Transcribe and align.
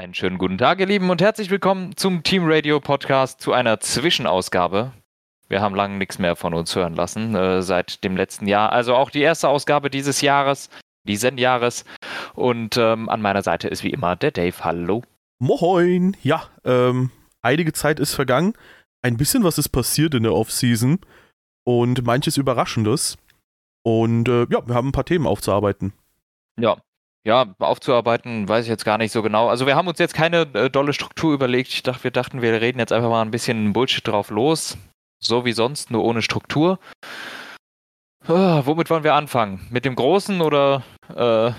Einen 0.00 0.14
schönen 0.14 0.38
guten 0.38 0.56
Tag, 0.56 0.80
ihr 0.80 0.86
Lieben, 0.86 1.10
und 1.10 1.20
herzlich 1.20 1.50
willkommen 1.50 1.94
zum 1.94 2.22
Team 2.22 2.44
Radio 2.46 2.80
Podcast 2.80 3.42
zu 3.42 3.52
einer 3.52 3.80
Zwischenausgabe. 3.80 4.92
Wir 5.46 5.60
haben 5.60 5.74
lange 5.74 5.98
nichts 5.98 6.18
mehr 6.18 6.36
von 6.36 6.54
uns 6.54 6.74
hören 6.74 6.94
lassen 6.94 7.34
äh, 7.34 7.60
seit 7.60 8.02
dem 8.02 8.16
letzten 8.16 8.46
Jahr. 8.46 8.72
Also 8.72 8.94
auch 8.94 9.10
die 9.10 9.20
erste 9.20 9.50
Ausgabe 9.50 9.90
dieses 9.90 10.22
Jahres, 10.22 10.70
diesen 11.06 11.36
Jahres. 11.36 11.84
Und 12.32 12.78
ähm, 12.78 13.10
an 13.10 13.20
meiner 13.20 13.42
Seite 13.42 13.68
ist 13.68 13.84
wie 13.84 13.90
immer 13.90 14.16
der 14.16 14.30
Dave. 14.30 14.64
Hallo. 14.64 15.02
Moin. 15.38 16.16
Ja, 16.22 16.44
ähm, 16.64 17.10
einige 17.42 17.74
Zeit 17.74 18.00
ist 18.00 18.14
vergangen. 18.14 18.54
Ein 19.02 19.18
bisschen 19.18 19.44
was 19.44 19.58
ist 19.58 19.68
passiert 19.68 20.14
in 20.14 20.22
der 20.22 20.32
Offseason 20.32 21.00
und 21.64 22.06
manches 22.06 22.38
Überraschendes. 22.38 23.18
Und 23.82 24.30
äh, 24.30 24.46
ja, 24.48 24.66
wir 24.66 24.74
haben 24.74 24.88
ein 24.88 24.92
paar 24.92 25.04
Themen 25.04 25.26
aufzuarbeiten. 25.26 25.92
Ja, 26.58 26.78
ja, 27.26 27.54
aufzuarbeiten, 27.58 28.48
weiß 28.48 28.64
ich 28.64 28.70
jetzt 28.70 28.84
gar 28.84 28.98
nicht 28.98 29.12
so 29.12 29.22
genau. 29.22 29.48
Also 29.48 29.66
wir 29.66 29.76
haben 29.76 29.88
uns 29.88 29.98
jetzt 29.98 30.14
keine 30.14 30.42
äh, 30.54 30.70
dolle 30.70 30.92
Struktur 30.92 31.34
überlegt. 31.34 31.68
Ich 31.68 31.82
dachte, 31.82 32.04
wir 32.04 32.10
dachten, 32.10 32.40
wir 32.40 32.60
reden 32.60 32.78
jetzt 32.78 32.92
einfach 32.92 33.10
mal 33.10 33.22
ein 33.22 33.30
bisschen 33.30 33.72
Bullshit 33.72 34.06
drauf 34.06 34.30
los. 34.30 34.78
So 35.22 35.44
wie 35.44 35.52
sonst, 35.52 35.90
nur 35.90 36.02
ohne 36.04 36.22
Struktur. 36.22 36.78
Oh, 38.26 38.62
womit 38.64 38.88
wollen 38.88 39.04
wir 39.04 39.14
anfangen? 39.14 39.66
Mit 39.70 39.84
dem 39.84 39.96
Großen 39.96 40.40
oder 40.40 40.82
äh, 41.14 41.52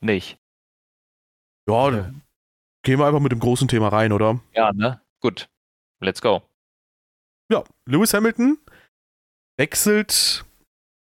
nicht? 0.00 0.36
Ja, 1.68 1.90
ja, 1.90 2.10
gehen 2.82 2.98
wir 2.98 3.06
einfach 3.06 3.20
mit 3.20 3.32
dem 3.32 3.40
großen 3.40 3.68
Thema 3.68 3.88
rein, 3.88 4.12
oder? 4.12 4.40
Ja, 4.54 4.72
ne? 4.72 5.00
Gut. 5.20 5.48
Let's 6.00 6.20
go. 6.20 6.42
Ja, 7.50 7.62
Lewis 7.86 8.12
Hamilton 8.12 8.58
wechselt 9.56 10.44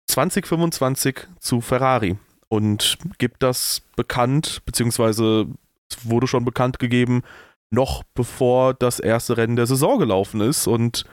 2025 0.09 1.27
zu 1.39 1.61
Ferrari 1.61 2.17
und 2.49 2.97
gibt 3.17 3.43
das 3.43 3.81
bekannt, 3.95 4.61
beziehungsweise 4.65 5.47
es 5.89 6.09
wurde 6.09 6.27
schon 6.27 6.45
bekannt 6.45 6.79
gegeben, 6.79 7.23
noch 7.69 8.03
bevor 8.13 8.73
das 8.73 8.99
erste 8.99 9.37
Rennen 9.37 9.55
der 9.55 9.67
Saison 9.67 9.99
gelaufen 9.99 10.41
ist. 10.41 10.67
Und 10.67 11.05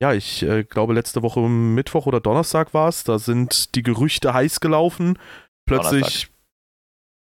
ja, 0.00 0.12
ich 0.12 0.42
äh, 0.42 0.64
glaube, 0.64 0.94
letzte 0.94 1.22
Woche 1.22 1.40
Mittwoch 1.40 2.06
oder 2.06 2.20
Donnerstag 2.20 2.74
war 2.74 2.88
es, 2.88 3.04
da 3.04 3.18
sind 3.18 3.74
die 3.74 3.82
Gerüchte 3.82 4.34
heiß 4.34 4.60
gelaufen. 4.60 5.18
Plötzlich. 5.66 6.02
Donnerstag, 6.02 6.28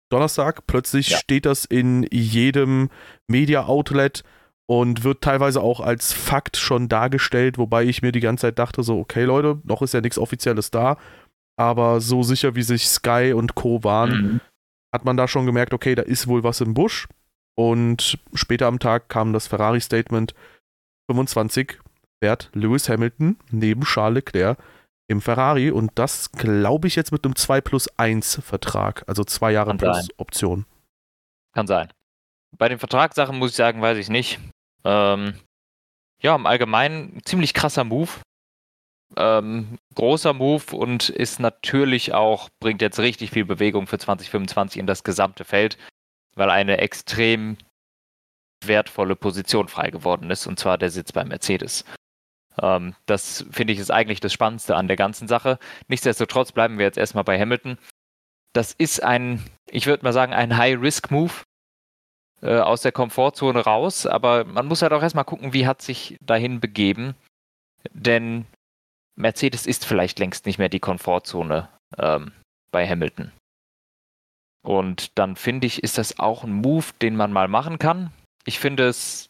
Donnerstag 0.09 0.67
plötzlich 0.67 1.09
ja. 1.09 1.17
steht 1.17 1.45
das 1.45 1.65
in 1.65 2.07
jedem 2.11 2.89
Media-Outlet 3.27 4.23
und 4.67 5.03
wird 5.03 5.21
teilweise 5.21 5.61
auch 5.61 5.79
als 5.79 6.13
Fakt 6.13 6.57
schon 6.57 6.89
dargestellt, 6.89 7.57
wobei 7.57 7.83
ich 7.85 8.01
mir 8.01 8.11
die 8.11 8.19
ganze 8.19 8.43
Zeit 8.43 8.59
dachte, 8.59 8.83
so, 8.83 8.99
okay 8.99 9.23
Leute, 9.23 9.61
noch 9.63 9.81
ist 9.81 9.93
ja 9.93 10.01
nichts 10.01 10.17
Offizielles 10.17 10.71
da 10.71 10.97
aber 11.57 12.01
so 12.01 12.23
sicher 12.23 12.55
wie 12.55 12.63
sich 12.63 12.87
Sky 12.87 13.33
und 13.35 13.55
Co. 13.55 13.83
waren, 13.83 14.09
mhm. 14.09 14.41
hat 14.93 15.05
man 15.05 15.17
da 15.17 15.27
schon 15.27 15.45
gemerkt, 15.45 15.73
okay, 15.73 15.95
da 15.95 16.01
ist 16.01 16.27
wohl 16.27 16.43
was 16.43 16.61
im 16.61 16.73
Busch. 16.73 17.07
Und 17.57 18.19
später 18.33 18.67
am 18.67 18.79
Tag 18.79 19.07
kam 19.07 19.31
das 19.31 19.47
Ferrari-Statement 19.47 20.33
25 21.09 21.79
fährt 22.21 22.49
Lewis 22.53 22.89
Hamilton 22.89 23.37
neben 23.51 23.83
Charles 23.83 24.15
Leclerc 24.15 24.57
im 25.07 25.21
Ferrari 25.21 25.69
und 25.69 25.91
das 25.95 26.31
glaube 26.31 26.87
ich 26.87 26.95
jetzt 26.95 27.11
mit 27.11 27.23
einem 27.25 27.35
2 27.35 27.61
plus 27.61 27.87
1 27.97 28.41
Vertrag, 28.43 29.03
also 29.07 29.23
zwei 29.23 29.51
Jahre 29.51 29.69
Kann 29.69 29.77
plus 29.77 29.97
sein. 29.97 30.07
Option. 30.17 30.65
Kann 31.53 31.67
sein. 31.67 31.89
Bei 32.57 32.69
den 32.69 32.79
Vertragssachen 32.79 33.37
muss 33.37 33.51
ich 33.51 33.55
sagen, 33.55 33.81
weiß 33.81 33.97
ich 33.97 34.09
nicht. 34.09 34.39
Ähm, 34.83 35.35
ja, 36.21 36.35
im 36.35 36.45
Allgemeinen 36.45 37.19
ziemlich 37.23 37.53
krasser 37.53 37.83
Move. 37.83 38.09
Ähm, 39.17 39.77
großer 39.93 40.33
Move 40.33 40.75
und 40.75 41.09
ist 41.09 41.39
natürlich 41.39 42.13
auch, 42.13 42.49
bringt 42.59 42.81
jetzt 42.81 42.99
richtig 42.99 43.31
viel 43.31 43.45
Bewegung 43.45 43.87
für 43.87 43.99
2025 43.99 44.79
in 44.79 44.87
das 44.87 45.03
gesamte 45.03 45.45
Feld, 45.45 45.77
weil 46.35 46.49
eine 46.49 46.79
extrem 46.79 47.57
wertvolle 48.65 49.15
Position 49.15 49.67
frei 49.67 49.89
geworden 49.91 50.29
ist, 50.31 50.47
und 50.47 50.59
zwar 50.59 50.77
der 50.77 50.89
Sitz 50.89 51.11
bei 51.11 51.23
Mercedes. 51.23 51.85
Ähm, 52.61 52.95
das 53.05 53.45
finde 53.51 53.73
ich 53.73 53.79
ist 53.79 53.91
eigentlich 53.91 54.19
das 54.19 54.33
Spannendste 54.33 54.75
an 54.75 54.87
der 54.87 54.97
ganzen 54.97 55.27
Sache. 55.27 55.59
Nichtsdestotrotz 55.87 56.51
bleiben 56.51 56.77
wir 56.77 56.85
jetzt 56.85 56.97
erstmal 56.97 57.23
bei 57.23 57.39
Hamilton. 57.39 57.77
Das 58.53 58.73
ist 58.73 59.03
ein, 59.03 59.43
ich 59.69 59.85
würde 59.85 60.03
mal 60.03 60.13
sagen, 60.13 60.33
ein 60.33 60.57
High-Risk-Move 60.57 61.33
äh, 62.41 62.59
aus 62.59 62.81
der 62.81 62.91
Komfortzone 62.91 63.59
raus, 63.59 64.05
aber 64.05 64.45
man 64.45 64.65
muss 64.65 64.81
halt 64.81 64.93
auch 64.93 65.01
erstmal 65.01 65.25
gucken, 65.25 65.53
wie 65.53 65.67
hat 65.67 65.81
sich 65.81 66.17
dahin 66.21 66.59
begeben. 66.59 67.15
Denn 67.91 68.45
Mercedes 69.15 69.65
ist 69.65 69.85
vielleicht 69.85 70.19
längst 70.19 70.45
nicht 70.45 70.57
mehr 70.57 70.69
die 70.69 70.79
Komfortzone 70.79 71.69
ähm, 71.97 72.31
bei 72.71 72.87
Hamilton. 72.87 73.31
Und 74.65 75.17
dann 75.17 75.35
finde 75.35 75.67
ich, 75.67 75.83
ist 75.83 75.97
das 75.97 76.19
auch 76.19 76.43
ein 76.43 76.51
Move, 76.51 76.85
den 77.01 77.15
man 77.15 77.31
mal 77.31 77.47
machen 77.47 77.79
kann. 77.79 78.11
Ich 78.45 78.59
finde 78.59 78.87
es 78.87 79.29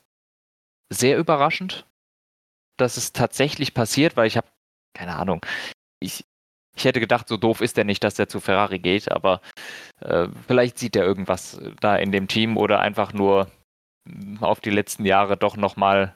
sehr 0.90 1.18
überraschend, 1.18 1.86
dass 2.78 2.98
es 2.98 3.14
tatsächlich 3.14 3.74
passiert, 3.74 4.16
weil 4.16 4.28
ich 4.28 4.38
habe, 4.38 4.48
keine 4.94 5.16
Ahnung, 5.16 5.46
ich, 6.00 6.24
ich 6.76 6.86
hätte 6.86 7.00
gedacht, 7.00 7.28
so 7.28 7.38
doof 7.38 7.62
ist 7.62 7.78
er 7.78 7.84
nicht, 7.84 8.04
dass 8.04 8.18
er 8.18 8.30
zu 8.30 8.40
Ferrari 8.40 8.80
geht, 8.80 9.12
aber 9.12 9.42
äh, 10.00 10.28
vielleicht 10.48 10.80
sieht 10.80 10.96
er 10.96 11.04
irgendwas 11.04 11.60
da 11.80 11.98
in 11.98 12.12
dem 12.12 12.28
Team 12.28 12.58
oder 12.58 12.80
einfach 12.80 13.14
nur 13.14 13.52
auf 14.40 14.62
die 14.62 14.70
letzten 14.70 15.06
Jahre 15.06 15.38
doch 15.38 15.58
nochmal 15.58 16.16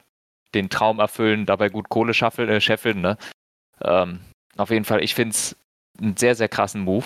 den 0.54 0.70
Traum 0.70 1.00
erfüllen, 1.00 1.46
dabei 1.46 1.70
gut 1.70 1.90
Kohle 1.90 2.14
schaffeln, 2.14 2.50
äh, 2.50 2.62
scheffeln, 2.62 3.02
ne? 3.02 3.18
Ähm, 3.82 4.22
auf 4.58 4.70
jeden 4.70 4.86
Fall, 4.86 5.04
ich 5.04 5.16
finde 5.16 5.32
es 5.32 5.56
einen 6.00 6.18
sehr, 6.18 6.36
sehr 6.36 6.50
krassen 6.50 6.82
Move. 6.82 7.06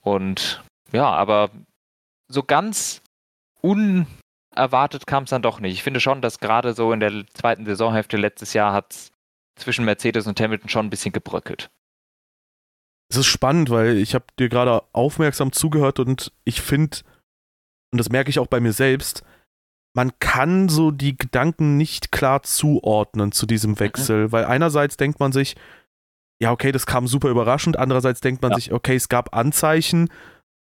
Und 0.00 0.62
ja, 0.92 1.10
aber 1.10 1.50
so 2.28 2.42
ganz 2.42 3.02
unerwartet 3.60 5.06
kam 5.06 5.24
es 5.24 5.30
dann 5.30 5.42
doch 5.42 5.60
nicht. 5.60 5.74
Ich 5.74 5.82
finde 5.82 6.00
schon, 6.00 6.22
dass 6.22 6.38
gerade 6.38 6.74
so 6.74 6.92
in 6.92 7.00
der 7.00 7.26
zweiten 7.34 7.66
Saisonhälfte 7.66 8.16
letztes 8.16 8.52
Jahr 8.52 8.72
hat 8.72 9.10
zwischen 9.56 9.84
Mercedes 9.84 10.26
und 10.26 10.40
Hamilton 10.40 10.68
schon 10.68 10.86
ein 10.86 10.90
bisschen 10.90 11.12
gebröckelt. 11.12 11.70
Es 13.08 13.16
ist 13.16 13.26
spannend, 13.26 13.70
weil 13.70 13.96
ich 13.96 14.14
habe 14.14 14.26
dir 14.38 14.48
gerade 14.48 14.82
aufmerksam 14.92 15.52
zugehört 15.52 15.98
und 16.00 16.32
ich 16.44 16.60
finde, 16.60 16.98
und 17.92 17.98
das 17.98 18.10
merke 18.10 18.30
ich 18.30 18.38
auch 18.38 18.48
bei 18.48 18.60
mir 18.60 18.72
selbst, 18.72 19.24
man 19.96 20.12
kann 20.20 20.68
so 20.68 20.90
die 20.90 21.16
Gedanken 21.16 21.78
nicht 21.78 22.12
klar 22.12 22.42
zuordnen 22.42 23.32
zu 23.32 23.46
diesem 23.46 23.72
mhm. 23.72 23.80
Wechsel, 23.80 24.26
mhm. 24.26 24.32
weil 24.32 24.44
einerseits 24.44 24.98
denkt 24.98 25.18
man 25.20 25.32
sich, 25.32 25.56
ja, 26.38 26.52
okay, 26.52 26.70
das 26.70 26.84
kam 26.84 27.06
super 27.06 27.30
überraschend, 27.30 27.78
andererseits 27.78 28.20
denkt 28.20 28.42
man 28.42 28.52
ja. 28.52 28.56
sich, 28.56 28.72
okay, 28.72 28.94
es 28.94 29.08
gab 29.08 29.34
Anzeichen 29.34 30.10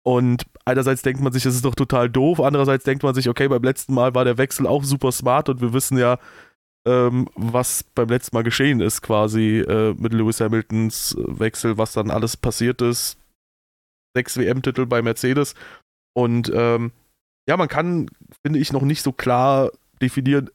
und 0.05 0.45
einerseits 0.65 1.01
denkt 1.01 1.19
man 1.19 1.33
sich, 1.33 1.41
das 1.41 1.55
ist 1.55 1.65
doch 1.65 1.73
total 1.73 2.11
doof, 2.11 2.39
andererseits 2.39 2.83
denkt 2.83 3.01
man 3.01 3.15
sich, 3.15 3.27
okay, 3.27 3.47
beim 3.47 3.63
letzten 3.63 3.95
Mal 3.95 4.13
war 4.13 4.23
der 4.23 4.37
Wechsel 4.37 4.67
auch 4.67 4.83
super 4.83 5.11
smart 5.11 5.49
und 5.49 5.61
wir 5.61 5.73
wissen 5.73 5.97
ja, 5.97 6.19
ähm, 6.85 7.27
was 7.33 7.83
beim 7.83 8.09
letzten 8.09 8.35
Mal 8.35 8.43
geschehen 8.43 8.81
ist, 8.81 9.01
quasi 9.01 9.61
äh, 9.61 9.95
mit 9.97 10.13
Lewis 10.13 10.41
Hamiltons 10.41 11.15
Wechsel, 11.17 11.79
was 11.79 11.93
dann 11.93 12.11
alles 12.11 12.37
passiert 12.37 12.83
ist. 12.83 13.17
Sechs 14.15 14.37
WM-Titel 14.37 14.85
bei 14.85 15.01
Mercedes 15.01 15.55
und 16.15 16.51
ähm, 16.53 16.91
ja, 17.47 17.57
man 17.57 17.67
kann, 17.67 18.09
finde 18.45 18.59
ich, 18.59 18.71
noch 18.71 18.83
nicht 18.83 19.01
so 19.01 19.11
klar 19.11 19.71
definieren, 20.01 20.49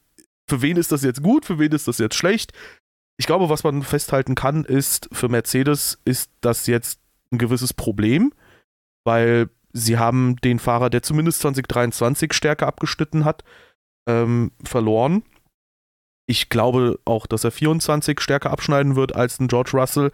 für 0.48 0.62
wen 0.62 0.76
ist 0.76 0.92
das 0.92 1.02
jetzt 1.02 1.22
gut, 1.22 1.44
für 1.44 1.58
wen 1.58 1.72
ist 1.72 1.88
das 1.88 1.98
jetzt 1.98 2.14
schlecht. 2.14 2.52
Ich 3.18 3.26
glaube, 3.26 3.50
was 3.50 3.64
man 3.64 3.82
festhalten 3.82 4.34
kann, 4.34 4.64
ist, 4.64 5.08
für 5.12 5.28
Mercedes 5.28 6.00
ist 6.04 6.30
das 6.40 6.66
jetzt 6.66 7.00
ein 7.30 7.38
gewisses 7.38 7.74
Problem, 7.74 8.32
weil 9.04 9.50
sie 9.72 9.98
haben 9.98 10.36
den 10.36 10.58
Fahrer, 10.58 10.88
der 10.88 11.02
zumindest 11.02 11.40
2023 11.40 12.32
stärker 12.32 12.66
abgeschnitten 12.66 13.24
hat, 13.24 13.44
ähm, 14.08 14.52
verloren. 14.64 15.22
Ich 16.26 16.48
glaube 16.48 16.98
auch, 17.04 17.26
dass 17.26 17.44
er 17.44 17.50
24 17.50 18.20
stärker 18.20 18.50
abschneiden 18.50 18.96
wird 18.96 19.14
als 19.14 19.40
ein 19.40 19.48
George 19.48 19.72
Russell. 19.74 20.12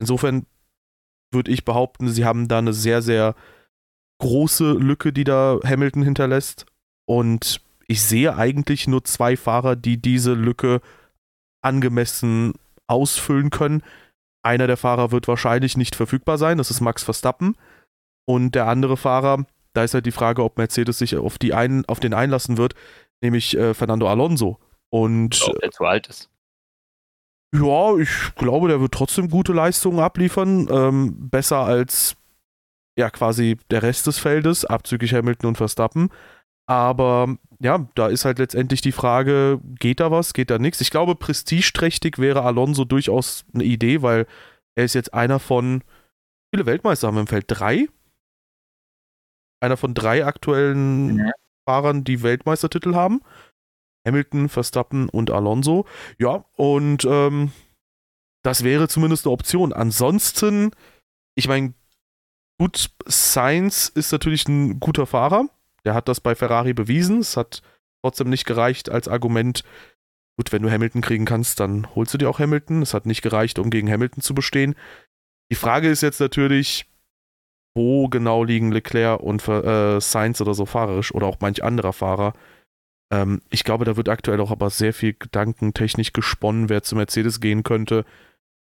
Insofern 0.00 0.46
würde 1.32 1.50
ich 1.50 1.64
behaupten, 1.64 2.08
sie 2.08 2.24
haben 2.24 2.48
da 2.48 2.58
eine 2.58 2.72
sehr, 2.72 3.02
sehr 3.02 3.34
große 4.22 4.72
Lücke, 4.74 5.12
die 5.12 5.24
da 5.24 5.58
Hamilton 5.64 6.02
hinterlässt. 6.04 6.64
Und 7.06 7.60
ich 7.88 8.02
sehe 8.02 8.36
eigentlich 8.36 8.86
nur 8.86 9.04
zwei 9.04 9.36
Fahrer, 9.36 9.74
die 9.74 10.00
diese 10.00 10.34
Lücke 10.34 10.80
angemessen 11.60 12.54
ausfüllen 12.86 13.50
können. 13.50 13.82
Einer 14.44 14.68
der 14.68 14.76
Fahrer 14.76 15.10
wird 15.10 15.26
wahrscheinlich 15.28 15.76
nicht 15.76 15.96
verfügbar 15.96 16.38
sein, 16.38 16.58
das 16.58 16.70
ist 16.70 16.80
Max 16.80 17.02
Verstappen. 17.02 17.56
Und 18.24 18.54
der 18.54 18.68
andere 18.68 18.96
Fahrer, 18.96 19.44
da 19.72 19.82
ist 19.82 19.94
halt 19.94 20.06
die 20.06 20.12
Frage, 20.12 20.44
ob 20.44 20.56
Mercedes 20.56 20.98
sich 20.98 21.16
auf, 21.16 21.38
die 21.38 21.52
ein, 21.52 21.84
auf 21.86 21.98
den 21.98 22.14
einlassen 22.14 22.58
wird, 22.58 22.74
nämlich 23.22 23.56
äh, 23.56 23.74
Fernando 23.74 24.08
Alonso. 24.08 24.58
Und 24.90 25.42
ob 25.48 25.58
der 25.58 25.70
zu 25.72 25.84
alt 25.84 26.06
ist. 26.06 26.30
Ja, 27.54 27.96
ich 27.96 28.34
glaube, 28.36 28.68
der 28.68 28.80
wird 28.80 28.92
trotzdem 28.92 29.28
gute 29.28 29.52
Leistungen 29.52 29.98
abliefern. 29.98 30.68
Ähm, 30.70 31.28
besser 31.28 31.58
als 31.58 32.16
ja 32.98 33.10
quasi 33.10 33.56
der 33.70 33.82
Rest 33.82 34.06
des 34.06 34.18
Feldes, 34.18 34.64
abzüglich 34.64 35.14
Hamilton 35.14 35.48
und 35.48 35.56
Verstappen. 35.56 36.10
Aber 36.66 37.36
ja, 37.60 37.88
da 37.94 38.08
ist 38.08 38.24
halt 38.24 38.38
letztendlich 38.38 38.80
die 38.80 38.92
Frage, 38.92 39.60
geht 39.78 40.00
da 40.00 40.10
was, 40.10 40.32
geht 40.32 40.50
da 40.50 40.58
nichts? 40.58 40.80
Ich 40.80 40.90
glaube, 40.90 41.14
prestigeträchtig 41.14 42.18
wäre 42.18 42.42
Alonso 42.42 42.84
durchaus 42.84 43.44
eine 43.54 43.64
Idee, 43.64 44.02
weil 44.02 44.26
er 44.74 44.84
ist 44.84 44.94
jetzt 44.94 45.12
einer 45.12 45.38
von, 45.38 45.82
viele 46.54 46.66
Weltmeister 46.66 47.08
haben 47.08 47.16
wir 47.16 47.22
im 47.22 47.26
Feld? 47.26 47.44
Drei? 47.48 47.88
einer 49.62 49.76
von 49.76 49.94
drei 49.94 50.26
aktuellen 50.26 51.18
ja. 51.18 51.30
Fahrern, 51.66 52.04
die 52.04 52.22
Weltmeistertitel 52.22 52.94
haben. 52.94 53.20
Hamilton, 54.06 54.48
Verstappen 54.48 55.08
und 55.08 55.30
Alonso. 55.30 55.86
Ja, 56.18 56.44
und 56.56 57.04
ähm, 57.04 57.52
das 58.42 58.64
wäre 58.64 58.88
zumindest 58.88 59.26
eine 59.26 59.32
Option. 59.32 59.72
Ansonsten, 59.72 60.72
ich 61.36 61.46
meine, 61.46 61.74
gut, 62.58 62.90
Sainz 63.06 63.88
ist 63.88 64.12
natürlich 64.12 64.48
ein 64.48 64.80
guter 64.80 65.06
Fahrer. 65.06 65.46
Der 65.84 65.94
hat 65.94 66.08
das 66.08 66.20
bei 66.20 66.34
Ferrari 66.34 66.74
bewiesen. 66.74 67.20
Es 67.20 67.36
hat 67.36 67.62
trotzdem 68.02 68.28
nicht 68.28 68.44
gereicht 68.44 68.90
als 68.90 69.08
Argument. 69.08 69.64
Gut, 70.38 70.52
wenn 70.52 70.62
du 70.62 70.70
Hamilton 70.70 71.02
kriegen 71.02 71.24
kannst, 71.24 71.60
dann 71.60 71.94
holst 71.94 72.14
du 72.14 72.18
dir 72.18 72.30
auch 72.30 72.38
Hamilton. 72.38 72.82
Es 72.82 72.94
hat 72.94 73.06
nicht 73.06 73.22
gereicht, 73.22 73.58
um 73.58 73.70
gegen 73.70 73.90
Hamilton 73.90 74.22
zu 74.22 74.34
bestehen. 74.34 74.74
Die 75.50 75.56
Frage 75.56 75.88
ist 75.88 76.02
jetzt 76.02 76.20
natürlich, 76.20 76.86
wo 77.74 78.08
genau 78.08 78.44
liegen 78.44 78.72
Leclerc 78.72 79.20
und 79.20 79.46
äh, 79.48 80.00
Sainz 80.00 80.40
oder 80.40 80.54
so 80.54 80.66
fahrerisch 80.66 81.14
oder 81.14 81.26
auch 81.26 81.40
manch 81.40 81.62
anderer 81.62 81.92
Fahrer. 81.92 82.32
Ähm, 83.12 83.42
ich 83.50 83.64
glaube, 83.64 83.84
da 83.84 83.96
wird 83.96 84.08
aktuell 84.08 84.40
auch 84.40 84.50
aber 84.50 84.70
sehr 84.70 84.94
viel 84.94 85.14
gedankentechnisch 85.14 86.12
gesponnen, 86.12 86.68
wer 86.68 86.82
zu 86.82 86.96
Mercedes 86.96 87.40
gehen 87.40 87.62
könnte, 87.62 88.04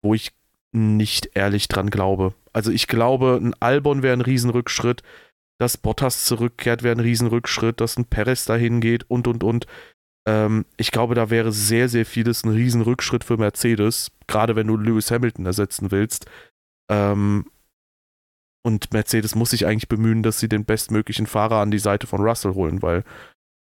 wo 0.02 0.14
ich 0.14 0.32
nicht 0.72 1.30
ehrlich 1.34 1.68
dran 1.68 1.90
glaube. 1.90 2.34
Also 2.52 2.70
ich 2.70 2.86
glaube, 2.86 3.38
ein 3.40 3.54
Albon 3.60 4.02
wäre 4.02 4.16
ein 4.16 4.20
Riesenrückschritt, 4.20 5.02
dass 5.58 5.76
Bottas 5.76 6.24
zurückkehrt 6.24 6.82
wäre 6.82 6.96
ein 6.96 7.00
Riesenrückschritt, 7.00 7.80
dass 7.80 7.96
ein 7.96 8.06
Perez 8.06 8.44
dahin 8.44 8.80
geht 8.80 9.08
und 9.08 9.28
und 9.28 9.44
und. 9.44 9.66
Ähm, 10.26 10.64
ich 10.76 10.90
glaube, 10.90 11.14
da 11.14 11.30
wäre 11.30 11.52
sehr, 11.52 11.88
sehr 11.88 12.06
vieles 12.06 12.44
ein 12.44 12.50
Riesenrückschritt 12.50 13.24
für 13.24 13.36
Mercedes, 13.36 14.10
gerade 14.26 14.56
wenn 14.56 14.66
du 14.66 14.76
Lewis 14.76 15.10
Hamilton 15.10 15.46
ersetzen 15.46 15.90
willst. 15.90 16.26
Ähm, 16.90 17.46
und 18.62 18.92
Mercedes 18.92 19.34
muss 19.34 19.50
sich 19.50 19.66
eigentlich 19.66 19.88
bemühen, 19.88 20.22
dass 20.22 20.38
sie 20.38 20.48
den 20.48 20.64
bestmöglichen 20.64 21.26
Fahrer 21.26 21.56
an 21.56 21.70
die 21.70 21.78
Seite 21.78 22.06
von 22.06 22.20
Russell 22.20 22.54
holen, 22.54 22.82
weil 22.82 23.04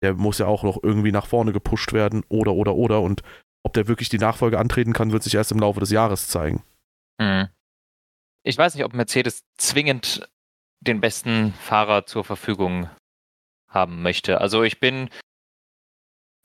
der 0.03 0.13
muss 0.15 0.39
ja 0.39 0.47
auch 0.47 0.63
noch 0.63 0.81
irgendwie 0.83 1.11
nach 1.11 1.27
vorne 1.27 1.53
gepusht 1.53 1.93
werden 1.93 2.23
oder 2.29 2.53
oder 2.53 2.75
oder. 2.75 3.01
Und 3.01 3.21
ob 3.63 3.73
der 3.73 3.87
wirklich 3.87 4.09
die 4.09 4.17
Nachfolge 4.17 4.59
antreten 4.59 4.93
kann, 4.93 5.11
wird 5.11 5.23
sich 5.23 5.35
erst 5.35 5.51
im 5.51 5.59
Laufe 5.59 5.79
des 5.79 5.91
Jahres 5.91 6.27
zeigen. 6.27 6.63
Mhm. 7.21 7.49
Ich 8.43 8.57
weiß 8.57 8.73
nicht, 8.73 8.83
ob 8.83 8.93
Mercedes 8.93 9.43
zwingend 9.57 10.27
den 10.79 10.99
besten 10.99 11.53
Fahrer 11.53 12.07
zur 12.07 12.23
Verfügung 12.23 12.89
haben 13.69 14.01
möchte. 14.01 14.41
Also 14.41 14.63
ich 14.63 14.79
bin, 14.79 15.09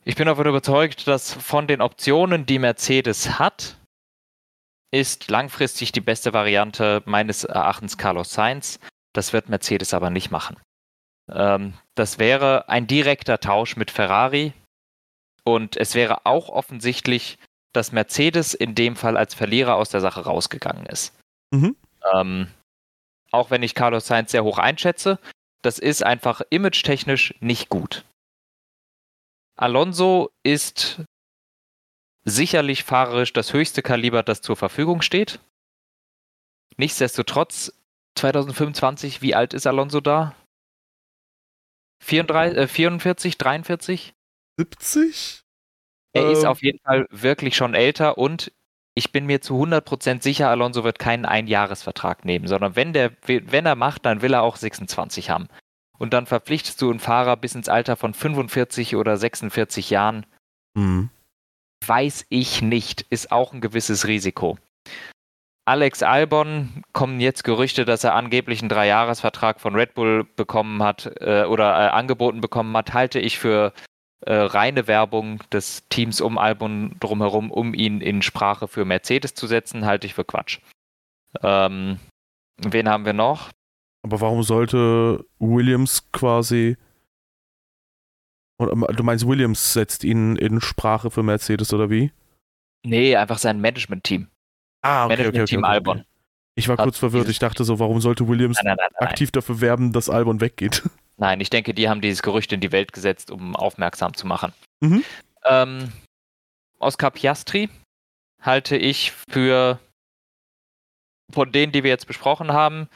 ich 0.05 0.17
bin 0.17 0.26
davon 0.26 0.46
überzeugt, 0.46 1.08
dass 1.08 1.32
von 1.32 1.67
den 1.67 1.81
Optionen, 1.81 2.44
die 2.44 2.58
Mercedes 2.58 3.38
hat, 3.38 3.78
ist 4.93 5.31
langfristig 5.31 5.93
die 5.93 6.02
beste 6.02 6.34
Variante 6.34 7.02
meines 7.06 7.44
Erachtens 7.44 7.96
Carlos 7.96 8.32
Sainz. 8.32 8.78
Das 9.14 9.32
wird 9.32 9.49
Mercedes 9.49 9.94
aber 9.94 10.11
nicht 10.11 10.31
machen. 10.31 10.61
Ähm, 11.32 11.73
das 11.94 12.19
wäre 12.19 12.69
ein 12.69 12.87
direkter 12.87 13.40
Tausch 13.40 13.76
mit 13.76 13.90
Ferrari 13.90 14.52
und 15.43 15.78
es 15.78 15.94
wäre 15.94 16.26
auch 16.26 16.50
offensichtlich, 16.50 17.38
dass 17.76 17.93
Mercedes 17.93 18.55
in 18.55 18.75
dem 18.75 18.96
Fall 18.96 19.17
als 19.17 19.34
Verlierer 19.34 19.76
aus 19.76 19.90
der 19.90 20.00
Sache 20.00 20.20
rausgegangen 20.25 20.87
ist. 20.87 21.14
Mhm. 21.50 21.76
Ähm, 22.14 22.49
auch 23.31 23.50
wenn 23.50 23.62
ich 23.62 23.75
Carlos 23.75 24.06
Sainz 24.06 24.31
sehr 24.31 24.44
hoch 24.44 24.58
einschätze, 24.58 25.19
das 25.62 25.78
ist 25.78 26.02
einfach 26.02 26.43
image-technisch 26.50 27.34
nicht 27.40 27.69
gut. 27.69 28.05
Alonso 29.56 30.31
ist 30.43 31.02
sicherlich 32.25 32.84
fahrerisch 32.84 33.32
das 33.32 33.52
höchste 33.52 33.82
Kaliber, 33.82 34.23
das 34.23 34.43
zur 34.43 34.56
Verfügung 34.56 35.02
steht. 35.02 35.40
Nichtsdestotrotz, 36.76 37.73
2025, 38.17 39.23
wie 39.23 39.34
alt 39.34 39.55
ist 39.55 39.67
Alonso 39.67 40.00
da? 40.00 40.34
34, 42.02 42.58
äh, 42.58 42.69
44, 42.69 43.38
43? 43.38 44.14
70? 44.58 45.46
Er 46.17 46.27
ähm. 46.27 46.33
ist 46.33 46.45
auf 46.45 46.63
jeden 46.63 46.79
Fall 46.81 47.07
wirklich 47.11 47.57
schon 47.57 47.75
älter 47.75 48.19
und 48.19 48.53
ich 48.95 49.13
bin 49.13 49.27
mir 49.27 49.43
zu 49.43 49.63
100% 49.63 50.23
sicher, 50.23 50.49
Alonso 50.49 50.83
wird 50.83 50.99
keinen 50.99 51.27
Einjahresvertrag 51.27 52.25
nehmen, 52.25 52.47
sondern 52.47 52.77
wenn, 52.77 52.95
der, 52.95 53.13
wenn 53.27 53.67
er 53.67 53.75
macht, 53.77 54.07
dann 54.07 54.23
will 54.23 54.33
er 54.33 54.43
auch 54.43 54.57
26 54.57 55.29
haben. 55.29 55.49
Und 55.99 56.15
dann 56.15 56.27
verpflichtest 56.27 56.81
du 56.81 56.91
einen 56.91 57.01
Fahrer 57.01 57.37
bis 57.37 57.55
ins 57.55 57.69
Alter 57.69 57.97
von 57.97 58.15
45 58.15 58.97
oder 58.97 59.17
46 59.19 59.91
Jahren. 59.91 60.25
Mhm 60.75 61.11
weiß 61.89 62.27
ich 62.29 62.62
nicht, 62.62 63.07
ist 63.11 63.33
auch 63.33 63.53
ein 63.53 63.61
gewisses 63.61 64.07
Risiko. 64.07 64.59
Alex 65.65 66.03
Albon 66.03 66.85
kommen 66.93 67.19
jetzt 67.19 67.43
Gerüchte, 67.43 67.85
dass 67.85 68.05
er 68.05 68.15
angeblich 68.15 68.61
einen 68.61 68.69
Dreijahresvertrag 68.69 69.61
von 69.61 69.75
Red 69.75 69.95
Bull 69.95 70.25
bekommen 70.37 70.83
hat 70.83 71.11
äh, 71.21 71.45
oder 71.45 71.73
äh, 71.73 71.89
angeboten 71.89 72.41
bekommen 72.41 72.77
hat, 72.77 72.95
halte 72.95 73.19
ich 73.19 73.39
für 73.39 73.73
äh, 74.26 74.34
reine 74.34 74.87
Werbung 74.87 75.40
des 75.50 75.88
Teams 75.88 76.20
um 76.20 76.38
Albon 76.38 76.96
drumherum, 77.00 77.50
um 77.50 77.75
ihn 77.75 78.00
in 78.00 78.23
Sprache 78.23 78.69
für 78.69 78.84
Mercedes 78.84 79.34
zu 79.34 79.46
setzen, 79.46 79.87
halte 79.87 80.06
ich 80.06 80.14
für 80.14 80.25
Quatsch. 80.25 80.58
Ähm, 81.43 81.99
wen 82.58 82.88
haben 82.88 83.05
wir 83.05 83.12
noch? 83.12 83.50
Aber 84.02 84.20
warum 84.20 84.43
sollte 84.43 85.25
Williams 85.38 86.11
quasi 86.12 86.76
du 88.58 89.02
meinst, 89.02 89.26
Williams 89.26 89.73
setzt 89.73 90.05
ihn 90.05 90.37
in 90.37 90.61
Sprache 90.61 91.11
für 91.11 91.23
Mercedes 91.23 91.73
oder 91.73 91.90
wie? 91.90 92.12
Nee, 92.84 93.17
einfach 93.17 93.38
sein 93.38 93.61
Management-Team. 93.61 94.28
Ah, 94.82 95.05
okay, 95.05 95.17
Management-Team 95.17 95.58
okay, 95.58 95.67
okay, 95.67 95.75
Albon. 95.75 96.05
Ich 96.55 96.69
war 96.69 96.76
kurz 96.76 96.96
verwirrt. 96.96 97.28
Ich 97.28 97.38
dachte 97.38 97.64
so, 97.64 97.78
warum 97.78 98.00
sollte 98.00 98.28
Williams 98.28 98.58
nein, 98.62 98.76
nein, 98.78 98.88
nein, 98.99 99.08
aktiv 99.08 99.31
dafür 99.31 99.61
werben, 99.61 99.93
dass 99.93 100.08
Albon 100.08 100.40
weggeht? 100.40 100.82
Nein, 101.19 101.41
ich 101.41 101.51
denke, 101.51 101.73
die 101.75 101.89
haben 101.89 102.01
dieses 102.01 102.23
Gerücht 102.23 102.53
in 102.53 102.61
die 102.61 102.73
Welt 102.73 102.93
gesetzt, 102.93 103.31
um 103.31 103.57
aufmerksam 103.57 104.15
zu 104.15 104.27
machen. 104.27 104.53
Mhm. 104.81 105.05
Ähm, 105.45 105.93
Oscar 106.79 107.11
Piastri 107.11 107.71
halte 108.43 108.77
ich 108.77 109.13
für 109.13 109.79
von 111.33 111.51
denen, 111.51 111.73
die 111.73 111.83
wir 111.83 111.91
jetzt 111.91 112.07
besprochen 112.07 112.53
haben, 112.53 112.89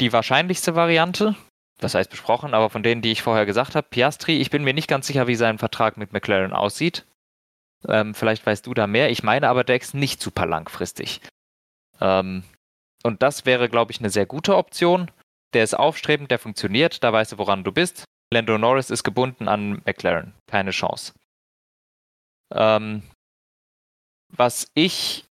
die 0.00 0.12
wahrscheinlichste 0.12 0.74
Variante 0.74 1.36
was 1.80 1.94
heißt 1.94 2.10
besprochen, 2.10 2.54
aber 2.54 2.70
von 2.70 2.82
denen, 2.82 3.02
die 3.02 3.12
ich 3.12 3.22
vorher 3.22 3.46
gesagt 3.46 3.74
habe, 3.74 3.86
Piastri, 3.88 4.38
ich 4.38 4.50
bin 4.50 4.64
mir 4.64 4.74
nicht 4.74 4.88
ganz 4.88 5.06
sicher, 5.06 5.26
wie 5.26 5.36
sein 5.36 5.58
Vertrag 5.58 5.96
mit 5.96 6.12
McLaren 6.12 6.52
aussieht. 6.52 7.06
Ähm, 7.86 8.14
vielleicht 8.14 8.44
weißt 8.44 8.66
du 8.66 8.74
da 8.74 8.86
mehr. 8.86 9.10
Ich 9.10 9.22
meine 9.22 9.48
aber, 9.48 9.64
der 9.64 9.76
ist 9.76 9.94
nicht 9.94 10.20
super 10.20 10.46
langfristig. 10.46 11.20
Ähm, 12.00 12.42
und 13.04 13.22
das 13.22 13.46
wäre, 13.46 13.68
glaube 13.68 13.92
ich, 13.92 14.00
eine 14.00 14.10
sehr 14.10 14.26
gute 14.26 14.56
Option. 14.56 15.10
Der 15.54 15.64
ist 15.64 15.74
aufstrebend, 15.74 16.30
der 16.30 16.38
funktioniert, 16.38 17.02
da 17.02 17.12
weißt 17.12 17.32
du, 17.32 17.38
woran 17.38 17.64
du 17.64 17.72
bist. 17.72 18.04
Lando 18.32 18.58
Norris 18.58 18.90
ist 18.90 19.04
gebunden 19.04 19.48
an 19.48 19.82
McLaren. 19.86 20.34
Keine 20.46 20.70
Chance. 20.70 21.14
Ähm, 22.52 23.02
was 24.28 24.70
ich 24.74 25.24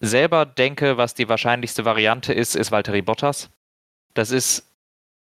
selber 0.00 0.46
denke, 0.46 0.96
was 0.96 1.14
die 1.14 1.28
wahrscheinlichste 1.28 1.84
Variante 1.84 2.32
ist, 2.32 2.54
ist 2.54 2.70
Valtteri 2.70 3.02
Bottas. 3.02 3.50
Das 4.14 4.30
ist 4.30 4.68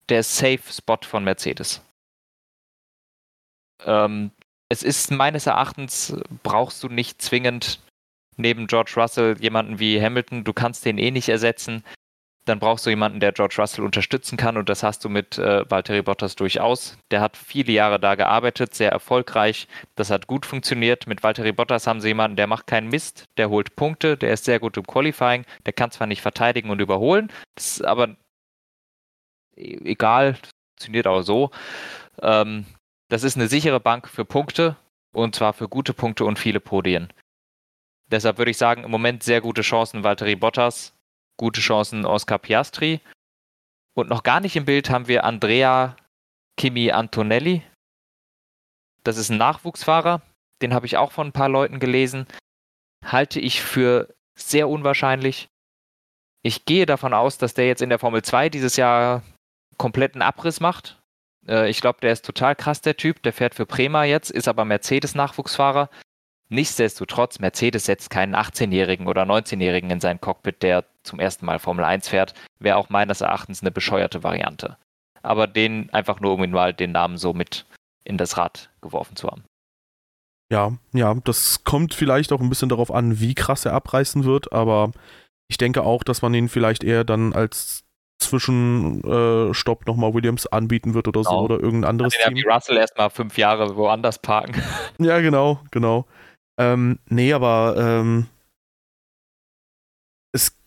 der 0.10 0.24
Safe 0.24 0.62
Spot 0.70 1.00
von 1.04 1.24
Mercedes. 1.24 1.82
Ähm, 3.84 4.32
es 4.70 4.84
ist 4.84 5.12
meines 5.12 5.48
Erachtens, 5.48 6.16
brauchst 6.44 6.84
du 6.84 6.90
nicht 6.90 7.22
zwingend 7.22 7.82
neben 8.38 8.68
George 8.68 8.94
Russell 8.98 9.38
jemanden 9.40 9.80
wie 9.80 10.02
Hamilton, 10.02 10.44
du 10.44 10.54
kannst 10.54 10.86
den 10.86 10.98
eh 10.98 11.12
nicht 11.12 11.30
ersetzen. 11.30 11.84
Dann 12.46 12.60
brauchst 12.60 12.86
du 12.86 12.92
jemanden, 12.92 13.20
der 13.20 13.32
George 13.32 13.56
Russell 13.58 13.84
unterstützen 13.84 14.38
kann 14.38 14.56
und 14.58 14.70
das 14.70 14.84
hast 14.84 15.04
du 15.04 15.10
mit 15.10 15.38
äh, 15.40 15.70
Valtteri 15.70 16.04
Bottas 16.04 16.36
durchaus. 16.36 16.98
Der 17.10 17.20
hat 17.20 17.38
viele 17.38 17.74
Jahre 17.74 18.00
da 18.00 18.16
gearbeitet, 18.16 18.76
sehr 18.76 18.92
erfolgreich. 18.92 19.68
Das 19.96 20.12
hat 20.12 20.28
gut 20.28 20.46
funktioniert. 20.46 21.08
Mit 21.08 21.24
Valtteri 21.24 21.52
Bottas 21.52 21.88
haben 21.88 22.02
sie 22.02 22.10
jemanden, 22.10 22.38
der 22.38 22.48
macht 22.48 22.68
keinen 22.68 22.90
Mist, 22.90 23.26
der 23.38 23.50
holt 23.50 23.76
Punkte, 23.76 24.16
der 24.16 24.32
ist 24.32 24.46
sehr 24.46 24.60
gut 24.60 24.78
im 24.78 24.86
Qualifying, 24.86 25.46
der 25.66 25.74
kann 25.74 25.90
zwar 25.92 26.08
nicht 26.08 26.22
verteidigen 26.22 26.70
und 26.70 26.80
überholen, 26.80 27.32
das 27.56 27.78
ist 27.78 27.86
aber 27.86 28.16
E-, 29.56 29.80
egal, 29.92 30.38
funktioniert 30.78 31.08
auch 31.08 31.22
so. 31.22 31.52
Ähm, 32.22 32.66
das 33.10 33.24
ist 33.24 33.38
eine 33.38 33.48
sichere 33.48 33.80
Bank 33.80 34.08
für 34.08 34.26
Punkte 34.26 34.78
und 35.14 35.36
zwar 35.36 35.54
für 35.54 35.70
gute 35.70 35.94
Punkte 35.94 36.26
und 36.26 36.40
viele 36.40 36.60
Podien. 36.60 37.12
Deshalb 38.12 38.38
würde 38.38 38.52
ich 38.52 38.58
sagen, 38.58 38.84
im 38.84 38.92
Moment 38.92 39.24
sehr 39.24 39.42
gute 39.42 39.62
Chancen 39.62 40.04
Valtteri 40.04 40.36
Bottas, 40.36 40.94
gute 41.38 41.62
Chancen 41.62 42.06
Oscar 42.06 42.40
Piastri. 42.40 43.02
Und 43.94 44.10
noch 44.10 44.24
gar 44.24 44.40
nicht 44.40 44.56
im 44.56 44.66
Bild 44.66 44.90
haben 44.90 45.08
wir 45.08 45.24
Andrea 45.24 45.96
Kimi 46.58 46.92
Antonelli. 46.92 47.64
Das 49.04 49.18
ist 49.18 49.30
ein 49.30 49.38
Nachwuchsfahrer, 49.38 50.22
den 50.62 50.74
habe 50.74 50.86
ich 50.86 50.98
auch 50.98 51.12
von 51.12 51.28
ein 51.28 51.34
paar 51.34 51.50
Leuten 51.50 51.80
gelesen. 51.80 52.28
Halte 53.06 53.40
ich 53.40 53.62
für 53.62 54.14
sehr 54.36 54.68
unwahrscheinlich. 54.68 55.48
Ich 56.42 56.66
gehe 56.66 56.86
davon 56.86 57.14
aus, 57.14 57.38
dass 57.38 57.54
der 57.54 57.68
jetzt 57.68 57.82
in 57.82 57.90
der 57.90 58.00
Formel 58.00 58.22
2 58.22 58.50
dieses 58.50 58.76
Jahr 58.76 59.24
kompletten 59.78 60.22
Abriss 60.22 60.60
macht. 60.60 61.02
Äh, 61.48 61.70
ich 61.70 61.82
glaube, 61.82 62.00
der 62.02 62.12
ist 62.12 62.26
total 62.26 62.56
krass, 62.56 62.82
der 62.82 62.98
Typ. 62.98 63.24
Der 63.24 63.34
fährt 63.34 63.56
für 63.56 63.66
Prema 63.66 64.04
jetzt, 64.04 64.32
ist 64.32 64.48
aber 64.48 64.66
Mercedes-Nachwuchsfahrer. 64.66 65.90
Nichtsdestotrotz, 66.50 67.40
Mercedes 67.40 67.86
setzt 67.86 68.10
keinen 68.10 68.36
18-Jährigen 68.36 69.08
oder 69.08 69.24
19-Jährigen 69.24 69.90
in 69.90 70.00
sein 70.00 70.22
Cockpit, 70.22 70.62
der 70.62 70.86
zum 71.06 71.20
ersten 71.20 71.46
Mal 71.46 71.60
Formel 71.60 71.86
1 71.86 72.10
fährt. 72.10 72.34
Wäre 72.60 72.78
auch 72.78 72.90
meines 72.90 73.22
Erachtens 73.22 73.62
eine 73.62 73.72
bescheuerte 73.72 74.24
Variante. 74.24 74.78
aber 75.24 75.48
den 75.48 75.90
einfach 75.92 76.20
nur, 76.20 76.34
um 76.34 76.50
mal 76.52 76.74
den 76.74 76.92
Namen 76.92 77.18
so 77.18 77.34
mit 77.34 77.66
in 78.04 78.18
das 78.18 78.38
Rad 78.38 78.70
geworfen 78.82 79.16
zu 79.16 79.28
haben. 79.28 79.44
Ja, 80.52 80.74
ja, 80.94 81.16
das 81.24 81.64
kommt 81.64 81.96
vielleicht 81.96 82.32
auch 82.32 82.40
ein 82.40 82.50
bisschen 82.50 82.70
darauf 82.70 82.92
an, 82.92 83.20
wie 83.20 83.34
krass 83.34 83.66
er 83.66 83.74
abreißen 83.74 84.24
wird, 84.24 84.54
aber 84.54 84.92
ich 85.48 85.58
denke 85.58 85.82
auch, 85.84 86.04
dass 86.04 86.22
man 86.22 86.34
ihn 86.36 86.50
vielleicht 86.50 86.84
eher 86.84 87.04
dann 87.04 87.34
als 87.34 87.84
Zwischenstopp 88.20 89.82
äh, 89.82 89.90
nochmal 89.90 90.14
Williams 90.14 90.48
anbieten 90.48 90.94
wird 90.94 91.08
oder 91.08 91.22
genau. 91.22 91.32
so 91.32 91.38
oder 91.46 91.60
irgendein 91.60 91.90
anderes 91.90 92.14
Team. 92.14 92.38
Ja, 92.38 92.44
wie 92.44 92.48
Russell 92.48 92.78
erstmal 92.78 93.10
fünf 93.10 93.38
Jahre 93.38 93.76
woanders 93.76 94.20
parken. 94.20 94.62
Ja, 95.00 95.20
genau, 95.20 95.60
genau. 95.72 96.06
Ähm, 96.58 97.00
nee, 97.08 97.34
aber 97.34 97.76
ähm, 97.78 98.28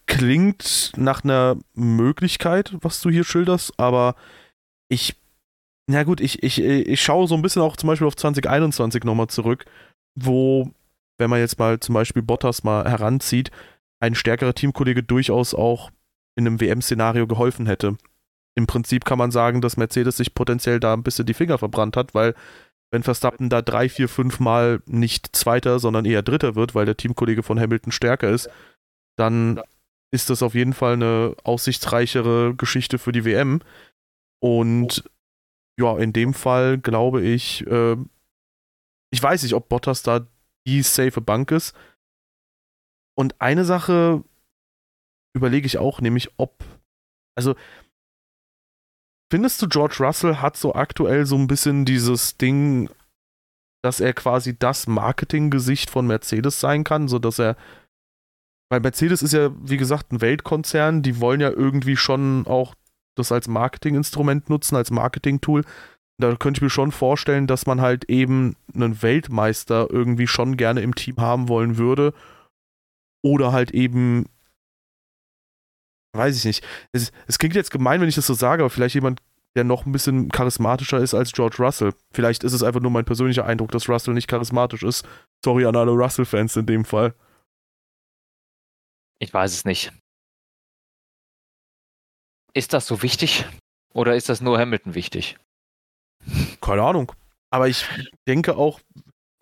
klingt 0.08 0.92
nach 0.96 1.22
einer 1.22 1.56
Möglichkeit, 1.74 2.74
was 2.80 3.00
du 3.00 3.10
hier 3.10 3.24
schilderst, 3.24 3.78
aber 3.78 4.16
ich, 4.88 5.16
na 5.86 6.02
gut, 6.02 6.20
ich, 6.20 6.42
ich, 6.42 6.60
ich 6.60 7.00
schaue 7.00 7.28
so 7.28 7.36
ein 7.36 7.42
bisschen 7.42 7.62
auch 7.62 7.76
zum 7.76 7.88
Beispiel 7.88 8.06
auf 8.06 8.16
2021 8.16 9.04
nochmal 9.04 9.28
zurück, 9.28 9.66
wo, 10.18 10.70
wenn 11.18 11.30
man 11.30 11.38
jetzt 11.38 11.58
mal 11.58 11.78
zum 11.78 11.94
Beispiel 11.94 12.22
Bottas 12.22 12.64
mal 12.64 12.88
heranzieht, 12.88 13.50
ein 14.00 14.14
stärkerer 14.14 14.54
Teamkollege 14.54 15.02
durchaus 15.02 15.54
auch 15.54 15.90
in 16.36 16.46
einem 16.46 16.60
WM-Szenario 16.60 17.26
geholfen 17.26 17.66
hätte. 17.66 17.96
Im 18.56 18.66
Prinzip 18.66 19.04
kann 19.04 19.18
man 19.18 19.30
sagen, 19.30 19.60
dass 19.60 19.76
Mercedes 19.76 20.16
sich 20.16 20.34
potenziell 20.34 20.80
da 20.80 20.94
ein 20.94 21.02
bisschen 21.02 21.26
die 21.26 21.34
Finger 21.34 21.58
verbrannt 21.58 21.96
hat, 21.96 22.14
weil 22.14 22.34
wenn 22.90 23.02
Verstappen 23.02 23.50
da 23.50 23.60
drei, 23.60 23.88
vier, 23.88 24.08
fünf 24.08 24.40
Mal 24.40 24.80
nicht 24.86 25.36
Zweiter, 25.36 25.78
sondern 25.78 26.06
eher 26.06 26.22
Dritter 26.22 26.54
wird, 26.54 26.74
weil 26.74 26.86
der 26.86 26.96
Teamkollege 26.96 27.42
von 27.42 27.60
Hamilton 27.60 27.92
stärker 27.92 28.30
ist, 28.30 28.48
dann 29.16 29.60
ist 30.10 30.30
das 30.30 30.42
auf 30.42 30.54
jeden 30.54 30.72
Fall 30.72 30.94
eine 30.94 31.36
aussichtsreichere 31.44 32.54
Geschichte 32.54 32.98
für 32.98 33.12
die 33.12 33.24
WM. 33.24 33.60
Und 34.42 35.04
ja, 35.78 35.96
in 35.98 36.12
dem 36.12 36.34
Fall 36.34 36.78
glaube 36.78 37.22
ich, 37.22 37.66
äh, 37.66 37.96
ich 39.12 39.22
weiß 39.22 39.42
nicht, 39.42 39.54
ob 39.54 39.68
Bottas 39.68 40.02
da 40.02 40.26
die 40.66 40.82
safe 40.82 41.20
Bank 41.20 41.50
ist. 41.50 41.74
Und 43.16 43.40
eine 43.40 43.64
Sache 43.64 44.22
überlege 45.34 45.66
ich 45.66 45.78
auch, 45.78 46.00
nämlich 46.00 46.30
ob, 46.36 46.64
also 47.36 47.54
findest 49.30 49.60
du, 49.62 49.68
George 49.68 49.96
Russell 50.00 50.36
hat 50.36 50.56
so 50.56 50.74
aktuell 50.74 51.26
so 51.26 51.36
ein 51.36 51.46
bisschen 51.46 51.84
dieses 51.84 52.36
Ding, 52.38 52.90
dass 53.82 54.00
er 54.00 54.12
quasi 54.12 54.58
das 54.58 54.86
Marketinggesicht 54.86 55.90
von 55.90 56.06
Mercedes 56.06 56.60
sein 56.60 56.84
kann, 56.84 57.08
so 57.08 57.18
dass 57.18 57.38
er 57.38 57.56
weil 58.70 58.80
Mercedes 58.80 59.22
ist 59.22 59.32
ja, 59.32 59.50
wie 59.62 59.76
gesagt, 59.76 60.12
ein 60.12 60.20
Weltkonzern, 60.20 61.02
die 61.02 61.20
wollen 61.20 61.40
ja 61.40 61.50
irgendwie 61.50 61.96
schon 61.96 62.46
auch 62.46 62.74
das 63.14 63.32
als 63.32 63.48
Marketinginstrument 63.48 64.50
nutzen, 64.50 64.76
als 64.76 64.90
Marketingtool. 64.90 65.64
Da 66.18 66.34
könnte 66.36 66.58
ich 66.58 66.62
mir 66.62 66.70
schon 66.70 66.92
vorstellen, 66.92 67.46
dass 67.46 67.66
man 67.66 67.80
halt 67.80 68.04
eben 68.10 68.56
einen 68.74 69.02
Weltmeister 69.02 69.88
irgendwie 69.90 70.26
schon 70.26 70.56
gerne 70.56 70.80
im 70.80 70.94
Team 70.94 71.16
haben 71.18 71.48
wollen 71.48 71.78
würde. 71.78 72.12
Oder 73.22 73.52
halt 73.52 73.72
eben 73.72 74.26
weiß 76.14 76.36
ich 76.36 76.44
nicht. 76.44 76.64
Es, 76.92 77.12
es 77.26 77.38
klingt 77.38 77.54
jetzt 77.54 77.70
gemein, 77.70 78.00
wenn 78.00 78.08
ich 78.08 78.14
das 78.14 78.26
so 78.26 78.34
sage, 78.34 78.62
aber 78.62 78.70
vielleicht 78.70 78.94
jemand, 78.94 79.20
der 79.56 79.64
noch 79.64 79.86
ein 79.86 79.92
bisschen 79.92 80.28
charismatischer 80.28 80.98
ist 80.98 81.14
als 81.14 81.32
George 81.32 81.56
Russell. 81.58 81.92
Vielleicht 82.12 82.44
ist 82.44 82.52
es 82.52 82.62
einfach 82.62 82.80
nur 82.80 82.90
mein 82.90 83.04
persönlicher 83.04 83.46
Eindruck, 83.46 83.72
dass 83.72 83.88
Russell 83.88 84.14
nicht 84.14 84.28
charismatisch 84.28 84.82
ist. 84.82 85.06
Sorry 85.44 85.64
an 85.64 85.76
alle 85.76 85.92
Russell-Fans 85.92 86.56
in 86.56 86.66
dem 86.66 86.84
Fall. 86.84 87.14
Ich 89.18 89.32
weiß 89.32 89.52
es 89.52 89.64
nicht. 89.64 89.92
Ist 92.54 92.72
das 92.72 92.86
so 92.86 93.02
wichtig? 93.02 93.44
Oder 93.94 94.16
ist 94.16 94.28
das 94.28 94.40
nur 94.40 94.58
Hamilton 94.58 94.94
wichtig? 94.94 95.36
Keine 96.60 96.82
Ahnung. 96.82 97.12
Aber 97.50 97.68
ich 97.68 97.86
denke 98.26 98.56
auch. 98.56 98.80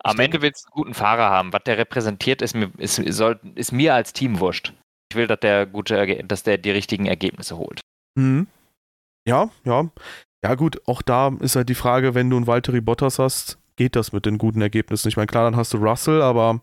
Am 0.03 0.19
Ende 0.19 0.41
willst 0.41 0.65
du 0.65 0.67
einen 0.67 0.83
guten 0.83 0.93
Fahrer 0.93 1.29
haben. 1.29 1.51
Was 1.51 1.63
der 1.63 1.77
repräsentiert, 1.77 2.41
ist 2.41 2.55
mir, 2.55 2.71
ist, 2.77 2.95
soll, 2.95 3.39
ist 3.55 3.71
mir 3.71 3.93
als 3.93 4.13
Team 4.13 4.39
wurscht. 4.39 4.73
Ich 5.11 5.17
will, 5.17 5.27
dass 5.27 5.39
der 5.39 5.65
gute, 5.65 6.23
dass 6.23 6.43
der 6.43 6.57
die 6.57 6.71
richtigen 6.71 7.05
Ergebnisse 7.05 7.57
holt. 7.57 7.81
Mhm. 8.15 8.47
Ja, 9.27 9.49
ja. 9.65 9.89
Ja, 10.43 10.55
gut, 10.55 10.81
auch 10.87 11.01
da 11.01 11.35
ist 11.39 11.55
halt 11.55 11.69
die 11.69 11.75
Frage, 11.75 12.13
wenn 12.15 12.29
du 12.29 12.37
einen 12.37 12.47
Valtteri 12.47 12.79
Bottas 12.79 13.19
hast, 13.19 13.57
geht 13.75 13.95
das 13.95 14.11
mit 14.13 14.25
den 14.25 14.37
guten 14.37 14.61
Ergebnissen? 14.61 15.07
Ich 15.09 15.17
meine, 15.17 15.27
klar, 15.27 15.43
dann 15.43 15.55
hast 15.55 15.73
du 15.73 15.77
Russell, 15.77 16.21
aber 16.21 16.61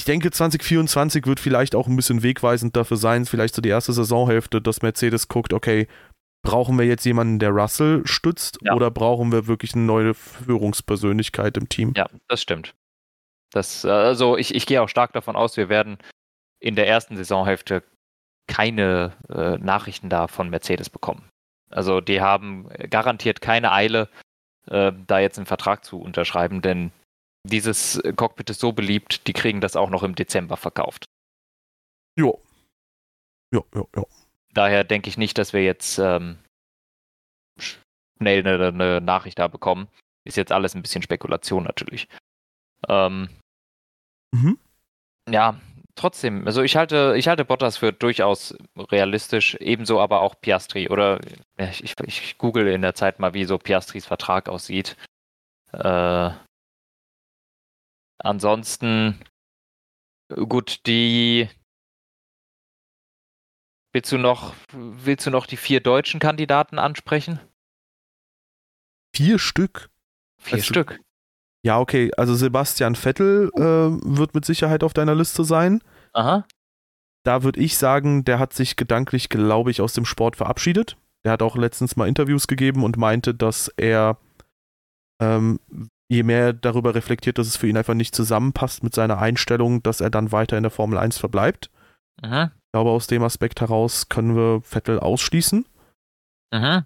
ich 0.00 0.04
denke, 0.06 0.30
2024 0.30 1.26
wird 1.26 1.40
vielleicht 1.40 1.74
auch 1.74 1.86
ein 1.86 1.94
bisschen 1.94 2.22
wegweisend 2.22 2.74
dafür 2.74 2.96
sein, 2.96 3.26
vielleicht 3.26 3.54
so 3.54 3.60
die 3.60 3.68
erste 3.68 3.92
Saisonhälfte, 3.92 4.62
dass 4.62 4.80
Mercedes 4.80 5.28
guckt, 5.28 5.52
okay, 5.52 5.88
brauchen 6.42 6.78
wir 6.78 6.86
jetzt 6.86 7.04
jemanden, 7.04 7.38
der 7.38 7.50
Russell 7.50 8.00
stützt 8.06 8.56
ja. 8.62 8.72
oder 8.72 8.90
brauchen 8.90 9.30
wir 9.30 9.46
wirklich 9.46 9.74
eine 9.74 9.84
neue 9.84 10.14
Führungspersönlichkeit 10.14 11.58
im 11.58 11.68
Team? 11.68 11.92
Ja, 11.98 12.06
das 12.28 12.40
stimmt. 12.40 12.74
Das, 13.52 13.84
also 13.84 14.38
ich, 14.38 14.54
ich 14.54 14.64
gehe 14.64 14.80
auch 14.80 14.88
stark 14.88 15.12
davon 15.12 15.36
aus, 15.36 15.58
wir 15.58 15.68
werden 15.68 15.98
in 16.60 16.76
der 16.76 16.88
ersten 16.88 17.18
Saisonhälfte 17.18 17.82
keine 18.46 19.12
äh, 19.28 19.58
Nachrichten 19.58 20.08
da 20.08 20.28
von 20.28 20.48
Mercedes 20.48 20.88
bekommen. 20.88 21.28
Also 21.68 22.00
die 22.00 22.22
haben 22.22 22.70
garantiert 22.88 23.42
keine 23.42 23.70
Eile, 23.70 24.08
äh, 24.66 24.92
da 25.06 25.18
jetzt 25.18 25.36
einen 25.36 25.44
Vertrag 25.44 25.84
zu 25.84 26.00
unterschreiben, 26.00 26.62
denn 26.62 26.90
dieses 27.44 28.00
Cockpit 28.16 28.50
ist 28.50 28.60
so 28.60 28.72
beliebt, 28.72 29.26
die 29.26 29.32
kriegen 29.32 29.60
das 29.60 29.76
auch 29.76 29.90
noch 29.90 30.02
im 30.02 30.14
Dezember 30.14 30.56
verkauft. 30.56 31.04
Ja. 32.18 32.32
Ja, 33.52 33.62
ja, 33.74 33.84
ja. 33.96 34.04
Daher 34.52 34.84
denke 34.84 35.08
ich 35.08 35.16
nicht, 35.16 35.38
dass 35.38 35.52
wir 35.52 35.64
jetzt 35.64 35.98
ähm, 35.98 36.38
schnell 37.58 38.46
eine, 38.46 38.68
eine, 38.68 39.00
Nachricht 39.00 39.38
da 39.38 39.48
bekommen. 39.48 39.88
Ist 40.24 40.36
jetzt 40.36 40.52
alles 40.52 40.74
ein 40.74 40.82
bisschen 40.82 41.02
Spekulation 41.02 41.64
natürlich. 41.64 42.08
Ähm, 42.88 43.30
mhm. 44.32 44.58
Ja, 45.28 45.60
trotzdem, 45.94 46.46
also 46.46 46.62
ich 46.62 46.76
halte, 46.76 47.14
ich 47.16 47.28
halte 47.28 47.44
Bottas 47.44 47.76
für 47.76 47.92
durchaus 47.92 48.56
realistisch, 48.76 49.54
ebenso 49.56 50.00
aber 50.00 50.20
auch 50.20 50.40
Piastri. 50.40 50.88
Oder 50.88 51.20
ich, 51.58 51.94
ich 52.04 52.38
google 52.38 52.68
in 52.68 52.82
der 52.82 52.94
Zeit 52.94 53.18
mal, 53.18 53.34
wie 53.34 53.44
so 53.44 53.58
Piastris 53.58 54.06
Vertrag 54.06 54.48
aussieht. 54.48 54.96
Äh, 55.72 56.30
ansonsten, 58.20 59.20
gut, 60.28 60.86
die. 60.86 61.48
Willst 63.92 64.12
du 64.12 64.18
noch, 64.18 64.54
willst 64.72 65.26
du 65.26 65.30
noch 65.30 65.46
die 65.46 65.56
vier 65.56 65.80
deutschen 65.80 66.20
Kandidaten 66.20 66.78
ansprechen? 66.78 67.40
Vier 69.14 69.38
Stück? 69.38 69.90
Vier 70.38 70.54
also, 70.54 70.66
Stück. 70.66 71.00
Ja, 71.62 71.78
okay. 71.78 72.10
Also 72.16 72.34
Sebastian 72.34 72.94
Vettel 72.94 73.50
äh, 73.54 73.60
wird 73.60 74.34
mit 74.34 74.44
Sicherheit 74.44 74.84
auf 74.84 74.94
deiner 74.94 75.14
Liste 75.14 75.44
sein. 75.44 75.82
Aha. 76.12 76.46
Da 77.24 77.42
würde 77.42 77.60
ich 77.60 77.76
sagen, 77.76 78.24
der 78.24 78.38
hat 78.38 78.54
sich 78.54 78.76
gedanklich, 78.76 79.28
glaube 79.28 79.70
ich, 79.70 79.80
aus 79.80 79.92
dem 79.92 80.06
Sport 80.06 80.36
verabschiedet. 80.36 80.96
Der 81.24 81.32
hat 81.32 81.42
auch 81.42 81.56
letztens 81.56 81.96
mal 81.96 82.08
Interviews 82.08 82.46
gegeben 82.46 82.82
und 82.82 82.96
meinte, 82.96 83.34
dass 83.34 83.68
er, 83.76 84.16
ähm, 85.20 85.60
je 86.10 86.24
mehr 86.24 86.52
darüber 86.52 86.94
reflektiert, 86.94 87.38
dass 87.38 87.46
es 87.46 87.56
für 87.56 87.68
ihn 87.68 87.76
einfach 87.76 87.94
nicht 87.94 88.14
zusammenpasst 88.14 88.82
mit 88.82 88.94
seiner 88.94 89.18
Einstellung, 89.18 89.82
dass 89.82 90.00
er 90.00 90.10
dann 90.10 90.32
weiter 90.32 90.56
in 90.56 90.64
der 90.64 90.72
Formel 90.72 90.98
1 90.98 91.18
verbleibt. 91.18 91.70
Aha. 92.20 92.50
Ich 92.52 92.72
glaube, 92.72 92.90
aus 92.90 93.06
dem 93.06 93.22
Aspekt 93.22 93.60
heraus 93.60 94.08
können 94.08 94.34
wir 94.34 94.60
Vettel 94.62 94.98
ausschließen. 94.98 95.66
Aha. 96.52 96.84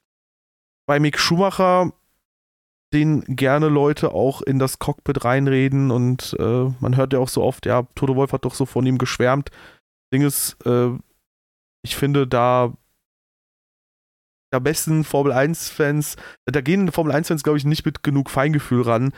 Bei 0.86 1.00
Mick 1.00 1.18
Schumacher 1.18 1.92
den 2.92 3.22
gerne 3.24 3.68
Leute 3.68 4.12
auch 4.12 4.42
in 4.42 4.58
das 4.58 4.78
Cockpit 4.78 5.24
reinreden 5.24 5.90
und 5.90 6.36
äh, 6.38 6.70
man 6.78 6.96
hört 6.96 7.12
ja 7.12 7.18
auch 7.18 7.28
so 7.28 7.42
oft, 7.42 7.66
ja, 7.66 7.88
Toto 7.94 8.14
Wolf 8.14 8.32
hat 8.32 8.44
doch 8.44 8.54
so 8.54 8.66
von 8.66 8.86
ihm 8.86 8.98
geschwärmt. 8.98 9.50
Ding 10.12 10.22
ist, 10.22 10.64
äh, 10.66 10.90
ich 11.82 11.96
finde 11.96 12.26
da 12.28 12.74
am 14.54 14.62
besten 14.62 15.04
Formel 15.04 15.32
1-Fans, 15.32 16.16
da 16.46 16.60
gehen 16.60 16.90
Formel 16.92 17.14
1-Fans, 17.14 17.42
glaube 17.42 17.58
ich, 17.58 17.64
nicht 17.64 17.84
mit 17.84 18.02
genug 18.02 18.30
Feingefühl 18.30 18.82
ran. 18.82 19.12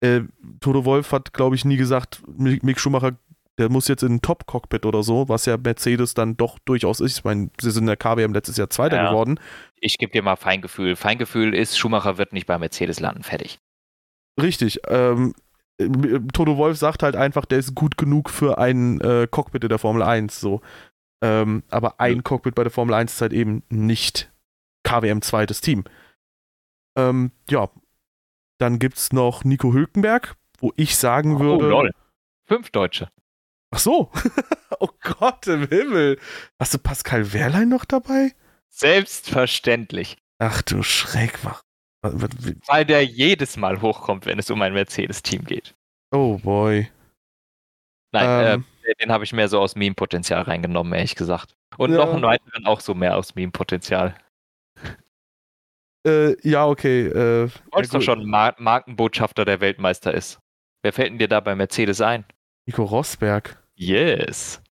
Äh, 0.00 0.22
Toto 0.60 0.84
Wolf 0.84 1.12
hat, 1.12 1.32
glaube 1.32 1.56
ich, 1.56 1.64
nie 1.64 1.76
gesagt, 1.76 2.22
Mick 2.36 2.78
Schumacher 2.78 3.12
der 3.58 3.70
muss 3.70 3.88
jetzt 3.88 4.02
in 4.02 4.16
ein 4.16 4.22
Top-Cockpit 4.22 4.84
oder 4.84 5.02
so, 5.02 5.28
was 5.28 5.46
ja 5.46 5.56
Mercedes 5.56 6.14
dann 6.14 6.36
doch 6.36 6.58
durchaus 6.58 7.00
ist. 7.00 7.18
Ich 7.18 7.24
meine, 7.24 7.50
sie 7.60 7.70
sind 7.70 7.84
in 7.84 7.86
der 7.86 7.96
KWM 7.96 8.32
letztes 8.32 8.56
Jahr 8.56 8.68
Zweiter 8.68 8.96
ja. 8.96 9.10
geworden. 9.10 9.40
Ich 9.80 9.98
gebe 9.98 10.12
dir 10.12 10.22
mal 10.22 10.36
Feingefühl. 10.36 10.96
Feingefühl 10.96 11.54
ist, 11.54 11.78
Schumacher 11.78 12.18
wird 12.18 12.32
nicht 12.32 12.46
bei 12.46 12.58
Mercedes 12.58 13.00
landen, 13.00 13.22
fertig. 13.22 13.58
Richtig. 14.40 14.80
Ähm, 14.88 15.34
Toto 16.32 16.56
Wolf 16.56 16.76
sagt 16.76 17.02
halt 17.02 17.16
einfach, 17.16 17.46
der 17.46 17.58
ist 17.58 17.74
gut 17.74 17.96
genug 17.96 18.30
für 18.30 18.58
ein 18.58 19.00
äh, 19.00 19.26
Cockpit 19.30 19.62
in 19.64 19.68
der 19.68 19.78
Formel 19.78 20.02
1. 20.02 20.38
So. 20.38 20.60
Ähm, 21.22 21.62
aber 21.70 21.98
ein. 21.98 22.22
Cockpit 22.22 22.54
bei 22.54 22.62
der 22.62 22.72
Formel 22.72 22.94
1 22.94 23.14
ist 23.14 23.20
halt 23.22 23.32
eben 23.32 23.62
nicht 23.70 24.30
KWM 24.86 25.20
zweites 25.20 25.60
Team. 25.60 25.84
Ähm, 26.96 27.32
ja. 27.50 27.68
Dann 28.58 28.78
gibt 28.78 28.96
es 28.96 29.12
noch 29.12 29.44
Nico 29.44 29.72
Hülkenberg, 29.72 30.36
wo 30.58 30.72
ich 30.76 30.96
sagen 30.96 31.36
oh, 31.36 31.40
würde. 31.40 31.68
Lol. 31.68 31.90
Fünf 32.46 32.70
Deutsche. 32.70 33.10
Ach 33.70 33.78
so. 33.80 34.10
oh 34.80 34.88
Gott 35.02 35.46
im 35.48 35.68
Himmel. 35.68 36.18
Hast 36.58 36.72
du 36.72 36.78
Pascal 36.78 37.32
Wehrlein 37.32 37.68
noch 37.68 37.84
dabei? 37.84 38.32
Selbstverständlich. 38.68 40.16
Ach 40.38 40.62
du 40.62 40.82
Schreck, 40.82 41.38
Weil 42.02 42.84
der 42.84 43.04
jedes 43.04 43.56
Mal 43.56 43.82
hochkommt, 43.82 44.24
wenn 44.24 44.38
es 44.38 44.50
um 44.50 44.62
ein 44.62 44.72
Mercedes-Team 44.72 45.44
geht. 45.44 45.74
Oh 46.12 46.38
boy. 46.38 46.88
Nein, 48.12 48.46
Ähm. 48.46 48.64
äh, 48.84 48.94
den 49.00 49.10
habe 49.10 49.24
ich 49.24 49.32
mehr 49.32 49.48
so 49.48 49.60
aus 49.60 49.74
Meme-Potenzial 49.74 50.42
reingenommen, 50.42 50.92
ehrlich 50.92 51.16
gesagt. 51.16 51.56
Und 51.76 51.92
Ja. 51.92 51.98
noch 51.98 52.14
einen 52.14 52.22
weiteren 52.22 52.66
auch 52.66 52.80
so 52.80 52.94
mehr 52.94 53.16
aus 53.16 53.34
Meme-Potenzial. 53.34 54.16
Äh, 56.06 56.36
ja, 56.48 56.66
okay. 56.66 57.06
Äh, 57.06 57.48
Du 57.48 57.50
wolltest 57.72 57.92
ja, 57.92 57.98
doch 57.98 58.04
schon 58.04 58.26
Mar 58.26 58.54
Markenbotschafter 58.58 59.44
der 59.44 59.60
Weltmeister 59.60 60.14
ist. 60.14 60.38
Wer 60.82 60.92
fällt 60.92 61.10
denn 61.10 61.18
dir 61.18 61.28
da 61.28 61.40
bei 61.40 61.54
Mercedes 61.54 62.00
ein? 62.00 62.24
Nico 62.66 62.84
Rosberg. 62.84 63.62
Yes. 63.74 64.62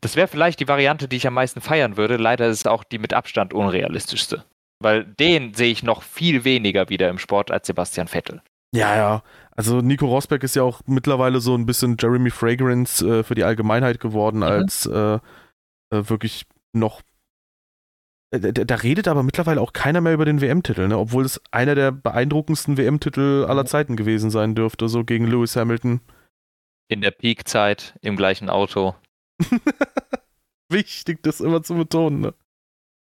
Das 0.00 0.16
wäre 0.16 0.28
vielleicht 0.28 0.60
die 0.60 0.68
Variante, 0.68 1.08
die 1.08 1.16
ich 1.16 1.26
am 1.26 1.34
meisten 1.34 1.60
feiern 1.60 1.96
würde. 1.96 2.16
Leider 2.16 2.46
ist 2.48 2.60
es 2.60 2.66
auch 2.66 2.84
die 2.84 2.98
mit 2.98 3.12
Abstand 3.12 3.52
unrealistischste. 3.52 4.44
Weil 4.78 5.04
den 5.04 5.52
sehe 5.52 5.70
ich 5.70 5.82
noch 5.82 6.02
viel 6.02 6.44
weniger 6.44 6.88
wieder 6.88 7.10
im 7.10 7.18
Sport 7.18 7.50
als 7.50 7.66
Sebastian 7.66 8.08
Vettel. 8.08 8.40
Ja, 8.74 8.96
ja. 8.96 9.22
Also 9.50 9.80
Nico 9.80 10.06
Rosberg 10.06 10.42
ist 10.42 10.56
ja 10.56 10.62
auch 10.62 10.80
mittlerweile 10.86 11.40
so 11.40 11.54
ein 11.54 11.66
bisschen 11.66 11.96
Jeremy 12.00 12.30
Fragrance 12.30 13.06
äh, 13.06 13.22
für 13.22 13.34
die 13.34 13.44
Allgemeinheit 13.44 14.00
geworden, 14.00 14.42
als 14.42 14.86
äh, 14.86 15.14
äh, 15.14 15.18
wirklich 15.90 16.46
noch. 16.72 17.02
Äh, 18.30 18.40
Da, 18.40 18.64
da 18.64 18.74
redet 18.76 19.08
aber 19.08 19.22
mittlerweile 19.22 19.60
auch 19.60 19.72
keiner 19.72 20.00
mehr 20.00 20.14
über 20.14 20.24
den 20.24 20.40
WM-Titel, 20.40 20.88
ne? 20.88 20.98
obwohl 20.98 21.24
es 21.24 21.40
einer 21.50 21.74
der 21.74 21.92
beeindruckendsten 21.92 22.76
WM-Titel 22.76 23.44
aller 23.48 23.66
Zeiten 23.66 23.96
gewesen 23.96 24.30
sein 24.30 24.54
dürfte, 24.54 24.88
so 24.88 25.04
gegen 25.04 25.26
Lewis 25.26 25.56
Hamilton. 25.56 26.00
In 26.88 27.00
der 27.00 27.10
Peak-Zeit, 27.10 27.98
im 28.02 28.16
gleichen 28.16 28.50
Auto. 28.50 28.94
Wichtig, 30.68 31.22
das 31.22 31.40
immer 31.40 31.62
zu 31.62 31.74
betonen. 31.74 32.20
Ne? 32.20 32.34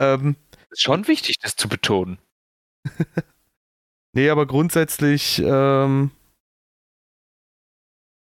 Ähm, 0.00 0.36
Ist 0.70 0.82
schon 0.82 1.08
wichtig, 1.08 1.38
das 1.40 1.56
zu 1.56 1.68
betonen. 1.68 2.18
Nee, 4.14 4.30
aber 4.30 4.46
grundsätzlich, 4.46 5.40
ähm, 5.44 6.10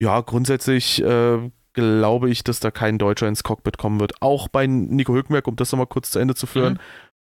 ja, 0.02 0.20
grundsätzlich 0.22 1.02
äh, 1.02 1.52
glaube 1.80 2.30
ich, 2.30 2.44
dass 2.44 2.60
da 2.60 2.72
kein 2.72 2.98
Deutscher 2.98 3.28
ins 3.28 3.44
Cockpit 3.44 3.78
kommen 3.78 4.00
wird. 4.00 4.22
Auch 4.22 4.48
bei 4.48 4.68
Nico 4.68 5.14
Hülkenberg, 5.14 5.48
um 5.48 5.56
das 5.56 5.72
nochmal 5.72 5.88
kurz 5.88 6.12
zu 6.12 6.20
Ende 6.20 6.36
zu 6.36 6.46
führen, 6.48 6.74
Mhm. 6.74 6.80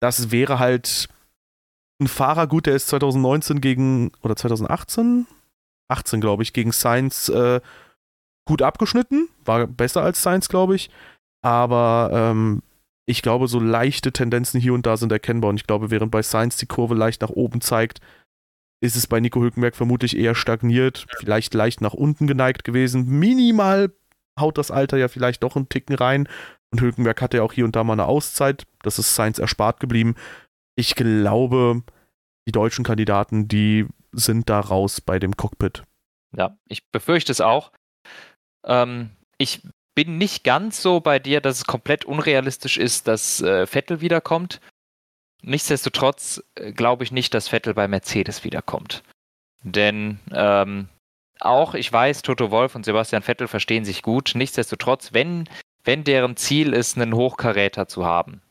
das 0.01 0.31
wäre 0.31 0.59
halt 0.59 1.07
ein 2.01 2.07
Fahrer, 2.07 2.47
gut, 2.47 2.65
der 2.65 2.75
ist 2.75 2.87
2019 2.87 3.61
gegen, 3.61 4.11
oder 4.23 4.35
2018? 4.35 5.27
18, 5.89 6.21
glaube 6.21 6.41
ich, 6.43 6.53
gegen 6.53 6.71
Sainz 6.71 7.29
äh, 7.29 7.61
gut 8.47 8.61
abgeschnitten, 8.61 9.27
war 9.45 9.67
besser 9.67 10.01
als 10.01 10.23
Sainz, 10.23 10.49
glaube 10.49 10.75
ich, 10.75 10.89
aber 11.43 12.09
ähm, 12.13 12.63
ich 13.05 13.21
glaube, 13.21 13.47
so 13.47 13.59
leichte 13.59 14.11
Tendenzen 14.11 14.59
hier 14.59 14.73
und 14.73 14.85
da 14.85 14.95
sind 14.97 15.11
erkennbar 15.11 15.49
und 15.49 15.57
ich 15.57 15.67
glaube, 15.67 15.91
während 15.91 16.11
bei 16.11 16.21
Sainz 16.21 16.57
die 16.57 16.65
Kurve 16.65 16.95
leicht 16.95 17.21
nach 17.21 17.29
oben 17.29 17.61
zeigt, 17.61 17.99
ist 18.83 18.95
es 18.95 19.05
bei 19.05 19.19
Nico 19.19 19.41
Hülkenberg 19.41 19.75
vermutlich 19.75 20.17
eher 20.17 20.33
stagniert, 20.33 21.05
vielleicht 21.19 21.53
leicht 21.53 21.81
nach 21.81 21.93
unten 21.93 22.25
geneigt 22.25 22.63
gewesen. 22.63 23.05
Minimal 23.07 23.91
haut 24.39 24.57
das 24.57 24.71
Alter 24.71 24.97
ja 24.97 25.07
vielleicht 25.07 25.43
doch 25.43 25.55
einen 25.55 25.69
Ticken 25.69 25.95
rein. 25.95 26.27
Und 26.71 26.81
Hülkenberg 26.81 27.21
hatte 27.21 27.37
ja 27.37 27.43
auch 27.43 27.53
hier 27.53 27.65
und 27.65 27.75
da 27.75 27.83
mal 27.83 27.93
eine 27.93 28.05
Auszeit. 28.05 28.65
Das 28.81 28.99
ist 28.99 29.15
Sainz 29.15 29.39
erspart 29.39 29.79
geblieben. 29.79 30.15
Ich 30.75 30.95
glaube, 30.95 31.83
die 32.47 32.51
deutschen 32.51 32.85
Kandidaten, 32.85 33.47
die 33.47 33.87
sind 34.11 34.49
da 34.49 34.59
raus 34.59 35.01
bei 35.01 35.19
dem 35.19 35.35
Cockpit. 35.35 35.83
Ja, 36.35 36.57
ich 36.67 36.89
befürchte 36.91 37.31
es 37.31 37.41
auch. 37.41 37.71
Ähm, 38.65 39.11
ich 39.37 39.61
bin 39.95 40.17
nicht 40.17 40.43
ganz 40.43 40.81
so 40.81 41.01
bei 41.01 41.19
dir, 41.19 41.41
dass 41.41 41.57
es 41.57 41.65
komplett 41.65 42.05
unrealistisch 42.05 42.77
ist, 42.77 43.07
dass 43.07 43.41
äh, 43.41 43.67
Vettel 43.67 44.01
wiederkommt. 44.01 44.61
Nichtsdestotrotz 45.41 46.43
äh, 46.55 46.71
glaube 46.71 47.03
ich 47.03 47.11
nicht, 47.11 47.33
dass 47.33 47.49
Vettel 47.49 47.73
bei 47.73 47.87
Mercedes 47.87 48.43
wiederkommt. 48.43 49.03
Denn 49.63 50.19
ähm, 50.31 50.87
auch, 51.45 51.73
ich 51.73 51.91
weiß, 51.91 52.21
Toto 52.21 52.51
Wolf 52.51 52.75
und 52.75 52.85
Sebastian 52.85 53.23
Vettel 53.23 53.47
verstehen 53.47 53.85
sich 53.85 54.01
gut. 54.01 54.31
Nichtsdestotrotz, 54.35 55.13
wenn, 55.13 55.49
wenn 55.83 56.03
deren 56.03 56.37
Ziel 56.37 56.73
ist, 56.73 56.97
einen 56.97 57.15
Hochkaräter 57.15 57.87
zu 57.87 58.05
haben, 58.05 58.41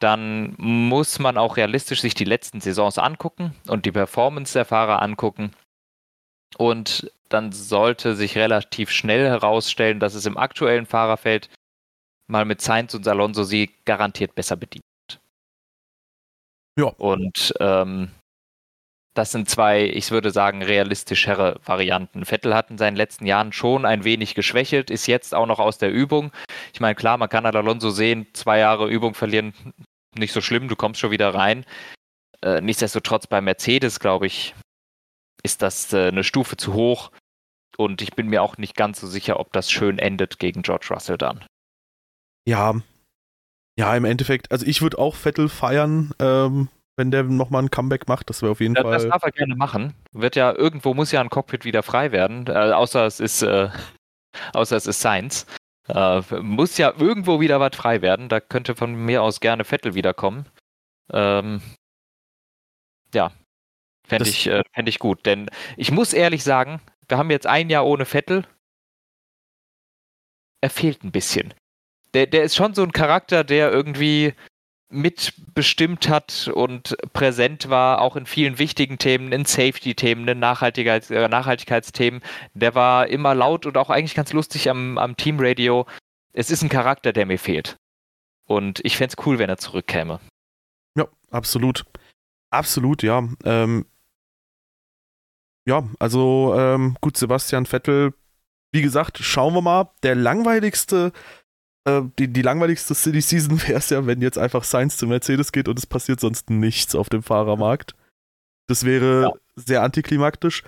dann 0.00 0.54
muss 0.58 1.18
man 1.18 1.38
auch 1.38 1.56
realistisch 1.56 2.00
sich 2.00 2.14
die 2.14 2.24
letzten 2.24 2.60
Saisons 2.60 2.98
angucken 2.98 3.54
und 3.68 3.86
die 3.86 3.92
Performance 3.92 4.52
der 4.52 4.64
Fahrer 4.64 5.00
angucken. 5.00 5.52
Und 6.58 7.10
dann 7.28 7.52
sollte 7.52 8.14
sich 8.14 8.36
relativ 8.36 8.90
schnell 8.90 9.26
herausstellen, 9.26 10.00
dass 10.00 10.14
es 10.14 10.26
im 10.26 10.36
aktuellen 10.36 10.86
Fahrerfeld 10.86 11.48
mal 12.26 12.44
mit 12.44 12.60
Sainz 12.60 12.94
und 12.94 13.06
Alonso 13.06 13.44
sie 13.44 13.70
garantiert 13.84 14.34
besser 14.34 14.56
bedient. 14.56 14.84
Ja. 16.78 16.86
Und 16.86 17.54
ähm, 17.60 18.10
das 19.14 19.30
sind 19.30 19.48
zwei, 19.48 19.84
ich 19.84 20.10
würde 20.10 20.30
sagen, 20.30 20.62
realistischere 20.62 21.60
Varianten. 21.64 22.24
Vettel 22.24 22.54
hat 22.54 22.70
in 22.70 22.78
seinen 22.78 22.96
letzten 22.96 23.26
Jahren 23.26 23.52
schon 23.52 23.84
ein 23.84 24.04
wenig 24.04 24.34
geschwächelt, 24.34 24.90
ist 24.90 25.06
jetzt 25.06 25.34
auch 25.34 25.46
noch 25.46 25.58
aus 25.58 25.78
der 25.78 25.92
Übung. 25.92 26.32
Ich 26.72 26.80
meine, 26.80 26.94
klar, 26.94 27.18
man 27.18 27.28
kann 27.28 27.46
an 27.46 27.56
Alonso 27.56 27.90
sehen, 27.90 28.26
zwei 28.32 28.58
Jahre 28.58 28.88
Übung 28.88 29.14
verlieren, 29.14 29.52
nicht 30.14 30.32
so 30.32 30.40
schlimm, 30.40 30.68
du 30.68 30.76
kommst 30.76 31.00
schon 31.00 31.10
wieder 31.10 31.34
rein. 31.34 31.64
Äh, 32.42 32.60
nichtsdestotrotz 32.60 33.26
bei 33.26 33.40
Mercedes, 33.40 34.00
glaube 34.00 34.26
ich, 34.26 34.54
ist 35.42 35.62
das 35.62 35.92
äh, 35.92 36.08
eine 36.08 36.24
Stufe 36.24 36.56
zu 36.56 36.72
hoch. 36.72 37.10
Und 37.76 38.02
ich 38.02 38.12
bin 38.14 38.28
mir 38.28 38.42
auch 38.42 38.58
nicht 38.58 38.76
ganz 38.76 39.00
so 39.00 39.06
sicher, 39.06 39.40
ob 39.40 39.52
das 39.52 39.70
schön 39.70 39.98
endet 39.98 40.38
gegen 40.38 40.62
George 40.62 40.88
Russell 40.90 41.18
dann. 41.18 41.44
Ja, 42.46 42.74
ja, 43.78 43.96
im 43.96 44.04
Endeffekt, 44.04 44.50
also 44.52 44.66
ich 44.66 44.82
würde 44.82 44.98
auch 44.98 45.16
Vettel 45.16 45.48
feiern, 45.48 46.14
ähm, 46.18 46.68
wenn 47.02 47.10
der 47.10 47.24
nochmal 47.24 47.64
ein 47.64 47.70
Comeback 47.70 48.06
macht. 48.06 48.30
Das 48.30 48.42
wäre 48.42 48.52
auf 48.52 48.60
jeden 48.60 48.76
Ja, 48.76 48.82
Fall. 48.82 48.92
das 48.92 49.08
darf 49.08 49.24
er 49.24 49.32
gerne 49.32 49.56
machen. 49.56 49.92
Wird 50.12 50.36
ja, 50.36 50.52
irgendwo 50.54 50.94
muss 50.94 51.10
ja 51.10 51.20
ein 51.20 51.30
Cockpit 51.30 51.64
wieder 51.64 51.82
frei 51.82 52.12
werden, 52.12 52.46
äh, 52.46 52.52
außer 52.52 53.04
es 53.06 53.18
ist, 53.18 53.42
äh, 53.42 53.68
außer 54.54 54.76
es 54.76 54.86
ist 54.86 55.00
Science. 55.00 55.46
Äh, 55.88 56.20
muss 56.40 56.78
ja 56.78 56.94
irgendwo 56.96 57.40
wieder 57.40 57.58
was 57.58 57.74
frei 57.74 58.02
werden. 58.02 58.28
Da 58.28 58.38
könnte 58.38 58.76
von 58.76 58.94
mir 58.94 59.20
aus 59.24 59.40
gerne 59.40 59.64
Vettel 59.64 59.94
wiederkommen. 59.94 60.48
Ähm, 61.12 61.60
ja, 63.12 63.32
fände 64.06 64.24
Das- 64.24 64.28
ich, 64.32 64.46
äh, 64.46 64.62
fänd 64.72 64.88
ich 64.88 65.00
gut. 65.00 65.26
Denn 65.26 65.50
ich 65.76 65.90
muss 65.90 66.12
ehrlich 66.12 66.44
sagen, 66.44 66.80
wir 67.08 67.18
haben 67.18 67.30
jetzt 67.30 67.48
ein 67.48 67.68
Jahr 67.68 67.84
ohne 67.84 68.04
Vettel. 68.04 68.46
Er 70.60 70.70
fehlt 70.70 71.02
ein 71.02 71.10
bisschen. 71.10 71.52
Der, 72.14 72.26
der 72.28 72.44
ist 72.44 72.54
schon 72.54 72.74
so 72.74 72.84
ein 72.84 72.92
Charakter, 72.92 73.42
der 73.42 73.72
irgendwie 73.72 74.34
mitbestimmt 74.92 76.08
hat 76.08 76.50
und 76.54 76.96
präsent 77.12 77.68
war, 77.68 78.00
auch 78.00 78.16
in 78.16 78.26
vielen 78.26 78.58
wichtigen 78.58 78.98
Themen, 78.98 79.32
in 79.32 79.44
Safety-Themen, 79.44 80.28
in 80.28 80.38
Nachhaltigkeits 80.38 81.10
äh, 81.10 81.28
Nachhaltigkeitsthemen. 81.28 82.20
Der 82.54 82.74
war 82.74 83.08
immer 83.08 83.34
laut 83.34 83.66
und 83.66 83.76
auch 83.76 83.90
eigentlich 83.90 84.14
ganz 84.14 84.32
lustig 84.32 84.70
am, 84.70 84.98
am 84.98 85.16
Teamradio. 85.16 85.86
Es 86.32 86.50
ist 86.50 86.62
ein 86.62 86.68
Charakter, 86.68 87.12
der 87.12 87.26
mir 87.26 87.38
fehlt. 87.38 87.76
Und 88.46 88.80
ich 88.84 88.96
fände 88.96 89.14
es 89.16 89.26
cool, 89.26 89.38
wenn 89.38 89.48
er 89.48 89.58
zurückkäme. 89.58 90.20
Ja, 90.96 91.06
absolut. 91.30 91.84
Absolut, 92.50 93.02
ja. 93.02 93.26
Ähm, 93.44 93.86
ja, 95.66 95.84
also 95.98 96.54
ähm, 96.56 96.96
gut, 97.00 97.16
Sebastian 97.16 97.66
Vettel, 97.66 98.14
wie 98.72 98.82
gesagt, 98.82 99.18
schauen 99.18 99.54
wir 99.54 99.62
mal. 99.62 99.90
Der 100.02 100.14
langweiligste, 100.14 101.12
äh, 101.84 102.02
die, 102.18 102.28
die 102.28 102.42
langweiligste 102.42 102.94
City 102.94 103.20
Season 103.20 103.60
wäre 103.68 103.78
es 103.78 103.90
ja, 103.90 104.06
wenn 104.06 104.20
jetzt 104.20 104.38
einfach 104.38 104.64
Sainz 104.64 104.96
zu 104.96 105.06
Mercedes 105.06 105.52
geht 105.52 105.68
und 105.68 105.78
es 105.78 105.86
passiert 105.86 106.20
sonst 106.20 106.50
nichts 106.50 106.94
auf 106.94 107.08
dem 107.08 107.22
Fahrermarkt. 107.22 107.94
Das 108.68 108.84
wäre 108.84 109.22
Ja. 109.22 109.32
sehr 109.56 109.82
antiklimaktisch. 109.82 110.62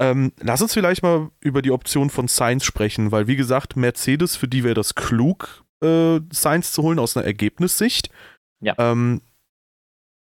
Ähm, 0.00 0.32
lass 0.40 0.60
uns 0.60 0.74
vielleicht 0.74 1.02
mal 1.02 1.30
über 1.40 1.62
die 1.62 1.70
Option 1.70 2.10
von 2.10 2.26
Sainz 2.26 2.64
sprechen, 2.64 3.12
weil 3.12 3.26
wie 3.28 3.36
gesagt, 3.36 3.76
Mercedes, 3.76 4.34
für 4.34 4.48
die 4.48 4.64
wäre 4.64 4.74
das 4.74 4.94
klug, 4.96 5.64
äh, 5.82 6.20
Sainz 6.32 6.72
zu 6.72 6.82
holen 6.82 6.98
aus 6.98 7.16
einer 7.16 7.26
Ergebnissicht. 7.26 8.10
Ja. 8.60 8.74
Ähm, 8.78 9.20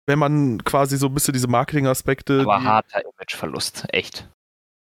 wenn 0.05 0.19
man 0.19 0.63
quasi 0.63 0.97
so 0.97 1.07
ein 1.07 1.13
bisschen 1.13 1.33
diese 1.33 1.47
Marketingaspekte. 1.47 2.41
Aber 2.41 2.63
harter 2.63 3.01
Imageverlust, 3.03 3.85
echt. 3.89 4.29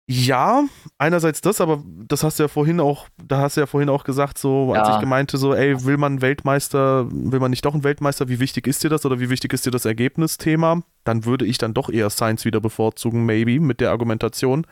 Ja, 0.10 0.64
einerseits 0.98 1.42
das, 1.42 1.60
aber 1.60 1.84
das 1.86 2.24
hast 2.24 2.40
du 2.40 2.44
ja 2.44 2.48
vorhin 2.48 2.80
auch, 2.80 3.10
da 3.22 3.40
hast 3.42 3.58
du 3.58 3.62
ja 3.62 3.68
vorhin 3.68 3.90
auch 3.90 4.06
gesagt, 4.06 4.38
so 4.38 4.74
als 4.74 4.88
Ja. 4.88 4.96
ich 4.96 5.02
gemeinte, 5.02 5.38
so, 5.38 5.54
ey, 5.54 5.84
will 5.84 5.98
man 5.98 6.22
Weltmeister, 6.22 7.12
will 7.12 7.42
man 7.42 7.52
nicht 7.52 7.66
doch 7.66 7.74
einen 7.74 7.84
Weltmeister, 7.84 8.30
wie 8.30 8.40
wichtig 8.40 8.68
ist 8.68 8.82
dir 8.84 8.90
das 8.90 9.06
oder 9.06 9.20
wie 9.20 9.30
wichtig 9.30 9.52
ist 9.52 9.66
dir 9.66 9.72
das 9.72 9.84
Ergebnisthema? 9.84 10.82
Dann 11.04 11.26
würde 11.26 11.46
ich 11.46 11.58
dann 11.58 11.74
doch 11.74 11.90
eher 11.90 12.10
Science 12.10 12.46
wieder 12.46 12.62
bevorzugen, 12.62 13.26
maybe, 13.26 13.60
mit 13.60 13.82
der 13.82 13.92
Argumentation. 13.92 14.66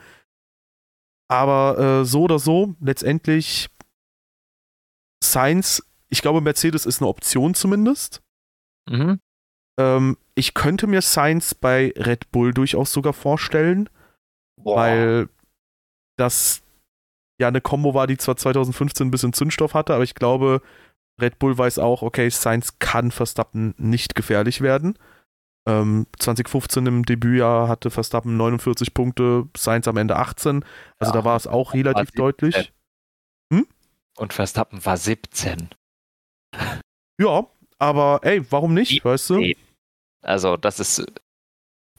Aber 1.28 1.80
äh, 2.02 2.06
so 2.06 2.24
oder 2.24 2.40
so, 2.40 2.76
letztendlich 2.80 3.68
Science, 5.22 5.84
ich 6.08 6.22
glaube, 6.22 6.40
Mercedes 6.40 6.86
ist 6.86 7.02
eine 7.02 7.10
Option 7.10 7.56
zumindest. 7.56 8.22
Mhm. 8.90 9.20
Ähm, 9.78 10.18
ich 10.36 10.54
könnte 10.54 10.88
mir 10.88 11.02
Science 11.02 11.56
bei 11.56 11.94
Red 11.98 12.32
Bull 12.32 12.54
durchaus 12.54 12.94
sogar 12.94 13.12
vorstellen 13.12 13.90
Boah. 14.66 14.78
weil 14.78 15.30
das 16.18 16.64
ja 17.40 17.48
eine 17.48 17.62
Combo 17.62 17.94
war, 17.94 18.08
die 18.08 18.18
zwar 18.18 18.36
2015 18.36 19.08
ein 19.08 19.12
bisschen 19.12 19.34
Zündstoff 19.34 19.74
hatte, 19.74 19.94
aber 19.94 20.04
ich 20.04 20.16
glaube, 20.16 20.62
Red 21.22 21.40
Bull 21.40 21.58
weiß 21.58 21.80
auch, 21.80 22.02
okay, 22.02 22.30
Sainz 22.30 22.80
kann 22.80 23.12
Verstappen 23.12 23.76
nicht 23.78 24.16
gefährlich 24.16 24.62
werden. 24.62 24.98
Ähm, 25.68 26.08
2015 26.20 26.86
im 26.86 27.06
Debütjahr 27.06 27.68
hatte 27.68 27.90
Verstappen 27.90 28.38
49 28.38 28.94
Punkte, 28.94 29.48
Sainz 29.56 29.88
am 29.88 29.98
Ende 29.98 30.16
18. 30.16 30.66
Also 31.00 31.14
ja, 31.14 31.20
da 31.20 31.26
war 31.26 31.36
es 31.36 31.48
auch 31.48 31.74
relativ 31.74 32.12
deutlich. 32.12 32.74
Hm? 33.54 33.68
Und 34.18 34.34
Verstappen 34.34 34.84
war 34.86 34.98
17. 34.98 35.70
Ja, 37.20 37.48
aber 37.78 38.20
ey, 38.24 38.50
warum 38.52 38.74
nicht, 38.74 39.04
weißt 39.04 39.30
du? 39.30 39.54
Also, 40.22 40.58
das 40.58 40.80
ist, 40.80 41.06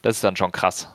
das 0.03 0.17
ist 0.17 0.25
dann 0.25 0.37
schon 0.37 0.53
krass. 0.53 0.95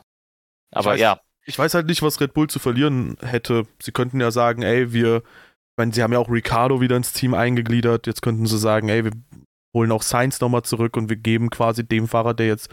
Aber 0.72 0.92
weiß, 0.92 1.00
ja. 1.00 1.20
Ich 1.46 1.58
weiß 1.58 1.74
halt 1.74 1.88
nicht, 1.88 2.02
was 2.02 2.22
Red 2.22 2.34
Bull 2.34 2.48
zu 2.48 2.60
verlieren 2.60 3.18
hätte. 3.22 3.66
Sie 3.82 3.92
könnten 3.92 4.20
ja 4.20 4.32
sagen, 4.32 4.62
ey, 4.62 4.94
wir, 4.94 5.18
ich 5.18 5.78
meine, 5.78 5.94
sie 5.94 6.04
haben 6.04 6.14
ja 6.14 6.20
auch 6.20 6.30
Ricardo 6.30 6.82
wieder 6.82 6.98
ins 6.98 7.14
Team 7.14 7.34
eingegliedert. 7.34 8.08
Jetzt 8.08 8.22
könnten 8.22 8.46
sie 8.46 8.60
sagen, 8.60 8.90
ey, 8.90 9.06
wir 9.06 9.12
holen 9.76 9.92
auch 9.92 10.04
Sainz 10.04 10.40
nochmal 10.40 10.64
zurück 10.64 10.98
und 10.98 11.10
wir 11.10 11.16
geben 11.16 11.50
quasi 11.50 11.86
dem 11.86 12.08
Fahrer, 12.08 12.34
der 12.34 12.48
jetzt 12.48 12.70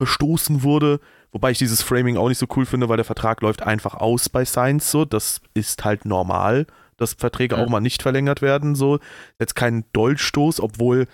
verstoßen 0.00 0.62
wurde. 0.62 1.00
Wobei 1.30 1.50
ich 1.50 1.58
dieses 1.58 1.82
Framing 1.82 2.16
auch 2.16 2.28
nicht 2.28 2.38
so 2.38 2.46
cool 2.56 2.66
finde, 2.66 2.88
weil 2.88 2.96
der 2.96 3.04
Vertrag 3.04 3.42
läuft 3.42 3.62
einfach 3.62 3.94
aus 3.94 4.28
bei 4.28 4.44
Sainz 4.44 4.90
so. 4.90 5.04
Das 5.04 5.40
ist 5.54 5.84
halt 5.84 6.04
normal, 6.04 6.66
dass 6.96 7.14
Verträge 7.14 7.56
mhm. 7.56 7.62
auch 7.62 7.68
mal 7.68 7.80
nicht 7.80 8.02
verlängert 8.02 8.42
werden. 8.42 8.74
So. 8.74 8.98
Jetzt 9.38 9.54
kein 9.54 9.84
Dolchstoß, 9.92 10.60
obwohl 10.60 11.06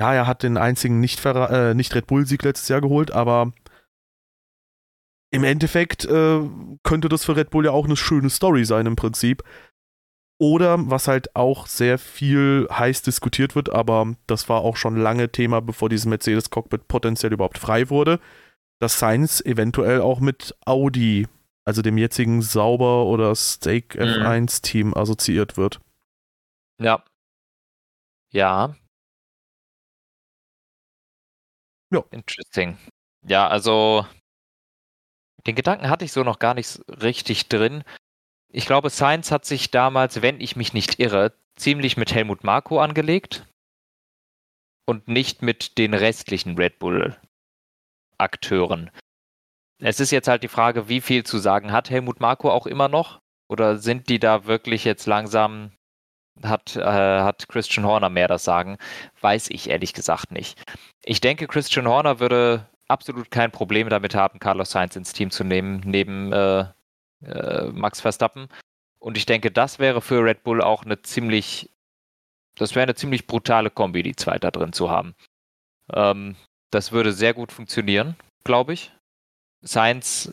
ja, 0.00 0.14
er 0.14 0.26
hat 0.26 0.42
den 0.42 0.56
einzigen 0.56 1.00
nicht, 1.00 1.24
äh, 1.24 1.74
nicht 1.74 1.94
Red 1.94 2.06
Bull-Sieg 2.06 2.42
letztes 2.44 2.68
Jahr 2.68 2.80
geholt, 2.80 3.10
aber 3.10 3.52
im 5.30 5.44
Endeffekt 5.44 6.04
äh, 6.04 6.40
könnte 6.82 7.08
das 7.08 7.24
für 7.24 7.36
Red 7.36 7.50
Bull 7.50 7.66
ja 7.66 7.72
auch 7.72 7.84
eine 7.84 7.96
schöne 7.96 8.30
Story 8.30 8.64
sein 8.64 8.86
im 8.86 8.96
Prinzip. 8.96 9.42
Oder 10.40 10.78
was 10.88 11.08
halt 11.08 11.34
auch 11.34 11.66
sehr 11.66 11.98
viel 11.98 12.68
heiß 12.70 13.02
diskutiert 13.02 13.56
wird, 13.56 13.70
aber 13.70 14.14
das 14.28 14.48
war 14.48 14.60
auch 14.60 14.76
schon 14.76 14.96
lange 14.96 15.32
Thema, 15.32 15.60
bevor 15.60 15.88
dieses 15.88 16.06
Mercedes-Cockpit 16.06 16.86
potenziell 16.86 17.32
überhaupt 17.32 17.58
frei 17.58 17.90
wurde, 17.90 18.20
dass 18.80 19.00
Sainz 19.00 19.40
eventuell 19.40 20.00
auch 20.00 20.20
mit 20.20 20.54
Audi, 20.64 21.26
also 21.64 21.82
dem 21.82 21.98
jetzigen 21.98 22.40
Sauber 22.40 23.06
oder 23.06 23.34
Stake 23.34 23.98
F1-Team 24.00 24.94
assoziiert 24.94 25.56
wird. 25.56 25.80
Ja. 26.80 27.02
Ja, 28.30 28.76
ja. 31.90 32.04
Interesting. 32.10 32.76
Ja, 33.26 33.48
also 33.48 34.06
den 35.46 35.54
Gedanken 35.54 35.90
hatte 35.90 36.04
ich 36.04 36.12
so 36.12 36.24
noch 36.24 36.38
gar 36.38 36.54
nicht 36.54 36.80
richtig 37.02 37.48
drin. 37.48 37.84
Ich 38.50 38.66
glaube, 38.66 38.90
Science 38.90 39.30
hat 39.30 39.44
sich 39.44 39.70
damals, 39.70 40.22
wenn 40.22 40.40
ich 40.40 40.56
mich 40.56 40.72
nicht 40.72 40.98
irre, 40.98 41.32
ziemlich 41.56 41.96
mit 41.96 42.12
Helmut 42.14 42.42
Marko 42.44 42.80
angelegt 42.80 43.44
und 44.86 45.08
nicht 45.08 45.42
mit 45.42 45.78
den 45.78 45.94
restlichen 45.94 46.56
Red 46.56 46.78
Bull-Akteuren. 46.78 48.90
Es 49.80 50.00
ist 50.00 50.10
jetzt 50.10 50.28
halt 50.28 50.42
die 50.42 50.48
Frage, 50.48 50.88
wie 50.88 51.00
viel 51.00 51.24
zu 51.24 51.38
sagen 51.38 51.72
hat 51.72 51.90
Helmut 51.90 52.20
Marko 52.20 52.50
auch 52.50 52.66
immer 52.66 52.88
noch? 52.88 53.20
Oder 53.48 53.78
sind 53.78 54.08
die 54.08 54.18
da 54.18 54.46
wirklich 54.46 54.84
jetzt 54.84 55.06
langsam 55.06 55.72
hat, 56.42 56.76
äh, 56.76 56.82
hat 56.82 57.48
Christian 57.48 57.86
Horner 57.86 58.10
mehr 58.10 58.28
das 58.28 58.44
Sagen? 58.44 58.78
Weiß 59.20 59.50
ich 59.50 59.70
ehrlich 59.70 59.94
gesagt 59.94 60.32
nicht. 60.32 60.60
Ich 61.04 61.20
denke, 61.20 61.46
Christian 61.46 61.88
Horner 61.88 62.20
würde 62.20 62.66
absolut 62.88 63.30
kein 63.30 63.50
Problem 63.50 63.88
damit 63.88 64.14
haben, 64.14 64.38
Carlos 64.38 64.70
Sainz 64.70 64.96
ins 64.96 65.12
Team 65.12 65.30
zu 65.30 65.44
nehmen, 65.44 65.80
neben 65.84 66.32
äh, 66.32 66.66
äh, 67.22 67.70
Max 67.72 68.00
Verstappen. 68.00 68.48
Und 68.98 69.16
ich 69.16 69.26
denke, 69.26 69.50
das 69.50 69.78
wäre 69.78 70.00
für 70.00 70.24
Red 70.24 70.42
Bull 70.42 70.62
auch 70.62 70.84
eine 70.84 71.00
ziemlich, 71.02 71.70
das 72.56 72.74
wäre 72.74 72.84
eine 72.84 72.94
ziemlich 72.94 73.26
brutale 73.26 73.70
Kombi, 73.70 74.02
die 74.02 74.16
zwei 74.16 74.38
da 74.38 74.50
drin 74.50 74.72
zu 74.72 74.90
haben. 74.90 75.14
Ähm, 75.92 76.36
das 76.70 76.92
würde 76.92 77.12
sehr 77.12 77.34
gut 77.34 77.52
funktionieren, 77.52 78.16
glaube 78.44 78.72
ich. 78.72 78.92
Sainz 79.60 80.32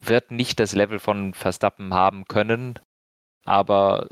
wird 0.00 0.30
nicht 0.30 0.60
das 0.60 0.74
Level 0.74 0.98
von 0.98 1.34
Verstappen 1.34 1.94
haben 1.94 2.26
können, 2.26 2.78
aber 3.44 4.08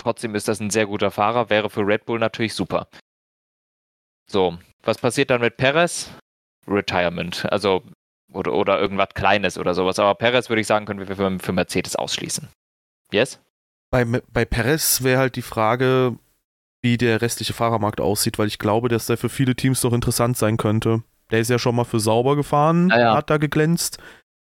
Trotzdem 0.00 0.34
ist 0.34 0.48
das 0.48 0.60
ein 0.60 0.70
sehr 0.70 0.86
guter 0.86 1.10
Fahrer, 1.10 1.50
wäre 1.50 1.68
für 1.68 1.86
Red 1.86 2.06
Bull 2.06 2.18
natürlich 2.18 2.54
super. 2.54 2.88
So, 4.26 4.58
was 4.82 4.98
passiert 4.98 5.30
dann 5.30 5.42
mit 5.42 5.58
Perez? 5.58 6.10
Retirement, 6.70 7.50
also 7.50 7.82
oder, 8.32 8.52
oder 8.52 8.80
irgendwas 8.80 9.08
Kleines 9.14 9.58
oder 9.58 9.74
sowas. 9.74 9.98
Aber 9.98 10.14
Perez 10.14 10.48
würde 10.48 10.60
ich 10.60 10.66
sagen, 10.66 10.86
können 10.86 11.00
wir 11.00 11.16
für, 11.16 11.38
für 11.38 11.52
Mercedes 11.52 11.96
ausschließen. 11.96 12.48
Yes? 13.12 13.40
Bei, 13.90 14.04
bei 14.04 14.44
Perez 14.44 15.02
wäre 15.02 15.18
halt 15.18 15.36
die 15.36 15.42
Frage, 15.42 16.16
wie 16.82 16.96
der 16.96 17.22
restliche 17.22 17.52
Fahrermarkt 17.52 18.00
aussieht, 18.00 18.38
weil 18.38 18.46
ich 18.46 18.58
glaube, 18.58 18.88
dass 18.88 19.06
der 19.06 19.16
für 19.16 19.28
viele 19.28 19.56
Teams 19.56 19.80
doch 19.80 19.92
interessant 19.92 20.36
sein 20.36 20.56
könnte. 20.56 21.02
Der 21.30 21.40
ist 21.40 21.50
ja 21.50 21.58
schon 21.58 21.76
mal 21.76 21.84
für 21.84 22.00
Sauber 22.00 22.36
gefahren, 22.36 22.90
ah, 22.90 22.98
ja. 22.98 23.16
hat 23.16 23.30
da 23.30 23.36
geglänzt. 23.36 23.98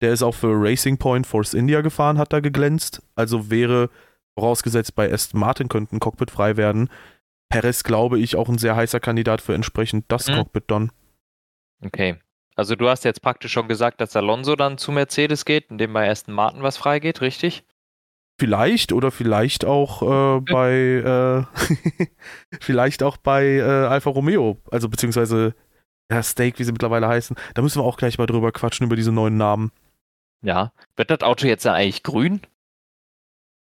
Der 0.00 0.12
ist 0.12 0.22
auch 0.22 0.34
für 0.34 0.52
Racing 0.52 0.98
Point 0.98 1.26
Force 1.26 1.54
India 1.54 1.80
gefahren, 1.80 2.18
hat 2.18 2.32
da 2.32 2.40
geglänzt. 2.40 3.02
Also 3.14 3.50
wäre 3.50 3.90
vorausgesetzt 4.36 4.94
bei 4.94 5.12
Aston 5.12 5.40
Martin 5.40 5.68
könnte 5.68 5.94
ein 5.94 6.00
Cockpit 6.00 6.30
frei 6.30 6.56
werden. 6.56 6.88
Perez, 7.50 7.84
glaube 7.84 8.18
ich, 8.18 8.34
auch 8.36 8.48
ein 8.48 8.58
sehr 8.58 8.74
heißer 8.74 8.98
Kandidat 8.98 9.42
für 9.42 9.54
entsprechend 9.54 10.06
das 10.08 10.26
mhm. 10.26 10.36
Cockpit 10.36 10.64
dann. 10.68 10.90
Okay. 11.84 12.16
Also 12.54 12.76
du 12.76 12.88
hast 12.88 13.04
jetzt 13.04 13.22
praktisch 13.22 13.52
schon 13.52 13.68
gesagt, 13.68 14.00
dass 14.00 14.14
Alonso 14.16 14.56
dann 14.56 14.78
zu 14.78 14.92
Mercedes 14.92 15.44
geht, 15.44 15.70
indem 15.70 15.92
bei 15.92 16.10
Aston 16.10 16.34
Martin 16.34 16.62
was 16.62 16.76
freigeht, 16.76 17.20
richtig? 17.20 17.64
Vielleicht 18.38 18.92
oder 18.92 19.10
vielleicht 19.10 19.64
auch 19.64 20.02
äh, 20.02 20.40
bei 20.40 21.46
äh, 21.50 22.06
vielleicht 22.60 23.02
auch 23.02 23.16
bei 23.16 23.44
äh, 23.44 23.62
Alfa 23.62 24.10
Romeo, 24.10 24.58
also 24.70 24.88
beziehungsweise 24.88 25.54
ja, 26.10 26.22
Steak, 26.22 26.58
wie 26.58 26.64
sie 26.64 26.72
mittlerweile 26.72 27.08
heißen. 27.08 27.36
Da 27.54 27.62
müssen 27.62 27.80
wir 27.80 27.84
auch 27.84 27.96
gleich 27.96 28.18
mal 28.18 28.26
drüber 28.26 28.52
quatschen 28.52 28.86
über 28.86 28.96
diese 28.96 29.12
neuen 29.12 29.36
Namen. 29.36 29.72
Ja. 30.42 30.72
Wird 30.96 31.10
das 31.10 31.22
Auto 31.22 31.46
jetzt 31.46 31.66
eigentlich 31.66 32.02
grün? 32.02 32.42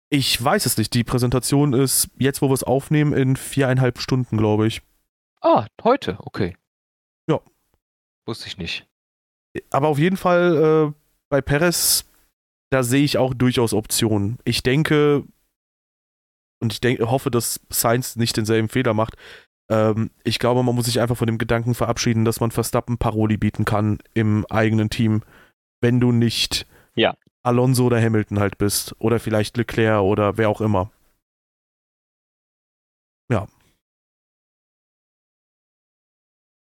Ich 0.08 0.42
weiß 0.42 0.66
es 0.66 0.76
nicht. 0.76 0.92
Die 0.94 1.04
Präsentation 1.04 1.72
ist 1.72 2.10
jetzt, 2.18 2.42
wo 2.42 2.48
wir 2.48 2.54
es 2.54 2.64
aufnehmen, 2.64 3.12
in 3.12 3.36
viereinhalb 3.36 4.00
Stunden, 4.00 4.36
glaube 4.36 4.66
ich. 4.66 4.82
Ah, 5.40 5.66
heute, 5.84 6.18
okay. 6.20 6.56
Ja. 7.28 7.40
Wusste 8.26 8.46
ich 8.46 8.58
nicht. 8.58 8.86
Aber 9.70 9.88
auf 9.88 9.98
jeden 9.98 10.16
Fall 10.16 10.92
äh, 10.92 11.00
bei 11.28 11.40
Perez, 11.40 12.04
da 12.70 12.82
sehe 12.82 13.04
ich 13.04 13.18
auch 13.18 13.34
durchaus 13.34 13.72
Optionen. 13.72 14.38
Ich 14.44 14.62
denke, 14.62 15.24
und 16.60 16.72
ich 16.72 16.80
denke, 16.80 17.10
hoffe, 17.10 17.30
dass 17.30 17.60
Sainz 17.70 18.16
nicht 18.16 18.36
denselben 18.36 18.68
Fehler 18.68 18.94
macht. 18.94 19.16
Ähm, 19.70 20.10
ich 20.24 20.38
glaube, 20.38 20.62
man 20.62 20.74
muss 20.74 20.86
sich 20.86 21.00
einfach 21.00 21.16
von 21.16 21.26
dem 21.26 21.38
Gedanken 21.38 21.74
verabschieden, 21.74 22.24
dass 22.24 22.40
man 22.40 22.50
Verstappen 22.50 22.98
Paroli 22.98 23.36
bieten 23.36 23.64
kann 23.64 23.98
im 24.14 24.46
eigenen 24.50 24.90
Team, 24.90 25.22
wenn 25.80 26.00
du 26.00 26.12
nicht 26.12 26.66
ja. 26.94 27.16
Alonso 27.42 27.86
oder 27.86 28.00
Hamilton 28.00 28.38
halt 28.38 28.58
bist. 28.58 28.94
Oder 28.98 29.18
vielleicht 29.18 29.56
Leclerc 29.56 30.02
oder 30.02 30.36
wer 30.36 30.48
auch 30.48 30.60
immer. 30.60 30.90
Ja. 33.30 33.48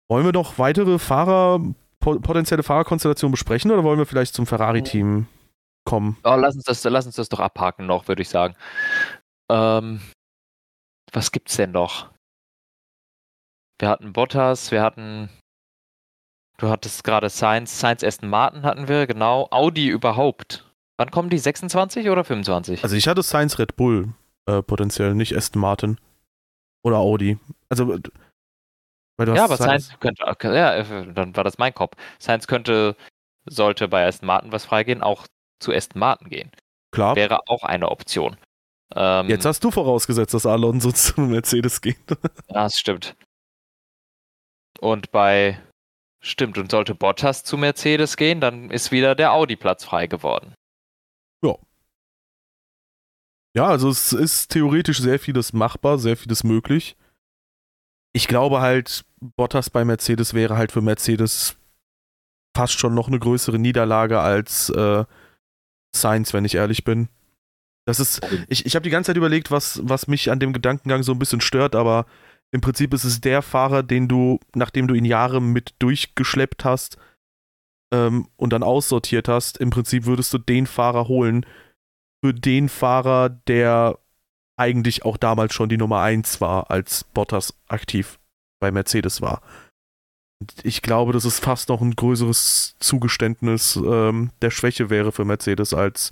Wollen 0.08 0.24
wir 0.24 0.32
noch 0.32 0.58
weitere 0.58 0.98
Fahrer, 0.98 1.60
potenzielle 2.00 2.62
Fahrerkonstellationen 2.62 3.32
besprechen 3.32 3.70
oder 3.70 3.84
wollen 3.84 3.98
wir 3.98 4.06
vielleicht 4.06 4.34
zum 4.34 4.46
Ferrari-Team 4.46 5.26
kommen? 5.84 6.16
Oh, 6.24 6.36
lass, 6.36 6.54
uns 6.54 6.64
das, 6.64 6.84
lass 6.84 7.06
uns 7.06 7.16
das 7.16 7.28
doch 7.28 7.40
abhaken 7.40 7.86
noch, 7.86 8.06
würde 8.08 8.22
ich 8.22 8.28
sagen. 8.28 8.54
Ähm, 9.50 10.00
was 11.12 11.32
gibt's 11.32 11.56
denn 11.56 11.72
noch? 11.72 12.10
Wir 13.78 13.88
hatten 13.88 14.12
Bottas, 14.12 14.70
wir 14.70 14.82
hatten 14.82 15.28
Du 16.58 16.68
hattest 16.70 17.04
gerade 17.04 17.28
Science, 17.28 17.78
Science 17.78 18.02
Aston 18.02 18.30
Martin 18.30 18.62
hatten 18.62 18.88
wir, 18.88 19.06
genau. 19.06 19.48
Audi 19.50 19.88
überhaupt. 19.88 20.64
Wann 20.96 21.10
kommen 21.10 21.28
die? 21.28 21.38
26 21.38 22.08
oder 22.08 22.24
25? 22.24 22.82
Also 22.82 22.96
ich 22.96 23.06
hatte 23.08 23.22
Science 23.22 23.58
Red 23.58 23.76
Bull 23.76 24.14
äh, 24.46 24.62
potenziell, 24.62 25.14
nicht 25.14 25.36
Aston 25.36 25.60
Martin. 25.60 25.98
Oder 26.82 26.98
Audi. 26.98 27.38
Also 27.68 27.98
ja, 29.18 29.44
aber 29.44 29.56
Science, 29.56 29.86
Science 29.86 30.00
könnte, 30.00 30.54
ja, 30.54 30.76
äh, 30.76 31.12
dann 31.12 31.36
war 31.36 31.44
das 31.44 31.58
mein 31.58 31.74
Kopf. 31.74 31.96
Science 32.20 32.46
könnte, 32.46 32.96
sollte 33.46 33.88
bei 33.88 34.06
Aston 34.06 34.26
Martin 34.26 34.52
was 34.52 34.64
freigehen, 34.64 35.02
auch 35.02 35.26
zu 35.60 35.72
Aston 35.72 36.00
Martin 36.00 36.28
gehen. 36.28 36.50
Klar. 36.92 37.16
Wäre 37.16 37.40
auch 37.48 37.62
eine 37.62 37.90
Option. 37.90 38.36
Ähm, 38.94 39.28
Jetzt 39.28 39.44
hast 39.44 39.64
du 39.64 39.70
vorausgesetzt, 39.70 40.34
dass 40.34 40.46
Alonso 40.46 40.92
zu 40.92 41.20
Mercedes 41.20 41.80
geht. 41.80 41.98
ja, 42.10 42.16
das 42.48 42.78
stimmt. 42.78 43.16
Und 44.80 45.10
bei 45.10 45.58
Stimmt, 46.26 46.58
und 46.58 46.72
sollte 46.72 46.96
Bottas 46.96 47.44
zu 47.44 47.56
Mercedes 47.56 48.16
gehen, 48.16 48.40
dann 48.40 48.70
ist 48.70 48.90
wieder 48.90 49.14
der 49.14 49.32
Audi-Platz 49.32 49.84
frei 49.84 50.08
geworden. 50.08 50.54
Ja. 51.44 51.54
Ja, 53.54 53.68
also 53.68 53.88
es 53.88 54.12
ist 54.12 54.48
theoretisch 54.48 54.98
sehr 54.98 55.20
vieles 55.20 55.52
machbar, 55.52 55.98
sehr 55.98 56.16
vieles 56.16 56.42
möglich. 56.42 56.96
Ich 58.16 58.28
glaube 58.28 58.62
halt, 58.62 59.04
Bottas 59.20 59.68
bei 59.68 59.84
Mercedes 59.84 60.32
wäre 60.32 60.56
halt 60.56 60.72
für 60.72 60.80
Mercedes 60.80 61.58
fast 62.56 62.78
schon 62.80 62.94
noch 62.94 63.08
eine 63.08 63.18
größere 63.18 63.58
Niederlage 63.58 64.20
als 64.20 64.70
äh, 64.70 65.04
Sainz, 65.94 66.32
wenn 66.32 66.46
ich 66.46 66.54
ehrlich 66.54 66.82
bin. 66.82 67.10
Das 67.84 68.00
ist, 68.00 68.26
ich, 68.48 68.64
ich 68.64 68.74
habe 68.74 68.84
die 68.84 68.90
ganze 68.90 69.08
Zeit 69.08 69.18
überlegt, 69.18 69.50
was, 69.50 69.82
was 69.84 70.08
mich 70.08 70.30
an 70.30 70.40
dem 70.40 70.54
Gedankengang 70.54 71.02
so 71.02 71.12
ein 71.12 71.18
bisschen 71.18 71.42
stört, 71.42 71.74
aber 71.74 72.06
Im 72.52 72.60
Prinzip 72.60 72.94
ist 72.94 73.04
es 73.04 73.20
der 73.20 73.42
Fahrer, 73.42 73.82
den 73.82 74.08
du, 74.08 74.38
nachdem 74.54 74.86
du 74.86 74.94
ihn 74.94 75.04
Jahre 75.04 75.42
mit 75.42 75.74
durchgeschleppt 75.80 76.64
hast 76.64 76.96
ähm, 77.92 78.28
und 78.36 78.52
dann 78.52 78.62
aussortiert 78.62 79.28
hast, 79.28 79.58
im 79.58 79.70
Prinzip 79.70 80.06
würdest 80.06 80.32
du 80.32 80.38
den 80.38 80.66
Fahrer 80.66 81.08
holen 81.08 81.44
für 82.24 82.32
den 82.32 82.68
Fahrer, 82.68 83.28
der 83.28 83.98
eigentlich 84.56 85.04
auch 85.04 85.16
damals 85.16 85.54
schon 85.54 85.68
die 85.68 85.76
Nummer 85.76 86.00
1 86.00 86.40
war, 86.40 86.70
als 86.70 87.04
Bottas 87.04 87.54
aktiv 87.68 88.18
bei 88.60 88.70
Mercedes 88.70 89.20
war. 89.20 89.42
Ich 90.62 90.82
glaube, 90.82 91.12
dass 91.12 91.24
es 91.24 91.38
fast 91.38 91.68
noch 91.68 91.80
ein 91.80 91.96
größeres 91.96 92.76
Zugeständnis 92.78 93.76
ähm, 93.76 94.30
der 94.42 94.50
Schwäche 94.50 94.90
wäre 94.90 95.12
für 95.12 95.24
Mercedes 95.24 95.72
als. 95.72 96.10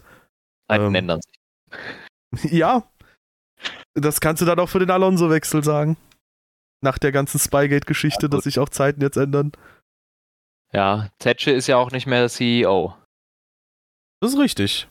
Ähm, 0.70 0.94
ändern 0.94 1.20
sich. 1.20 1.34
Ja, 2.50 2.82
das 3.94 4.20
kannst 4.20 4.42
du 4.42 4.46
dann 4.46 4.58
auch 4.58 4.68
für 4.68 4.80
den 4.80 4.90
Alonso-Wechsel 4.90 5.62
sagen. 5.62 5.96
Nach 6.82 6.98
der 6.98 7.12
ganzen 7.12 7.38
Spygate-Geschichte, 7.38 8.26
ja, 8.26 8.28
dass 8.28 8.44
sich 8.44 8.58
auch 8.58 8.68
Zeiten 8.68 9.00
jetzt 9.00 9.16
ändern. 9.16 9.52
Ja, 10.72 11.10
Zetsche 11.20 11.52
ist 11.52 11.68
ja 11.68 11.76
auch 11.76 11.92
nicht 11.92 12.06
mehr 12.06 12.28
CEO. 12.28 12.94
Das 14.20 14.32
ist 14.32 14.38
richtig. 14.38 14.88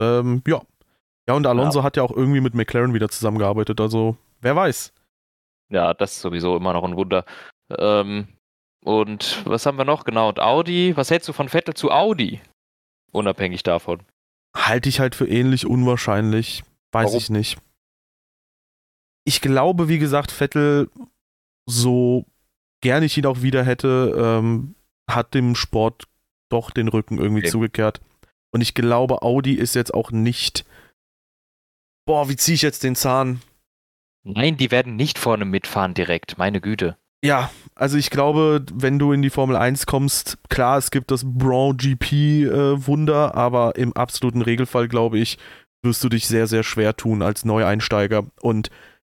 Ähm, 0.00 0.42
ja. 0.46 0.62
Ja, 1.28 1.34
und 1.34 1.46
Alonso 1.46 1.80
ja. 1.80 1.84
hat 1.84 1.96
ja 1.96 2.02
auch 2.02 2.10
irgendwie 2.10 2.40
mit 2.40 2.54
McLaren 2.54 2.94
wieder 2.94 3.08
zusammengearbeitet, 3.08 3.80
also 3.80 4.16
wer 4.40 4.56
weiß. 4.56 4.92
Ja, 5.70 5.94
das 5.94 6.12
ist 6.12 6.20
sowieso 6.20 6.56
immer 6.56 6.72
noch 6.72 6.84
ein 6.84 6.96
Wunder. 6.96 7.24
Ähm, 7.70 8.28
und 8.84 9.42
was 9.46 9.64
haben 9.64 9.78
wir 9.78 9.84
noch? 9.84 10.04
Genau, 10.04 10.28
und 10.28 10.40
Audi. 10.40 10.96
Was 10.96 11.10
hältst 11.10 11.28
du 11.28 11.32
von 11.32 11.48
Vettel 11.48 11.74
zu 11.74 11.90
Audi? 11.90 12.40
Unabhängig 13.12 13.62
davon. 13.62 14.02
Halte 14.54 14.88
ich 14.88 15.00
halt 15.00 15.14
für 15.14 15.26
ähnlich 15.26 15.66
unwahrscheinlich. 15.66 16.62
Weiß 16.92 17.06
Warum? 17.06 17.18
ich 17.18 17.30
nicht. 17.30 17.58
Ich 19.24 19.40
glaube, 19.40 19.88
wie 19.88 19.98
gesagt, 19.98 20.30
Vettel, 20.30 20.90
so 21.66 22.26
gerne 22.82 23.06
ich 23.06 23.16
ihn 23.16 23.26
auch 23.26 23.40
wieder 23.40 23.64
hätte, 23.64 24.14
ähm, 24.16 24.74
hat 25.10 25.32
dem 25.32 25.54
Sport 25.54 26.04
doch 26.50 26.70
den 26.70 26.88
Rücken 26.88 27.18
irgendwie 27.18 27.42
okay. 27.42 27.50
zugekehrt. 27.50 28.00
Und 28.52 28.60
ich 28.60 28.74
glaube, 28.74 29.22
Audi 29.22 29.54
ist 29.54 29.74
jetzt 29.74 29.94
auch 29.94 30.10
nicht. 30.10 30.66
Boah, 32.06 32.28
wie 32.28 32.36
ziehe 32.36 32.54
ich 32.54 32.62
jetzt 32.62 32.82
den 32.82 32.96
Zahn? 32.96 33.40
Nein, 34.24 34.56
die 34.56 34.70
werden 34.70 34.96
nicht 34.96 35.18
vorne 35.18 35.44
mitfahren 35.44 35.94
direkt, 35.94 36.38
meine 36.38 36.60
Güte. 36.60 36.96
Ja, 37.24 37.50
also 37.74 37.96
ich 37.96 38.10
glaube, 38.10 38.64
wenn 38.72 38.98
du 38.98 39.12
in 39.12 39.22
die 39.22 39.30
Formel 39.30 39.56
1 39.56 39.86
kommst, 39.86 40.38
klar, 40.50 40.76
es 40.76 40.90
gibt 40.90 41.10
das 41.10 41.22
Braun 41.24 41.78
GP-Wunder, 41.78 43.32
äh, 43.34 43.38
aber 43.38 43.76
im 43.76 43.94
absoluten 43.94 44.42
Regelfall, 44.42 44.88
glaube 44.88 45.18
ich, 45.18 45.38
wirst 45.82 46.04
du 46.04 46.10
dich 46.10 46.26
sehr, 46.26 46.46
sehr 46.46 46.62
schwer 46.62 46.96
tun 46.96 47.22
als 47.22 47.46
Neueinsteiger. 47.46 48.26
Und 48.42 48.70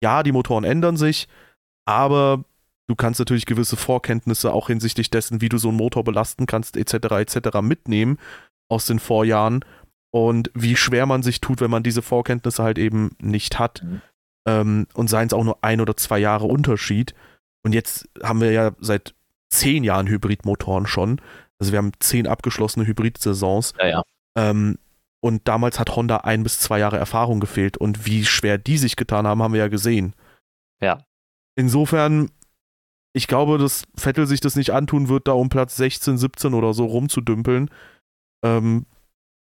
ja, 0.02 0.22
die 0.22 0.32
Motoren 0.32 0.62
ändern 0.62 0.96
sich, 0.96 1.26
aber 1.84 2.44
du 2.88 2.94
kannst 2.94 3.18
natürlich 3.18 3.46
gewisse 3.46 3.76
Vorkenntnisse 3.76 4.52
auch 4.52 4.68
hinsichtlich 4.68 5.10
dessen, 5.10 5.40
wie 5.40 5.48
du 5.48 5.58
so 5.58 5.68
einen 5.68 5.76
Motor 5.76 6.04
belasten 6.04 6.46
kannst, 6.46 6.76
etc., 6.76 6.94
etc., 7.12 7.60
mitnehmen 7.60 8.18
aus 8.68 8.86
den 8.86 9.00
Vorjahren 9.00 9.64
und 10.16 10.50
wie 10.54 10.76
schwer 10.76 11.04
man 11.04 11.22
sich 11.22 11.42
tut, 11.42 11.60
wenn 11.60 11.70
man 11.70 11.82
diese 11.82 12.00
Vorkenntnisse 12.00 12.62
halt 12.62 12.78
eben 12.78 13.14
nicht 13.20 13.58
hat. 13.58 13.82
Mhm. 13.82 14.00
Ähm, 14.48 14.86
und 14.94 15.10
seien 15.10 15.26
es 15.26 15.34
auch 15.34 15.44
nur 15.44 15.62
ein 15.62 15.78
oder 15.78 15.94
zwei 15.94 16.18
Jahre 16.18 16.46
Unterschied. 16.46 17.14
Und 17.62 17.74
jetzt 17.74 18.08
haben 18.22 18.40
wir 18.40 18.50
ja 18.50 18.70
seit 18.80 19.14
zehn 19.50 19.84
Jahren 19.84 20.06
Hybridmotoren 20.06 20.86
schon. 20.86 21.20
Also 21.58 21.72
wir 21.72 21.78
haben 21.78 21.92
zehn 22.00 22.26
abgeschlossene 22.26 22.86
Hybrid-Saisons. 22.86 23.74
Ja, 23.78 23.86
ja. 23.88 24.02
Ähm, 24.38 24.78
und 25.20 25.46
damals 25.48 25.78
hat 25.78 25.94
Honda 25.94 26.18
ein 26.18 26.44
bis 26.44 26.60
zwei 26.60 26.78
Jahre 26.78 26.96
Erfahrung 26.96 27.38
gefehlt. 27.38 27.76
Und 27.76 28.06
wie 28.06 28.24
schwer 28.24 28.56
die 28.56 28.78
sich 28.78 28.96
getan 28.96 29.26
haben, 29.26 29.42
haben 29.42 29.52
wir 29.52 29.60
ja 29.60 29.68
gesehen. 29.68 30.14
Ja. 30.80 31.04
Insofern, 31.56 32.30
ich 33.12 33.26
glaube, 33.26 33.58
dass 33.58 33.84
Vettel 33.98 34.26
sich 34.26 34.40
das 34.40 34.56
nicht 34.56 34.70
antun 34.70 35.10
wird, 35.10 35.28
da 35.28 35.32
um 35.32 35.50
Platz 35.50 35.76
16, 35.76 36.16
17 36.16 36.54
oder 36.54 36.72
so 36.72 36.86
rumzudümpeln. 36.86 37.68
Ähm, 38.42 38.86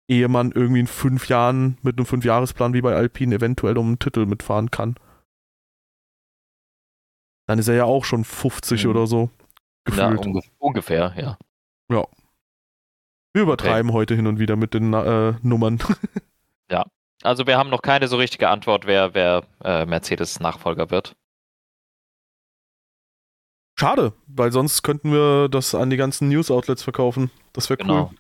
ehe 0.09 0.29
man 0.29 0.53
irgendwie 0.53 0.81
in 0.81 0.87
fünf 0.87 1.29
Jahren 1.29 1.79
mit 1.83 1.97
einem 1.97 2.07
Fünfjahresplan 2.07 2.75
wie 2.75 2.83
bei 2.83 2.95
Alpine 2.95 3.37
eventuell 3.37 3.79
um 3.79 3.87
einen 3.87 3.99
Titel 3.99 4.27
mitfahren 4.27 4.71
kann. 4.71 4.97
Dann 7.47 7.59
ist 7.59 7.69
er 7.69 7.75
ja 7.75 7.85
auch 7.85 8.05
schon 8.05 8.25
50 8.25 8.85
mhm. 8.85 8.91
oder 8.91 9.07
so. 9.07 9.31
Gefühlt. 9.85 10.25
Ja, 10.25 10.31
ungef 10.31 10.45
ungefähr, 10.59 11.15
ja. 11.17 11.39
Ja. 11.91 12.07
Wir 13.33 13.43
übertreiben 13.43 13.91
okay. 13.91 13.99
heute 13.99 14.15
hin 14.15 14.27
und 14.27 14.39
wieder 14.39 14.57
mit 14.57 14.75
den 14.75 14.95
äh, 14.95 15.35
Nummern. 15.43 15.79
ja. 16.71 16.85
Also 17.23 17.47
wir 17.47 17.59
haben 17.59 17.71
noch 17.71 17.83
keine 17.83 18.09
so 18.09 18.17
richtige 18.17 18.49
Antwort, 18.49 18.87
wer, 18.87 19.15
wer 19.15 19.45
äh, 19.63 19.87
Mercedes 19.87 20.41
Nachfolger 20.41 20.91
wird. 20.91 21.17
Schade, 23.77 24.13
weil 24.27 24.53
sonst 24.53 24.83
könnten 24.83 25.11
wir 25.11 25.49
das 25.49 25.75
an 25.75 25.91
die 25.91 25.97
ganzen 25.97 26.29
News-Outlets 26.29 26.83
verkaufen. 26.83 27.31
Das 27.53 27.69
wäre 27.71 27.79
genau. 27.79 28.11
cool. 28.11 28.19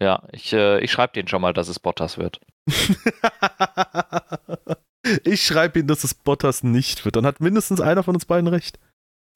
Ja, 0.00 0.22
ich, 0.32 0.52
äh, 0.52 0.80
ich 0.80 0.90
schreibe 0.90 1.12
denen 1.12 1.28
schon 1.28 1.42
mal, 1.42 1.52
dass 1.52 1.68
es 1.68 1.78
Bottas 1.78 2.18
wird. 2.18 2.40
Ich 5.24 5.44
schreibe 5.44 5.80
ihm, 5.80 5.86
dass 5.86 6.04
es 6.04 6.14
Bottas 6.14 6.62
nicht 6.62 7.04
wird. 7.04 7.16
Dann 7.16 7.26
hat 7.26 7.40
mindestens 7.40 7.80
einer 7.80 8.02
von 8.02 8.14
uns 8.14 8.26
beiden 8.26 8.48
recht. 8.48 8.78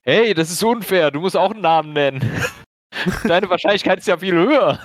Hey, 0.02 0.34
das 0.34 0.50
ist 0.50 0.62
unfair. 0.62 1.10
Du 1.10 1.20
musst 1.20 1.36
auch 1.36 1.52
einen 1.52 1.62
Namen 1.62 1.94
nennen. 1.94 2.30
Deine 3.24 3.48
Wahrscheinlichkeit 3.48 3.98
ist 3.98 4.06
ja 4.06 4.18
viel 4.18 4.34
höher. 4.34 4.78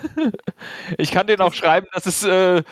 Ich 0.98 1.12
kann 1.12 1.28
denen 1.28 1.42
auch 1.42 1.54
schreiben, 1.54 1.88
dass 1.94 2.06
es 2.06 2.24
äh, 2.24 2.64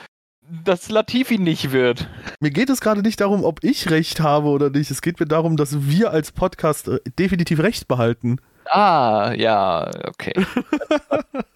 dass 0.64 0.90
Latifi 0.90 1.38
nicht 1.38 1.72
wird. 1.72 2.08
Mir 2.40 2.52
geht 2.52 2.70
es 2.70 2.80
gerade 2.80 3.02
nicht 3.02 3.20
darum, 3.20 3.44
ob 3.44 3.64
ich 3.64 3.90
recht 3.90 4.22
habe 4.22 4.48
oder 4.48 4.70
nicht. 4.70 4.90
Es 4.90 5.02
geht 5.02 5.20
mir 5.20 5.28
darum, 5.28 5.58
dass 5.58 5.88
wir 5.88 6.12
als 6.12 6.32
Podcast 6.32 6.88
äh, 6.88 7.00
definitiv 7.20 7.60
recht 7.60 7.88
behalten. 7.88 8.40
Ah, 8.70 9.34
ja, 9.36 9.90
okay. 10.08 10.34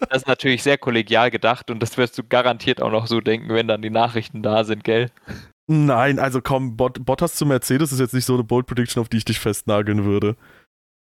Das 0.10 0.24
ist 0.24 0.28
natürlich 0.28 0.62
sehr 0.62 0.78
kollegial 0.78 1.32
gedacht 1.32 1.72
und 1.72 1.80
das 1.80 1.98
wirst 1.98 2.18
du 2.18 2.24
garantiert 2.24 2.82
auch 2.82 2.92
noch 2.92 3.08
so 3.08 3.22
denken, 3.22 3.48
wenn 3.54 3.70
dann 3.70 3.82
die 3.82 3.90
Nachrichten 3.90 4.44
da 4.44 4.66
sind, 4.66 4.84
gell? 4.84 5.10
Nein, 5.68 6.20
also 6.20 6.42
komm, 6.42 6.76
Bot 6.76 7.06
Bottas 7.06 7.36
zu 7.36 7.46
Mercedes 7.46 7.94
ist 7.94 8.00
jetzt 8.00 8.14
nicht 8.14 8.26
so 8.26 8.34
eine 8.34 8.44
Bold 8.44 8.66
Prediction, 8.66 9.00
auf 9.00 9.08
die 9.08 9.18
ich 9.18 9.26
dich 9.26 9.40
festnageln 9.40 10.04
würde. 10.04 10.36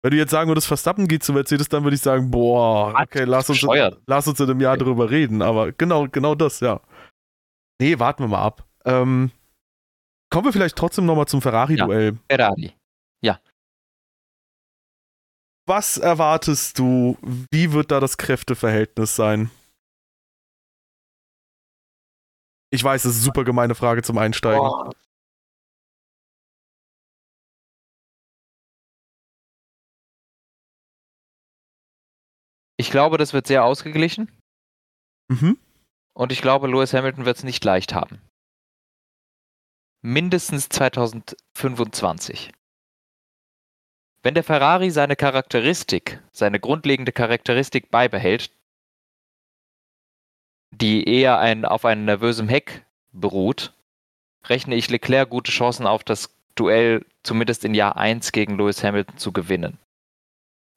Wenn 0.03 0.11
du 0.11 0.17
jetzt 0.17 0.29
sagen 0.31 0.49
würdest, 0.49 0.67
Verstappen 0.67 1.07
geht 1.07 1.23
zu 1.23 1.33
Mercedes, 1.33 1.69
dann 1.69 1.83
würde 1.83 1.95
ich 1.95 2.01
sagen, 2.01 2.29
boah, 2.29 2.93
okay, 3.01 3.23
lass 3.23 3.49
uns, 3.49 3.65
lass 4.05 4.27
uns 4.27 4.39
in 4.39 4.49
einem 4.49 4.59
Jahr 4.59 4.75
okay. 4.75 4.83
drüber 4.83 5.09
reden. 5.09 5.41
Aber 5.41 5.71
genau, 5.71 6.07
genau 6.07 6.35
das, 6.35 6.59
ja. 6.59 6.81
Nee, 7.81 7.97
warten 7.99 8.23
wir 8.23 8.27
mal 8.27 8.43
ab. 8.43 8.63
Ähm, 8.85 9.31
kommen 10.29 10.45
wir 10.45 10.53
vielleicht 10.53 10.75
trotzdem 10.75 11.05
nochmal 11.05 11.25
zum 11.25 11.41
Ferrari-Duell. 11.41 12.13
Ja, 12.13 12.19
Ferrari, 12.29 12.73
ja. 13.21 13.39
Was 15.65 15.97
erwartest 15.97 16.77
du? 16.77 17.17
Wie 17.21 17.71
wird 17.71 17.91
da 17.91 17.99
das 17.99 18.17
Kräfteverhältnis 18.17 19.15
sein? 19.15 19.49
Ich 22.69 22.83
weiß, 22.83 23.03
das 23.03 23.11
ist 23.11 23.17
eine 23.19 23.25
super 23.25 23.43
gemeine 23.43 23.75
Frage 23.75 24.01
zum 24.01 24.17
Einsteigen. 24.17 24.59
Oh. 24.59 24.91
Ich 32.77 32.91
glaube, 32.91 33.17
das 33.17 33.31
wird 33.31 33.47
sehr 33.47 33.63
ausgeglichen. 33.63 34.29
Mhm. 35.29 35.57
Und 36.13 36.31
ich 36.31 36.41
glaube, 36.41 36.67
Lewis 36.67 36.93
Hamilton 36.93 37.25
wird 37.25 37.37
es 37.37 37.43
nicht 37.43 37.63
leicht 37.63 37.93
haben. 37.93 38.21
Mindestens 40.01 40.67
2025. 40.67 42.51
Wenn 44.23 44.33
der 44.35 44.43
Ferrari 44.43 44.89
seine 44.89 45.17
Charakteristik, 45.17 46.21
seine 46.31 46.59
grundlegende 46.59 47.11
Charakteristik 47.11 47.91
beibehält, 47.91 48.51
die 50.71 51.07
eher 51.07 51.39
ein, 51.39 51.65
auf 51.65 51.83
einem 51.83 52.05
nervösen 52.05 52.47
Heck 52.47 52.85
beruht, 53.11 53.73
rechne 54.45 54.75
ich 54.75 54.89
Leclerc 54.89 55.29
gute 55.29 55.51
Chancen 55.51 55.85
auf, 55.85 56.03
das 56.03 56.35
Duell 56.55 57.05
zumindest 57.23 57.65
in 57.65 57.73
Jahr 57.73 57.97
1 57.97 58.31
gegen 58.31 58.57
Lewis 58.57 58.83
Hamilton 58.83 59.17
zu 59.17 59.31
gewinnen. 59.31 59.79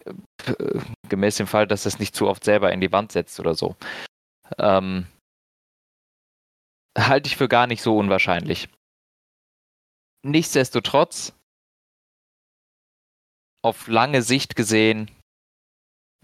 Äh, 0.04 0.80
gemäß 1.08 1.36
dem 1.36 1.46
Fall, 1.46 1.66
dass 1.66 1.86
es 1.86 1.98
nicht 1.98 2.14
zu 2.16 2.28
oft 2.28 2.44
selber 2.44 2.72
in 2.72 2.80
die 2.80 2.92
Wand 2.92 3.12
setzt 3.12 3.38
oder 3.38 3.54
so. 3.54 3.76
Ähm, 4.58 5.06
halte 6.96 7.28
ich 7.28 7.36
für 7.36 7.48
gar 7.48 7.66
nicht 7.66 7.82
so 7.82 7.96
unwahrscheinlich. 7.96 8.68
Nichtsdestotrotz, 10.22 11.35
auf 13.66 13.88
lange 13.88 14.22
Sicht 14.22 14.56
gesehen, 14.56 15.10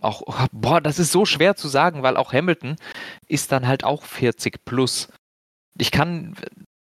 auch, 0.00 0.48
boah, 0.52 0.80
das 0.80 0.98
ist 0.98 1.12
so 1.12 1.24
schwer 1.24 1.54
zu 1.54 1.68
sagen, 1.68 2.02
weil 2.02 2.16
auch 2.16 2.32
Hamilton 2.32 2.76
ist 3.28 3.52
dann 3.52 3.66
halt 3.66 3.84
auch 3.84 4.02
40 4.02 4.64
plus. 4.64 5.08
Ich 5.78 5.90
kann, 5.90 6.34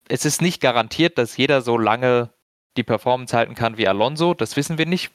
es 0.09 0.25
ist 0.25 0.41
nicht 0.43 0.61
garantiert, 0.61 1.19
dass 1.19 1.37
jeder 1.37 1.61
so 1.63 1.77
lange 1.77 2.31
die 2.77 2.85
Performance 2.85 3.37
halten 3.37 3.55
kann 3.55 3.77
wie 3.77 3.89
Alonso, 3.89 4.35
das 4.35 4.57
wissen 4.57 4.79
wir 4.79 4.87
nicht. 4.87 5.11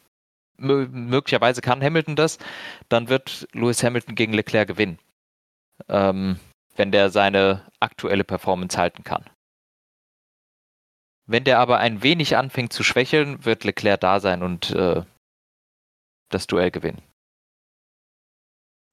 M 0.58 1.10
möglicherweise 1.10 1.62
kann 1.62 1.84
Hamilton 1.84 2.16
das, 2.16 2.38
dann 2.90 3.10
wird 3.10 3.48
Lewis 3.52 3.84
Hamilton 3.84 4.16
gegen 4.16 4.34
Leclerc 4.34 4.68
gewinnen. 4.68 5.00
Ähm, 5.90 6.40
wenn 6.76 6.92
der 6.92 7.10
seine 7.10 7.66
aktuelle 7.80 8.24
Performance 8.24 8.78
halten 8.78 9.04
kann. 9.04 9.26
Wenn 11.28 11.44
der 11.44 11.60
aber 11.60 11.80
ein 11.80 12.04
wenig 12.04 12.38
anfängt 12.38 12.72
zu 12.72 12.84
schwächeln, 12.84 13.44
wird 13.46 13.64
Leclerc 13.64 14.00
da 14.00 14.20
sein 14.20 14.44
und 14.44 14.72
äh, 14.72 15.04
das 16.30 16.48
Duell 16.48 16.72
gewinnen. 16.72 17.02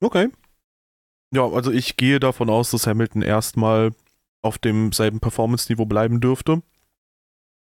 Okay. 0.01 0.29
Ja, 1.33 1.47
also 1.47 1.71
ich 1.71 1.97
gehe 1.97 2.19
davon 2.19 2.49
aus, 2.49 2.71
dass 2.71 2.85
Hamilton 2.85 3.21
erstmal 3.21 3.93
auf 4.43 4.57
demselben 4.57 5.19
Performance-Niveau 5.19 5.85
bleiben 5.85 6.19
dürfte. 6.19 6.61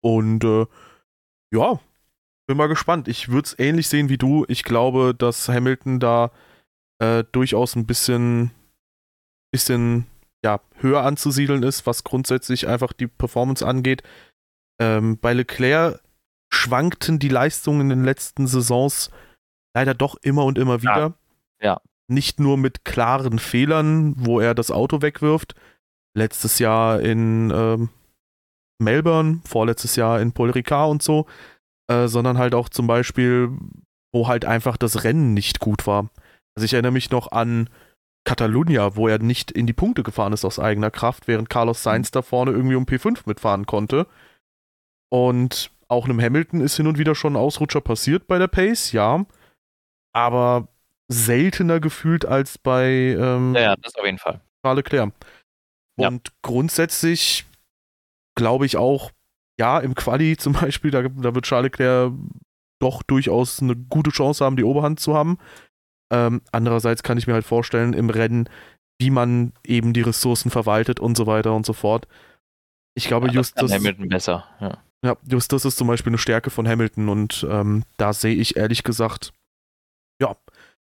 Und 0.02 0.44
äh, 0.44 0.66
ja, 1.52 1.80
bin 2.46 2.56
mal 2.56 2.68
gespannt. 2.68 3.08
Ich 3.08 3.28
würde 3.28 3.46
es 3.46 3.58
ähnlich 3.58 3.88
sehen 3.88 4.08
wie 4.08 4.18
du. 4.18 4.44
Ich 4.48 4.62
glaube, 4.62 5.14
dass 5.14 5.48
Hamilton 5.48 6.00
da 6.00 6.30
äh, 6.98 7.24
durchaus 7.32 7.76
ein 7.76 7.86
bisschen, 7.86 8.52
bisschen 9.52 10.06
ja, 10.44 10.60
höher 10.76 11.02
anzusiedeln 11.02 11.62
ist, 11.62 11.86
was 11.86 12.04
grundsätzlich 12.04 12.68
einfach 12.68 12.92
die 12.92 13.06
Performance 13.06 13.66
angeht. 13.66 14.02
Ähm, 14.80 15.18
bei 15.18 15.34
Leclerc 15.34 16.00
schwankten 16.50 17.18
die 17.18 17.28
Leistungen 17.28 17.82
in 17.82 17.88
den 17.90 18.04
letzten 18.04 18.46
Saisons 18.46 19.10
leider 19.78 19.94
doch 19.94 20.16
immer 20.22 20.44
und 20.44 20.58
immer 20.58 20.82
wieder. 20.82 21.14
Ja. 21.60 21.66
ja. 21.66 21.80
Nicht 22.08 22.40
nur 22.40 22.56
mit 22.56 22.84
klaren 22.84 23.38
Fehlern, 23.38 24.14
wo 24.16 24.40
er 24.40 24.54
das 24.54 24.70
Auto 24.70 25.02
wegwirft. 25.02 25.54
Letztes 26.16 26.58
Jahr 26.58 27.00
in 27.00 27.52
ähm, 27.54 27.90
Melbourne, 28.80 29.40
vorletztes 29.44 29.94
Jahr 29.94 30.20
in 30.20 30.32
Paul 30.32 30.50
Ricard 30.50 30.90
und 30.90 31.02
so, 31.02 31.26
äh, 31.88 32.08
sondern 32.08 32.38
halt 32.38 32.54
auch 32.54 32.68
zum 32.68 32.86
Beispiel, 32.86 33.50
wo 34.12 34.26
halt 34.26 34.44
einfach 34.44 34.76
das 34.76 35.04
Rennen 35.04 35.34
nicht 35.34 35.60
gut 35.60 35.86
war. 35.86 36.10
Also 36.56 36.64
ich 36.64 36.72
erinnere 36.72 36.92
mich 36.92 37.10
noch 37.10 37.30
an 37.30 37.68
Catalunya, 38.24 38.96
wo 38.96 39.06
er 39.06 39.18
nicht 39.20 39.52
in 39.52 39.66
die 39.66 39.72
Punkte 39.72 40.02
gefahren 40.02 40.32
ist 40.32 40.44
aus 40.44 40.58
eigener 40.58 40.90
Kraft, 40.90 41.28
während 41.28 41.50
Carlos 41.50 41.82
Sainz 41.82 42.10
da 42.10 42.22
vorne 42.22 42.50
irgendwie 42.50 42.74
um 42.74 42.84
P5 42.84 43.22
mitfahren 43.26 43.66
konnte. 43.66 44.06
Und 45.10 45.70
auch 45.88 46.04
einem 46.04 46.20
Hamilton 46.20 46.60
ist 46.60 46.76
hin 46.76 46.86
und 46.86 46.98
wieder 46.98 47.14
schon 47.14 47.34
ein 47.34 47.40
Ausrutscher 47.40 47.80
passiert 47.80 48.26
bei 48.26 48.38
der 48.38 48.48
Pace, 48.48 48.92
ja. 48.92 49.24
Aber 50.12 50.68
seltener 51.08 51.80
gefühlt 51.80 52.26
als 52.26 52.58
bei 52.58 53.16
ähm, 53.18 53.54
ja, 53.54 53.76
das 53.76 53.94
auf 53.94 54.04
jeden 54.04 54.18
Fall. 54.18 54.40
Charles 54.62 54.84
Leclerc. 54.84 55.12
Und 55.98 56.28
ja. 56.28 56.34
grundsätzlich 56.42 57.46
glaube 58.36 58.66
ich 58.66 58.76
auch, 58.76 59.10
ja, 59.58 59.78
im 59.80 59.94
Quali 59.94 60.36
zum 60.38 60.52
Beispiel, 60.52 60.90
da, 60.90 61.02
da 61.02 61.34
wird 61.34 61.44
Charles 61.44 61.72
Leclerc 61.72 62.12
doch 62.80 63.02
durchaus 63.02 63.60
eine 63.60 63.74
gute 63.74 64.10
Chance 64.10 64.44
haben, 64.44 64.56
die 64.56 64.64
Oberhand 64.64 65.00
zu 65.00 65.14
haben. 65.14 65.38
Ähm, 66.12 66.42
andererseits 66.52 67.02
kann 67.02 67.18
ich 67.18 67.26
mir 67.26 67.34
halt 67.34 67.44
vorstellen, 67.44 67.92
im 67.92 68.08
Rennen, 68.08 68.48
wie 69.00 69.10
man 69.10 69.52
eben 69.64 69.92
die 69.92 70.00
Ressourcen 70.00 70.50
verwaltet 70.50 71.00
und 71.00 71.16
so 71.16 71.26
weiter 71.26 71.54
und 71.54 71.66
so 71.66 71.72
fort. 71.72 72.06
Ich 72.94 73.06
glaube, 73.06 73.28
ja, 73.28 73.34
just 73.34 73.60
das. 73.60 73.72
Hamilton 73.72 74.08
besser, 74.08 74.44
ja. 74.60 74.78
Ja, 75.04 75.16
just 75.30 75.52
das 75.52 75.64
ist 75.64 75.76
zum 75.76 75.86
Beispiel 75.86 76.10
eine 76.10 76.18
Stärke 76.18 76.50
von 76.50 76.66
Hamilton 76.66 77.08
und 77.08 77.46
ähm, 77.48 77.84
da 77.98 78.12
sehe 78.12 78.34
ich 78.34 78.56
ehrlich 78.56 78.82
gesagt, 78.82 79.32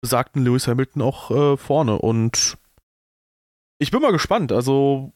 besagten 0.02 0.44
Lewis 0.44 0.68
Hamilton 0.68 1.00
auch 1.00 1.30
äh, 1.30 1.56
vorne 1.56 1.98
und 1.98 2.58
ich 3.78 3.90
bin 3.90 4.02
mal 4.02 4.12
gespannt. 4.12 4.52
Also, 4.52 5.12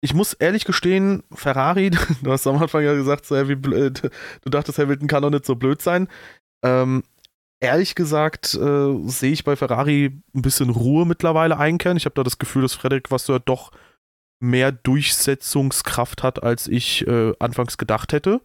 ich 0.00 0.14
muss 0.14 0.32
ehrlich 0.32 0.64
gestehen, 0.64 1.22
Ferrari, 1.32 1.90
du 2.22 2.32
hast 2.32 2.46
am 2.46 2.56
Anfang 2.60 2.82
ja 2.82 2.94
gesagt, 2.94 3.26
so, 3.26 3.48
wie 3.48 3.54
blöd, 3.54 4.10
du 4.42 4.50
dachtest, 4.50 4.78
Hamilton 4.78 5.08
kann 5.08 5.22
doch 5.22 5.30
nicht 5.30 5.44
so 5.44 5.54
blöd 5.54 5.82
sein. 5.82 6.08
Ähm, 6.64 7.04
ehrlich 7.60 7.94
gesagt 7.94 8.54
äh, 8.54 9.08
sehe 9.08 9.32
ich 9.32 9.44
bei 9.44 9.56
Ferrari 9.56 10.20
ein 10.34 10.42
bisschen 10.42 10.70
Ruhe 10.70 11.06
mittlerweile 11.06 11.58
einkehren. 11.58 11.96
Ich 11.96 12.04
habe 12.04 12.14
da 12.14 12.22
das 12.22 12.38
Gefühl, 12.38 12.62
dass 12.62 12.74
Frederik 12.74 13.10
Vasseur 13.10 13.40
doch 13.40 13.70
mehr 14.40 14.72
Durchsetzungskraft 14.72 16.22
hat, 16.22 16.42
als 16.42 16.68
ich 16.68 17.06
äh, 17.06 17.32
anfangs 17.38 17.78
gedacht 17.78 18.12
hätte. 18.12 18.40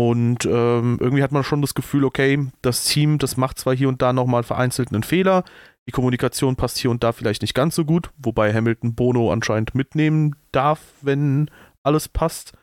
Und 0.00 0.46
ähm, 0.46 0.96
irgendwie 0.98 1.22
hat 1.22 1.30
man 1.30 1.44
schon 1.44 1.60
das 1.60 1.74
Gefühl, 1.74 2.06
okay, 2.06 2.48
das 2.62 2.86
Team, 2.86 3.18
das 3.18 3.36
macht 3.36 3.58
zwar 3.58 3.76
hier 3.76 3.86
und 3.86 4.00
da 4.00 4.14
nochmal 4.14 4.44
vereinzelt 4.44 4.94
einen 4.94 5.02
Fehler, 5.02 5.44
die 5.86 5.92
Kommunikation 5.92 6.56
passt 6.56 6.78
hier 6.78 6.90
und 6.90 7.04
da 7.04 7.12
vielleicht 7.12 7.42
nicht 7.42 7.52
ganz 7.52 7.74
so 7.74 7.84
gut, 7.84 8.10
wobei 8.16 8.54
Hamilton 8.54 8.94
Bono 8.94 9.30
anscheinend 9.30 9.74
mitnehmen 9.74 10.36
darf, 10.52 10.80
wenn 11.02 11.50
alles 11.82 12.08
passt. 12.08 12.54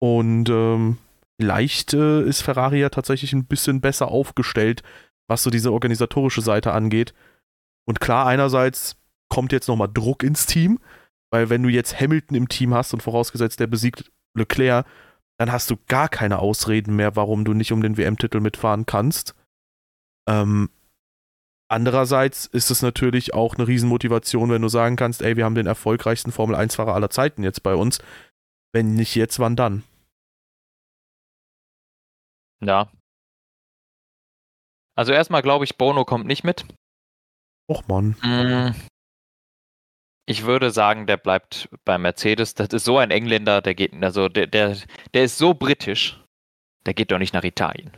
Und 0.00 0.48
ähm, 0.50 0.98
vielleicht 1.40 1.94
äh, 1.94 2.22
ist 2.22 2.42
Ferrari 2.42 2.80
ja 2.80 2.88
tatsächlich 2.88 3.32
ein 3.34 3.46
bisschen 3.46 3.80
besser 3.80 4.08
aufgestellt, 4.08 4.82
was 5.28 5.44
so 5.44 5.50
diese 5.50 5.72
organisatorische 5.72 6.42
Seite 6.42 6.72
angeht. 6.72 7.14
Und 7.86 8.00
klar, 8.00 8.26
einerseits 8.26 8.96
kommt 9.28 9.52
jetzt 9.52 9.68
nochmal 9.68 9.90
Druck 9.94 10.24
ins 10.24 10.46
Team, 10.46 10.80
weil 11.30 11.50
wenn 11.50 11.62
du 11.62 11.68
jetzt 11.68 12.00
Hamilton 12.00 12.36
im 12.36 12.48
Team 12.48 12.74
hast 12.74 12.92
und 12.94 13.02
vorausgesetzt, 13.04 13.60
der 13.60 13.68
besiegt 13.68 14.10
Leclerc, 14.36 14.86
dann 15.42 15.50
hast 15.50 15.70
du 15.70 15.76
gar 15.88 16.08
keine 16.08 16.38
Ausreden 16.38 16.94
mehr, 16.94 17.16
warum 17.16 17.44
du 17.44 17.52
nicht 17.52 17.72
um 17.72 17.82
den 17.82 17.96
WM-Titel 17.96 18.38
mitfahren 18.38 18.86
kannst. 18.86 19.34
Ähm, 20.28 20.70
andererseits 21.68 22.46
ist 22.46 22.70
es 22.70 22.80
natürlich 22.80 23.34
auch 23.34 23.56
eine 23.56 23.66
Riesenmotivation, 23.66 24.50
wenn 24.50 24.62
du 24.62 24.68
sagen 24.68 24.94
kannst, 24.94 25.20
ey, 25.20 25.36
wir 25.36 25.44
haben 25.44 25.56
den 25.56 25.66
erfolgreichsten 25.66 26.30
Formel-1-Fahrer 26.30 26.94
aller 26.94 27.10
Zeiten 27.10 27.42
jetzt 27.42 27.64
bei 27.64 27.74
uns. 27.74 27.98
Wenn 28.72 28.94
nicht 28.94 29.16
jetzt, 29.16 29.40
wann 29.40 29.56
dann? 29.56 29.82
Ja. 32.60 32.88
Also 34.94 35.12
erstmal 35.12 35.42
glaube 35.42 35.64
ich, 35.64 35.76
Bono 35.76 36.04
kommt 36.04 36.26
nicht 36.26 36.44
mit. 36.44 36.66
Och 37.68 37.82
Mann. 37.88 38.14
Mm. 38.22 38.76
Ich 40.32 40.44
würde 40.44 40.70
sagen, 40.70 41.06
der 41.06 41.18
bleibt 41.18 41.68
bei 41.84 41.98
Mercedes. 41.98 42.54
Das 42.54 42.68
ist 42.68 42.84
so 42.84 42.96
ein 42.96 43.10
Engländer, 43.10 43.60
der 43.60 43.74
geht, 43.74 43.92
also 44.02 44.30
der, 44.30 44.46
der, 44.46 44.78
der 45.12 45.24
ist 45.24 45.36
so 45.36 45.52
britisch, 45.52 46.18
der 46.86 46.94
geht 46.94 47.10
doch 47.10 47.18
nicht 47.18 47.34
nach 47.34 47.44
Italien. 47.44 47.90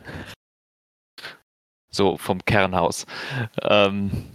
So 1.89 2.17
vom 2.17 2.43
Kernhaus. 2.43 3.05
Ähm, 3.61 4.33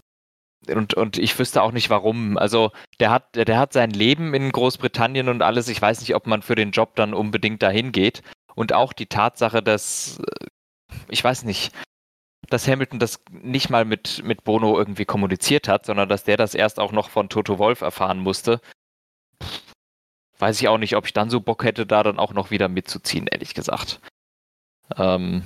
und, 0.67 0.95
und 0.95 1.19
ich 1.19 1.39
wüsste 1.39 1.61
auch 1.61 1.73
nicht 1.73 1.91
warum. 1.91 2.39
Also 2.39 2.73
der 3.01 3.11
hat, 3.11 3.35
der 3.35 3.59
hat 3.59 3.75
sein 3.75 3.91
Leben 3.91 4.33
in 4.33 4.51
Großbritannien 4.51 5.29
und 5.29 5.43
alles. 5.43 5.69
Ich 5.69 5.83
weiß 5.83 6.01
nicht, 6.01 6.15
ob 6.15 6.27
man 6.27 6.41
für 6.41 6.55
den 6.55 6.71
Job 6.71 6.97
dann 6.97 7.13
unbedingt 7.13 7.63
dahin 7.63 7.93
geht. 7.93 8.23
Und 8.55 8.73
auch 8.73 8.95
die 8.95 9.09
Tatsache, 9.09 9.63
dass, 9.63 10.21
äh, 10.21 10.47
ich 11.11 11.23
weiß 11.23 11.45
nicht, 11.45 11.71
dass 12.51 12.67
Hamilton 12.67 12.99
das 12.99 13.23
nicht 13.31 13.71
mal 13.71 13.85
mit, 13.85 14.23
mit 14.25 14.45
Bono 14.45 14.77
irgendwie 14.77 15.05
kommuniziert 15.05 15.69
hat, 15.69 15.87
sondern 15.87 16.09
dass 16.09 16.25
der 16.25 16.37
das 16.37 16.55
erst 16.55 16.81
auch 16.81 16.93
noch 16.93 17.09
von 17.09 17.29
Toto 17.29 17.59
Wolf 17.59 17.81
erfahren 17.81 18.19
musste. 18.19 18.61
Weiß 20.39 20.61
ich 20.61 20.69
auch 20.69 20.79
nicht, 20.79 20.97
ob 20.97 21.07
ich 21.07 21.13
dann 21.13 21.31
so 21.31 21.41
Bock 21.41 21.65
hätte, 21.65 21.87
da 21.87 22.03
dann 22.03 22.19
auch 22.19 22.33
noch 22.33 22.51
wieder 22.51 22.69
mitzuziehen, 22.69 23.29
ehrlich 23.29 23.55
gesagt. 23.55 24.01
Ähm, 24.97 25.45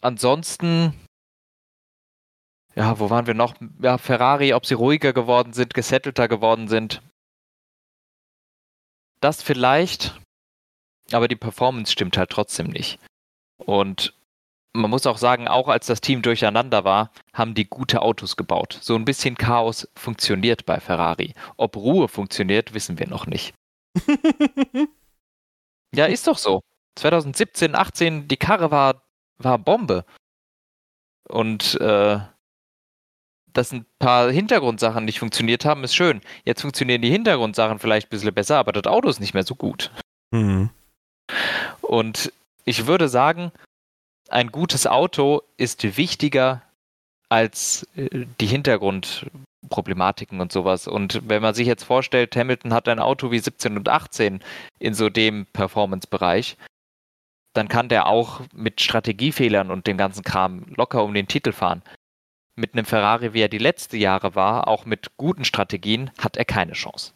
ansonsten, 0.00 0.94
ja, 2.74 2.98
wo 2.98 3.10
waren 3.10 3.26
wir 3.26 3.34
noch? 3.34 3.54
Ja, 3.80 3.98
Ferrari, 3.98 4.54
ob 4.54 4.64
sie 4.64 4.74
ruhiger 4.74 5.12
geworden 5.12 5.52
sind, 5.52 5.74
gesettelter 5.74 6.26
geworden 6.26 6.68
sind. 6.68 7.02
Das 9.20 9.42
vielleicht, 9.42 10.18
aber 11.12 11.28
die 11.28 11.36
Performance 11.36 11.92
stimmt 11.92 12.16
halt 12.16 12.30
trotzdem 12.30 12.68
nicht. 12.68 12.98
Und 13.58 14.14
man 14.74 14.90
muss 14.90 15.06
auch 15.06 15.18
sagen, 15.18 15.48
auch 15.48 15.68
als 15.68 15.86
das 15.86 16.00
Team 16.00 16.20
durcheinander 16.20 16.84
war, 16.84 17.10
haben 17.32 17.54
die 17.54 17.64
gute 17.64 18.02
Autos 18.02 18.36
gebaut. 18.36 18.78
So 18.82 18.96
ein 18.96 19.04
bisschen 19.04 19.36
Chaos 19.36 19.88
funktioniert 19.94 20.66
bei 20.66 20.80
Ferrari. 20.80 21.34
Ob 21.56 21.76
Ruhe 21.76 22.08
funktioniert, 22.08 22.74
wissen 22.74 22.98
wir 22.98 23.08
noch 23.08 23.26
nicht. 23.26 23.54
ja, 25.94 26.06
ist 26.06 26.26
doch 26.26 26.38
so. 26.38 26.60
2017, 26.96 27.74
18, 27.74 28.28
die 28.28 28.36
Karre 28.36 28.70
war, 28.70 29.02
war 29.38 29.58
Bombe. 29.58 30.04
Und 31.28 31.80
äh, 31.80 32.18
dass 33.52 33.72
ein 33.72 33.86
paar 34.00 34.30
Hintergrundsachen 34.30 35.04
nicht 35.04 35.20
funktioniert 35.20 35.64
haben, 35.64 35.84
ist 35.84 35.94
schön. 35.94 36.20
Jetzt 36.44 36.62
funktionieren 36.62 37.00
die 37.00 37.10
Hintergrundsachen 37.10 37.78
vielleicht 37.78 38.08
ein 38.08 38.10
bisschen 38.10 38.34
besser, 38.34 38.58
aber 38.58 38.72
das 38.72 38.86
Auto 38.86 39.08
ist 39.08 39.20
nicht 39.20 39.34
mehr 39.34 39.44
so 39.44 39.54
gut. 39.54 39.92
Mhm. 40.32 40.70
Und 41.80 42.32
ich 42.64 42.86
würde 42.86 43.08
sagen, 43.08 43.52
ein 44.28 44.50
gutes 44.52 44.86
Auto 44.86 45.42
ist 45.56 45.96
wichtiger 45.96 46.62
als 47.28 47.86
äh, 47.96 48.26
die 48.40 48.46
Hintergrundproblematiken 48.46 50.40
und 50.40 50.52
sowas. 50.52 50.86
Und 50.86 51.28
wenn 51.28 51.42
man 51.42 51.54
sich 51.54 51.66
jetzt 51.66 51.84
vorstellt, 51.84 52.36
Hamilton 52.36 52.72
hat 52.72 52.88
ein 52.88 52.98
Auto 52.98 53.30
wie 53.30 53.38
17 53.38 53.76
und 53.76 53.88
18 53.88 54.40
in 54.78 54.94
so 54.94 55.08
dem 55.08 55.46
Performance-Bereich, 55.52 56.56
dann 57.54 57.68
kann 57.68 57.88
der 57.88 58.06
auch 58.06 58.40
mit 58.52 58.80
Strategiefehlern 58.80 59.70
und 59.70 59.86
dem 59.86 59.96
ganzen 59.96 60.24
Kram 60.24 60.66
locker 60.76 61.04
um 61.04 61.14
den 61.14 61.28
Titel 61.28 61.52
fahren. 61.52 61.82
Mit 62.56 62.74
einem 62.74 62.84
Ferrari, 62.84 63.32
wie 63.32 63.40
er 63.40 63.48
die 63.48 63.58
letzten 63.58 63.96
Jahre 63.96 64.34
war, 64.34 64.68
auch 64.68 64.84
mit 64.84 65.16
guten 65.16 65.44
Strategien, 65.44 66.10
hat 66.18 66.36
er 66.36 66.44
keine 66.44 66.72
Chance. 66.72 67.12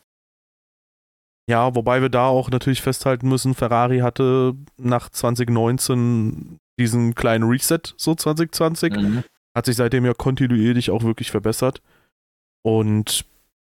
Ja, 1.48 1.74
wobei 1.74 2.02
wir 2.02 2.09
da 2.09 2.26
auch 2.26 2.50
natürlich 2.50 2.82
festhalten 2.82 3.28
müssen, 3.28 3.54
Ferrari 3.54 4.00
hatte 4.00 4.54
nach 4.76 5.09
2019 5.09 6.59
diesen 6.79 7.14
kleinen 7.14 7.49
Reset, 7.49 7.81
so 7.97 8.14
2020. 8.14 8.95
Mhm. 8.95 9.24
Hat 9.55 9.66
sich 9.66 9.76
seitdem 9.76 10.05
ja 10.05 10.14
kontinuierlich 10.14 10.91
auch 10.91 11.03
wirklich 11.03 11.31
verbessert. 11.31 11.83
Und 12.62 13.24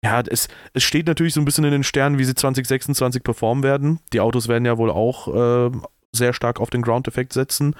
Ja, 0.03 0.22
es, 0.22 0.47
es 0.74 0.84
steht 0.84 1.08
natürlich 1.08 1.34
so 1.34 1.41
ein 1.41 1.45
bisschen 1.45 1.64
in 1.64 1.72
den 1.72 1.84
Sternen, 1.84 2.20
wie 2.20 2.26
sie 2.26 2.36
2026 2.36 3.24
performen 3.24 3.64
werden. 3.64 3.99
Die 4.14 4.20
Autos 4.20 4.47
werden 4.47 4.66
ja 4.66 4.78
wohl 4.78 4.91
auch 4.91 5.28
äh, 5.28 5.72
sehr 6.16 6.34
stark 6.34 6.60
auf 6.60 6.70
den 6.70 6.82
Ground-Effekt 6.82 7.34
setzen. 7.34 7.76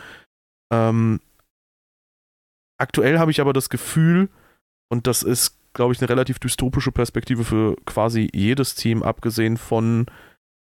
Ähm, 0.74 1.20
aktuell 2.80 3.20
habe 3.20 3.32
ich 3.32 3.42
aber 3.42 3.54
das 3.54 3.70
Gefühl, 3.70 4.30
und 4.90 5.08
das 5.08 5.24
ist, 5.24 5.56
glaube 5.74 5.94
ich, 5.94 6.02
eine 6.02 6.10
relativ 6.10 6.40
dystopische 6.40 6.92
Perspektive 6.92 7.44
für 7.44 7.76
quasi 7.86 8.30
jedes 8.34 8.76
Team, 8.76 9.04
abgesehen 9.04 9.58
von 9.58 10.08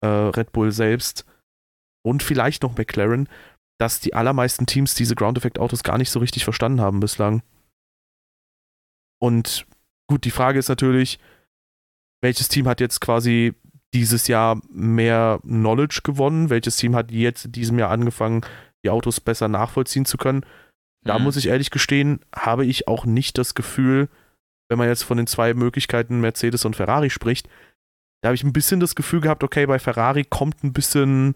äh, 0.02 0.08
Red 0.08 0.52
Bull 0.54 0.72
selbst 0.72 1.26
und 2.06 2.24
vielleicht 2.24 2.64
noch 2.64 2.78
McLaren, 2.78 3.30
dass 3.84 4.00
die 4.00 4.14
allermeisten 4.14 4.66
Teams 4.66 4.96
diese 4.96 5.14
Ground-Effekt-Autos 5.14 5.84
gar 5.84 5.98
nicht 5.98 6.10
so 6.10 6.20
richtig 6.20 6.46
verstanden 6.46 6.80
haben 6.80 7.02
bislang. 7.02 7.44
Und 9.22 9.68
gut, 10.08 10.24
die 10.24 10.32
Frage 10.32 10.58
ist 10.58 10.70
natürlich, 10.70 11.20
welches 12.22 12.48
Team 12.48 12.66
hat 12.70 12.80
jetzt 12.80 13.02
quasi 13.02 13.56
dieses 13.94 14.30
Jahr 14.30 14.62
mehr 14.72 15.40
Knowledge 15.42 16.00
gewonnen? 16.06 16.50
Welches 16.50 16.78
Team 16.78 16.96
hat 16.96 17.12
jetzt 17.12 17.44
in 17.44 17.52
diesem 17.52 17.78
Jahr 17.78 17.92
angefangen, 17.92 18.46
die 18.86 18.90
Autos 18.90 19.20
besser 19.20 19.50
nachvollziehen 19.50 20.06
zu 20.06 20.16
können? 20.16 20.46
Da 21.04 21.20
mhm. 21.20 21.26
muss 21.26 21.36
ich 21.36 21.48
ehrlich 21.48 21.70
gestehen, 21.70 22.22
habe 22.34 22.66
ich 22.66 22.88
auch 22.88 23.04
nicht 23.06 23.38
das 23.38 23.54
Gefühl, 23.54 24.08
wenn 24.70 24.78
man 24.78 24.88
jetzt 24.88 25.04
von 25.04 25.18
den 25.18 25.28
zwei 25.28 25.54
Möglichkeiten 25.54 26.22
Mercedes 26.22 26.64
und 26.64 26.78
Ferrari 26.78 27.10
spricht, 27.10 27.50
da 28.22 28.30
habe 28.30 28.36
ich 28.36 28.46
ein 28.46 28.54
bisschen 28.54 28.80
das 28.80 28.96
Gefühl 28.96 29.20
gehabt, 29.20 29.44
okay, 29.44 29.66
bei 29.66 29.78
Ferrari 29.78 30.24
kommt 30.24 30.64
ein 30.64 30.72
bisschen 30.72 31.34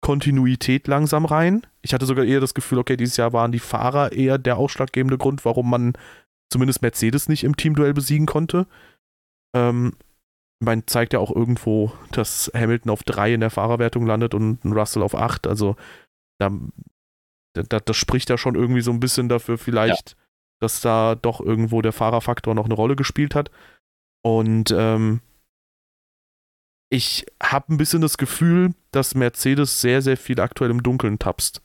Kontinuität 0.00 0.86
langsam 0.86 1.24
rein. 1.24 1.66
Ich 1.82 1.92
hatte 1.92 2.06
sogar 2.06 2.24
eher 2.24 2.40
das 2.40 2.54
Gefühl, 2.54 2.78
okay, 2.78 2.96
dieses 2.96 3.16
Jahr 3.16 3.32
waren 3.32 3.52
die 3.52 3.58
Fahrer 3.58 4.12
eher 4.12 4.38
der 4.38 4.56
ausschlaggebende 4.56 5.18
Grund, 5.18 5.44
warum 5.44 5.70
man 5.70 5.92
zumindest 6.50 6.82
Mercedes 6.82 7.28
nicht 7.28 7.44
im 7.44 7.56
Teamduell 7.56 7.94
besiegen 7.94 8.26
konnte. 8.26 8.66
Ähm, 9.54 9.94
man 10.60 10.86
zeigt 10.86 11.12
ja 11.12 11.18
auch 11.18 11.34
irgendwo, 11.34 11.92
dass 12.10 12.50
Hamilton 12.54 12.90
auf 12.90 13.02
drei 13.02 13.34
in 13.34 13.40
der 13.40 13.50
Fahrerwertung 13.50 14.06
landet 14.06 14.34
und 14.34 14.58
Russell 14.64 15.02
auf 15.02 15.14
acht. 15.14 15.46
Also 15.46 15.76
da, 16.40 16.50
da, 17.54 17.80
das 17.80 17.96
spricht 17.96 18.30
ja 18.30 18.38
schon 18.38 18.54
irgendwie 18.54 18.80
so 18.80 18.90
ein 18.90 19.00
bisschen 19.00 19.28
dafür, 19.28 19.58
vielleicht, 19.58 20.10
ja. 20.10 20.16
dass 20.60 20.80
da 20.80 21.14
doch 21.14 21.40
irgendwo 21.40 21.82
der 21.82 21.92
Fahrerfaktor 21.92 22.54
noch 22.54 22.64
eine 22.64 22.74
Rolle 22.74 22.96
gespielt 22.96 23.34
hat. 23.34 23.50
Und 24.24 24.74
ähm, 24.76 25.20
ich 26.90 27.26
habe 27.42 27.72
ein 27.72 27.76
bisschen 27.76 28.00
das 28.00 28.18
Gefühl, 28.18 28.74
dass 28.90 29.14
Mercedes 29.14 29.80
sehr, 29.80 30.02
sehr 30.02 30.16
viel 30.16 30.40
aktuell 30.40 30.70
im 30.70 30.82
Dunkeln 30.82 31.18
tapst. 31.18 31.62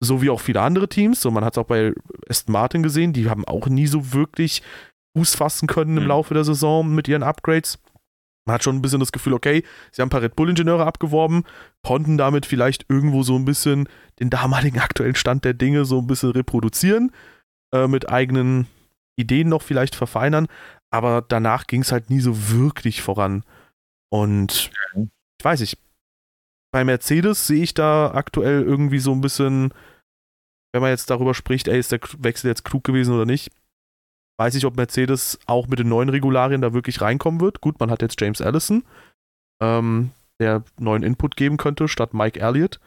So 0.00 0.20
wie 0.20 0.30
auch 0.30 0.40
viele 0.40 0.60
andere 0.60 0.88
Teams. 0.88 1.20
So, 1.20 1.30
man 1.30 1.44
hat 1.44 1.54
es 1.54 1.58
auch 1.58 1.66
bei 1.66 1.92
Aston 2.28 2.52
Martin 2.52 2.82
gesehen, 2.82 3.12
die 3.12 3.30
haben 3.30 3.44
auch 3.44 3.68
nie 3.68 3.86
so 3.86 4.12
wirklich 4.12 4.62
Fuß 5.16 5.36
fassen 5.36 5.68
können 5.68 5.96
im 5.96 6.04
mhm. 6.04 6.08
Laufe 6.08 6.34
der 6.34 6.44
Saison 6.44 6.92
mit 6.94 7.08
ihren 7.08 7.22
Upgrades. 7.22 7.78
Man 8.44 8.54
hat 8.54 8.64
schon 8.64 8.76
ein 8.76 8.82
bisschen 8.82 9.00
das 9.00 9.12
Gefühl, 9.12 9.34
okay, 9.34 9.62
sie 9.92 10.02
haben 10.02 10.08
ein 10.08 10.10
paar 10.10 10.22
Red 10.22 10.34
Bull-Ingenieure 10.34 10.84
abgeworben, 10.84 11.44
konnten 11.86 12.18
damit 12.18 12.44
vielleicht 12.44 12.86
irgendwo 12.88 13.22
so 13.22 13.36
ein 13.36 13.44
bisschen 13.44 13.88
den 14.18 14.30
damaligen 14.30 14.80
aktuellen 14.80 15.14
Stand 15.14 15.44
der 15.44 15.54
Dinge 15.54 15.84
so 15.84 15.98
ein 15.98 16.08
bisschen 16.08 16.30
reproduzieren, 16.30 17.12
äh, 17.72 17.86
mit 17.86 18.10
eigenen 18.10 18.66
Ideen 19.16 19.48
noch 19.48 19.62
vielleicht 19.62 19.94
verfeinern, 19.94 20.48
aber 20.90 21.24
danach 21.26 21.66
ging 21.66 21.82
es 21.82 21.92
halt 21.92 22.10
nie 22.10 22.20
so 22.20 22.50
wirklich 22.50 23.02
voran. 23.02 23.44
Und 24.10 24.72
ich 24.94 25.44
weiß 25.44 25.60
nicht, 25.60 25.78
bei 26.72 26.84
Mercedes 26.84 27.46
sehe 27.46 27.62
ich 27.62 27.74
da 27.74 28.12
aktuell 28.12 28.62
irgendwie 28.62 28.98
so 28.98 29.12
ein 29.12 29.20
bisschen, 29.20 29.72
wenn 30.72 30.82
man 30.82 30.90
jetzt 30.90 31.10
darüber 31.10 31.34
spricht, 31.34 31.68
ey, 31.68 31.78
ist 31.78 31.92
der 31.92 32.00
Wechsel 32.18 32.48
jetzt 32.48 32.64
klug 32.64 32.82
gewesen 32.82 33.14
oder 33.14 33.26
nicht, 33.26 33.52
Weiß 34.38 34.54
ich, 34.54 34.64
ob 34.64 34.76
Mercedes 34.76 35.38
auch 35.46 35.68
mit 35.68 35.78
den 35.78 35.88
neuen 35.88 36.08
Regularien 36.08 36.62
da 36.62 36.72
wirklich 36.72 37.00
reinkommen 37.00 37.40
wird. 37.40 37.60
Gut, 37.60 37.78
man 37.78 37.90
hat 37.90 38.02
jetzt 38.02 38.20
James 38.20 38.40
Allison, 38.40 38.84
ähm, 39.62 40.10
der 40.40 40.64
neuen 40.78 41.02
Input 41.02 41.36
geben 41.36 41.58
könnte, 41.58 41.86
statt 41.86 42.14
Mike 42.14 42.40
Elliott. 42.40 42.80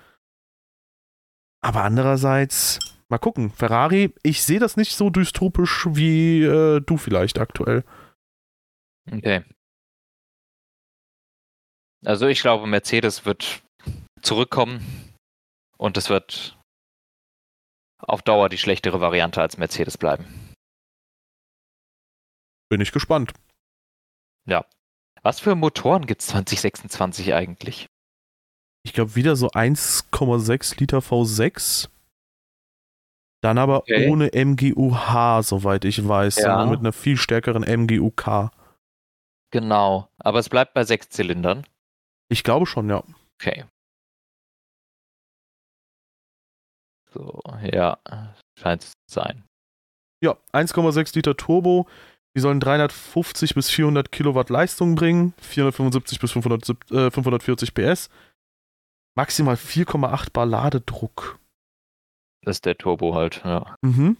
Aber 1.61 1.83
andererseits, 1.83 2.79
mal 3.09 3.19
gucken. 3.19 3.51
Ferrari, 3.51 4.13
ich 4.23 4.43
sehe 4.43 4.59
das 4.59 4.75
nicht 4.75 4.95
so 4.95 5.09
dystopisch 5.09 5.87
wie 5.91 6.43
äh, 6.43 6.81
du 6.81 6.97
vielleicht 6.97 7.39
aktuell. 7.39 7.83
Okay. 9.09 9.43
Also 12.03 12.27
ich 12.27 12.41
glaube, 12.41 12.67
Mercedes 12.67 13.25
wird 13.25 13.63
zurückkommen 14.25 15.13
und 15.77 15.97
es 15.97 16.09
wird 16.09 16.57
auf 17.97 18.21
Dauer 18.21 18.49
die 18.49 18.57
schlechtere 18.57 19.01
Variante 19.01 19.41
als 19.41 19.57
Mercedes 19.57 19.97
bleiben. 19.97 20.25
Bin 22.69 22.81
ich 22.81 22.91
gespannt. 22.91 23.33
Ja. 24.45 24.65
Was 25.21 25.39
für 25.39 25.55
Motoren 25.55 26.05
gibt 26.05 26.21
es 26.21 26.27
2026 26.27 27.33
eigentlich? 27.33 27.87
Ich 28.83 28.93
glaube 28.93 29.15
wieder 29.15 29.35
so 29.35 29.49
1,6 29.49 30.79
Liter 30.79 30.99
V6. 30.99 31.89
Dann 33.41 33.57
aber 33.57 33.79
okay. 33.79 34.09
ohne 34.09 34.31
MGUH, 34.33 35.43
soweit 35.43 35.85
ich 35.85 36.07
weiß, 36.07 36.37
ja. 36.37 36.43
sondern 36.43 36.69
mit 36.69 36.79
einer 36.79 36.93
viel 36.93 37.17
stärkeren 37.17 37.63
MGUK. 37.63 38.51
Genau, 39.51 40.09
aber 40.17 40.39
es 40.39 40.49
bleibt 40.49 40.73
bei 40.73 40.83
sechs 40.83 41.09
Zylindern. 41.09 41.65
Ich 42.29 42.43
glaube 42.43 42.65
schon, 42.65 42.89
ja. 42.89 43.03
Okay. 43.39 43.65
So, 47.15 47.39
ja, 47.61 47.97
scheint 48.59 48.83
es 48.83 48.91
zu 49.07 49.13
sein. 49.13 49.43
Ja, 50.21 50.37
1,6 50.51 51.15
Liter 51.15 51.37
Turbo, 51.37 51.87
die 52.35 52.41
sollen 52.41 52.59
350 52.59 53.55
bis 53.55 53.69
400 53.69 54.11
Kilowatt 54.11 54.49
Leistung 54.49 54.95
bringen, 54.95 55.33
475 55.39 56.19
bis 56.19 56.31
500, 56.33 56.69
äh, 56.91 57.11
540 57.11 57.73
PS, 57.73 58.09
maximal 59.15 59.55
4,8 59.55 60.33
Bar 60.33 60.45
Ladedruck. 60.45 61.39
Das 62.43 62.57
ist 62.57 62.65
der 62.65 62.77
Turbo 62.77 63.15
halt, 63.15 63.41
ja. 63.45 63.75
Mhm. 63.81 64.17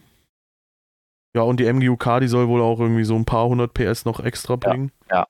Ja, 1.36 1.42
und 1.42 1.60
die 1.60 1.70
MGUK, 1.70 2.20
die 2.20 2.28
soll 2.28 2.48
wohl 2.48 2.62
auch 2.62 2.80
irgendwie 2.80 3.04
so 3.04 3.14
ein 3.14 3.26
paar 3.26 3.46
hundert 3.46 3.74
PS 3.74 4.06
noch 4.06 4.20
extra 4.20 4.56
bringen. 4.56 4.90
Ja. 5.10 5.26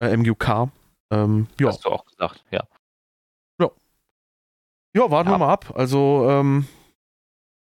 ja. 0.00 0.08
Äh, 0.08 0.16
MGUK. 0.16 0.70
Ähm, 1.12 1.48
ja. 1.60 1.68
Hast 1.68 1.84
du 1.84 1.88
auch 1.90 2.04
gesagt, 2.04 2.44
ja. 2.52 2.60
Ja. 2.60 2.75
Ja, 4.96 5.10
warten 5.10 5.28
ja. 5.28 5.34
wir 5.34 5.46
mal 5.46 5.52
ab. 5.52 5.74
Also, 5.76 6.26
ähm, 6.30 6.66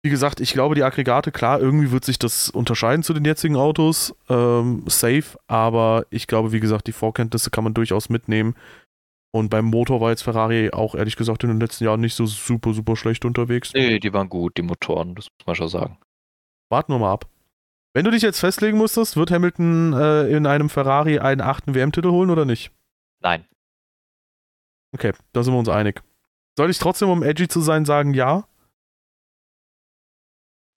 wie 0.02 0.10
gesagt, 0.10 0.40
ich 0.40 0.54
glaube, 0.54 0.76
die 0.76 0.84
Aggregate, 0.84 1.32
klar, 1.32 1.60
irgendwie 1.60 1.92
wird 1.92 2.06
sich 2.06 2.18
das 2.18 2.50
unterscheiden 2.50 3.04
zu 3.04 3.14
den 3.14 3.26
jetzigen 3.26 3.58
Autos. 3.58 4.16
Ähm, 4.30 4.84
safe, 4.88 5.38
aber 5.48 6.06
ich 6.12 6.28
glaube, 6.28 6.54
wie 6.54 6.62
gesagt, 6.62 6.88
die 6.88 6.94
Vorkenntnisse 6.94 7.50
kann 7.50 7.66
man 7.66 7.74
durchaus 7.74 8.08
mitnehmen. 8.08 8.56
Und 9.34 9.50
beim 9.50 9.66
Motor 9.66 10.00
war 10.00 10.12
jetzt 10.12 10.22
Ferrari 10.22 10.72
auch 10.72 10.96
ehrlich 10.96 11.18
gesagt 11.18 11.44
in 11.44 11.50
den 11.50 11.60
letzten 11.60 11.84
Jahren 11.84 12.00
nicht 12.00 12.16
so 12.16 12.26
super, 12.26 12.74
super 12.74 12.96
schlecht 12.96 13.26
unterwegs. 13.26 13.74
Nee, 13.74 14.00
die 14.00 14.14
waren 14.14 14.30
gut, 14.30 14.56
die 14.58 14.62
Motoren, 14.62 15.14
das 15.16 15.28
muss 15.38 15.46
man 15.46 15.56
schon 15.58 15.68
sagen. 15.68 15.98
Warten 16.70 16.94
wir 16.94 17.00
mal 17.00 17.12
ab. 17.12 17.28
Wenn 17.94 18.06
du 18.06 18.12
dich 18.12 18.22
jetzt 18.22 18.40
festlegen 18.40 18.78
musstest, 18.78 19.18
wird 19.18 19.32
Hamilton 19.32 19.92
äh, 19.92 20.28
in 20.30 20.48
einem 20.48 20.70
Ferrari 20.70 21.20
einen 21.20 21.42
achten 21.42 21.76
WM-Titel 21.76 22.12
holen 22.12 22.30
oder 22.30 22.46
nicht? 22.46 22.72
Nein. 23.22 23.46
Okay, 24.94 25.12
da 25.34 25.44
sind 25.44 25.54
wir 25.54 25.60
uns 25.60 25.68
einig. 25.68 26.02
Soll 26.58 26.70
ich 26.70 26.80
trotzdem, 26.80 27.10
um 27.10 27.24
edgy 27.24 27.48
zu 27.48 27.62
sein, 27.62 27.86
sagen 27.86 28.14
ja? 28.14 28.46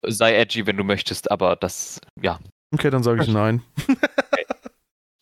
sei 0.05 0.35
edgy, 0.35 0.65
wenn 0.65 0.77
du 0.77 0.83
möchtest, 0.83 1.31
aber 1.31 1.55
das, 1.55 2.01
ja. 2.21 2.39
Okay, 2.73 2.89
dann 2.89 3.03
sage 3.03 3.23
ich 3.23 3.29
nein. 3.29 3.63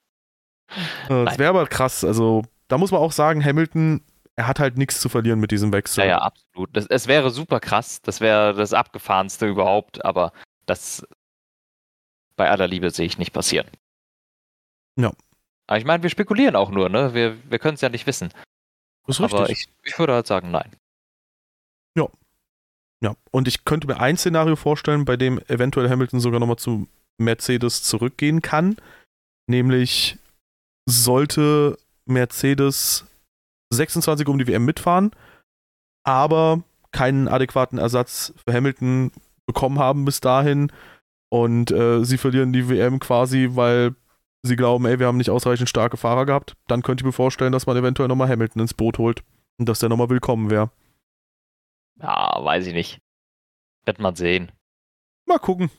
Äh, 1.09 1.25
das 1.25 1.39
wäre 1.39 1.51
aber 1.51 1.67
krass. 1.69 2.03
Also, 2.03 2.43
da 2.67 2.79
muss 2.79 2.91
man 2.91 3.01
auch 3.01 3.13
sagen, 3.13 3.45
Hamilton, 3.45 4.03
er 4.35 4.49
hat 4.49 4.59
halt 4.59 4.77
nichts 4.77 4.99
zu 4.99 5.09
verlieren 5.09 5.39
mit 5.39 5.53
diesem 5.53 5.73
Wechsel. 5.73 6.01
Ja, 6.01 6.07
ja, 6.07 6.19
absolut. 6.19 6.77
Das, 6.77 6.87
es 6.87 7.07
wäre 7.07 7.31
super 7.31 7.61
krass. 7.61 8.03
Das 8.03 8.21
wäre 8.21 8.55
das 8.55 8.73
abgefahrenste 8.73 9.47
überhaupt, 9.47 10.05
aber 10.05 10.33
das 10.67 11.07
bei 12.35 12.51
aller 12.51 12.67
Liebe 12.67 12.91
sehe 12.91 13.07
ich 13.07 13.19
nicht 13.19 13.33
passieren. 13.33 13.69
Ja. 14.99 15.13
Aber 15.69 15.79
ich 15.79 15.85
meine, 15.85 16.03
wir 16.03 16.11
spekulieren 16.11 16.57
auch 16.57 16.71
nur, 16.71 16.89
ne? 16.89 17.15
Wir, 17.15 17.37
wir 17.49 17.61
können 17.61 17.75
es 17.75 17.81
ja 17.81 17.89
nicht 17.89 18.09
wissen. 18.09 18.31
Ist 19.07 19.21
richtig. 19.21 19.41
Aber 19.41 19.51
ich, 19.51 19.69
ich 19.85 19.99
würde 19.99 20.15
halt 20.15 20.27
sagen, 20.27 20.51
nein. 20.51 20.71
Ja, 21.97 22.09
ja, 23.05 23.15
und 23.33 23.49
ich 23.49 23.67
könnte 23.67 23.87
mir 23.87 24.01
ein 24.01 24.17
Szenario 24.17 24.57
vorstellen, 24.57 25.05
bei 25.05 25.19
dem 25.19 25.39
eventuell 25.49 25.91
Hamilton 25.91 26.21
sogar 26.21 26.41
nochmal 26.41 26.57
zu 26.57 26.89
Mercedes 27.19 27.83
zurückgehen 27.83 28.41
kann. 28.41 28.77
Nämlich 29.47 30.17
sollte 30.89 31.79
Mercedes 32.07 33.05
26 33.75 34.27
um 34.27 34.39
die 34.39 34.47
WM 34.47 34.65
mitfahren, 34.65 35.11
aber 36.03 36.63
keinen 36.93 37.29
adäquaten 37.29 37.79
Ersatz 37.79 38.33
für 38.43 38.55
Hamilton 38.55 39.13
bekommen 39.47 39.79
haben 39.79 40.07
bis 40.07 40.21
dahin 40.21 40.73
und 41.31 41.71
äh, 41.73 42.05
sie 42.05 42.17
verlieren 42.17 42.55
die 42.55 42.71
WM 42.71 43.01
quasi, 43.01 43.51
weil 43.51 43.95
sie 44.45 44.57
glauben, 44.57 44.87
ey, 44.87 44.99
wir 44.99 45.07
haben 45.07 45.17
nicht 45.17 45.31
ausreichend 45.31 45.69
starke 45.69 45.97
Fahrer 45.97 46.27
gehabt, 46.27 46.55
dann 46.69 46.83
könnte 46.83 47.03
ich 47.03 47.07
mir 47.07 47.13
vorstellen, 47.13 47.53
dass 47.53 47.67
man 47.67 47.77
eventuell 47.77 48.09
nochmal 48.09 48.29
Hamilton 48.29 48.63
ins 48.63 48.75
Boot 48.75 48.99
holt 48.99 49.23
und 49.59 49.69
dass 49.69 49.79
der 49.79 49.89
nochmal 49.89 50.11
willkommen 50.11 50.51
wäre. 50.51 50.71
Ja, 52.01 52.39
weiß 52.43 52.67
ich 52.67 52.75
nicht. 52.75 53.01
Wird 53.85 53.99
man 53.99 54.17
sehen. 54.17 54.53
Mal 55.27 55.39
gucken. 55.39 55.71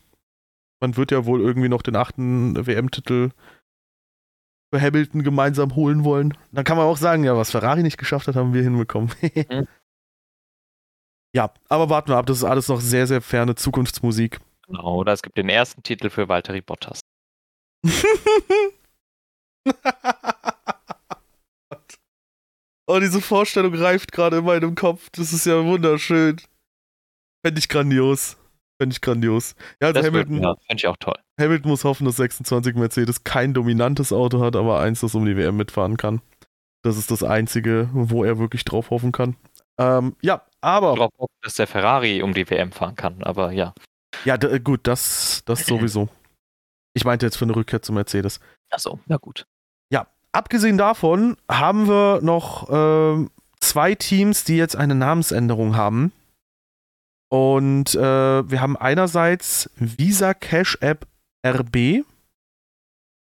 Man 0.79 0.97
wird 0.97 1.11
ja 1.11 1.25
wohl 1.25 1.41
irgendwie 1.41 1.69
noch 1.69 1.81
den 1.81 1.95
achten 1.95 2.55
WM-Titel 2.65 3.31
für 4.73 4.81
Hamilton 4.81 5.23
gemeinsam 5.23 5.75
holen 5.75 6.03
wollen. 6.03 6.37
Dann 6.51 6.65
kann 6.65 6.77
man 6.77 6.87
auch 6.87 6.97
sagen, 6.97 7.23
ja, 7.23 7.37
was 7.37 7.51
Ferrari 7.51 7.83
nicht 7.83 7.97
geschafft 7.97 8.27
hat, 8.27 8.35
haben 8.35 8.53
wir 8.53 8.63
hinbekommen. 8.63 9.11
mhm. 9.21 9.67
Ja, 11.33 11.53
aber 11.67 11.89
warten 11.89 12.09
wir 12.09 12.17
ab, 12.17 12.25
das 12.25 12.37
ist 12.37 12.43
alles 12.43 12.69
noch 12.69 12.79
sehr, 12.79 13.07
sehr 13.07 13.21
ferne 13.21 13.55
Zukunftsmusik. 13.55 14.39
Genau, 14.67 14.95
oder 14.95 15.11
es 15.11 15.21
gibt 15.21 15.37
den 15.37 15.49
ersten 15.49 15.83
Titel 15.83 16.09
für 16.09 16.29
Valtteri 16.29 16.61
Bottas. 16.61 17.01
oh, 22.87 22.99
diese 22.99 23.21
Vorstellung 23.21 23.75
reift 23.75 24.11
gerade 24.11 24.37
in 24.37 24.45
meinem 24.45 24.73
Kopf. 24.75 25.09
Das 25.11 25.33
ist 25.33 25.45
ja 25.45 25.63
wunderschön. 25.63 26.41
Fände 27.45 27.59
ich 27.59 27.69
grandios. 27.69 28.37
Fände 28.81 28.93
ich 28.93 29.01
grandios. 29.01 29.55
Ja, 29.81 29.87
also 29.87 29.99
das 29.99 30.07
Hamilton. 30.07 30.41
Ja, 30.41 30.55
fände 30.67 30.81
ich 30.81 30.87
auch 30.87 30.97
toll. 30.97 31.17
Hamilton 31.39 31.69
muss 31.69 31.83
hoffen, 31.83 32.05
dass 32.05 32.17
26 32.17 32.75
Mercedes 32.75 33.23
kein 33.23 33.53
dominantes 33.53 34.11
Auto 34.11 34.41
hat, 34.41 34.55
aber 34.55 34.79
eins, 34.79 35.01
das 35.01 35.15
um 35.15 35.25
die 35.25 35.37
WM 35.37 35.57
mitfahren 35.57 35.97
kann. 35.97 36.21
Das 36.83 36.97
ist 36.97 37.11
das 37.11 37.23
Einzige, 37.23 37.89
wo 37.93 38.23
er 38.23 38.39
wirklich 38.39 38.65
drauf 38.65 38.89
hoffen 38.89 39.11
kann. 39.11 39.35
Ähm, 39.77 40.15
ja, 40.21 40.43
aber. 40.61 40.95
Darauf 40.95 41.11
hoffen, 41.17 41.35
dass 41.41 41.55
der 41.55 41.67
Ferrari 41.67 42.21
um 42.21 42.33
die 42.33 42.49
WM 42.49 42.71
fahren 42.71 42.95
kann, 42.95 43.23
aber 43.23 43.51
ja. 43.51 43.73
Ja, 44.23 44.37
gut, 44.37 44.87
das, 44.87 45.41
das 45.45 45.59
sowieso. 45.65 46.09
Ich 46.95 47.03
meinte 47.05 47.25
jetzt 47.25 47.35
für 47.37 47.45
eine 47.45 47.55
Rückkehr 47.55 47.81
zu 47.81 47.93
Mercedes. 47.93 48.39
Achso, 48.71 48.99
na 49.05 49.17
gut. 49.17 49.45
Ja, 49.91 50.07
abgesehen 50.31 50.77
davon 50.77 51.37
haben 51.49 51.87
wir 51.87 52.21
noch 52.21 52.69
äh, 52.69 53.27
zwei 53.59 53.95
Teams, 53.95 54.45
die 54.45 54.55
jetzt 54.55 54.75
eine 54.75 54.95
Namensänderung 54.95 55.75
haben. 55.75 56.13
Und 57.29 57.95
äh, 57.95 58.49
wir 58.49 58.61
haben 58.61 58.77
einerseits 58.77 59.69
Visa 59.75 60.33
Cash 60.33 60.77
App 60.79 61.05
RB. 61.45 62.05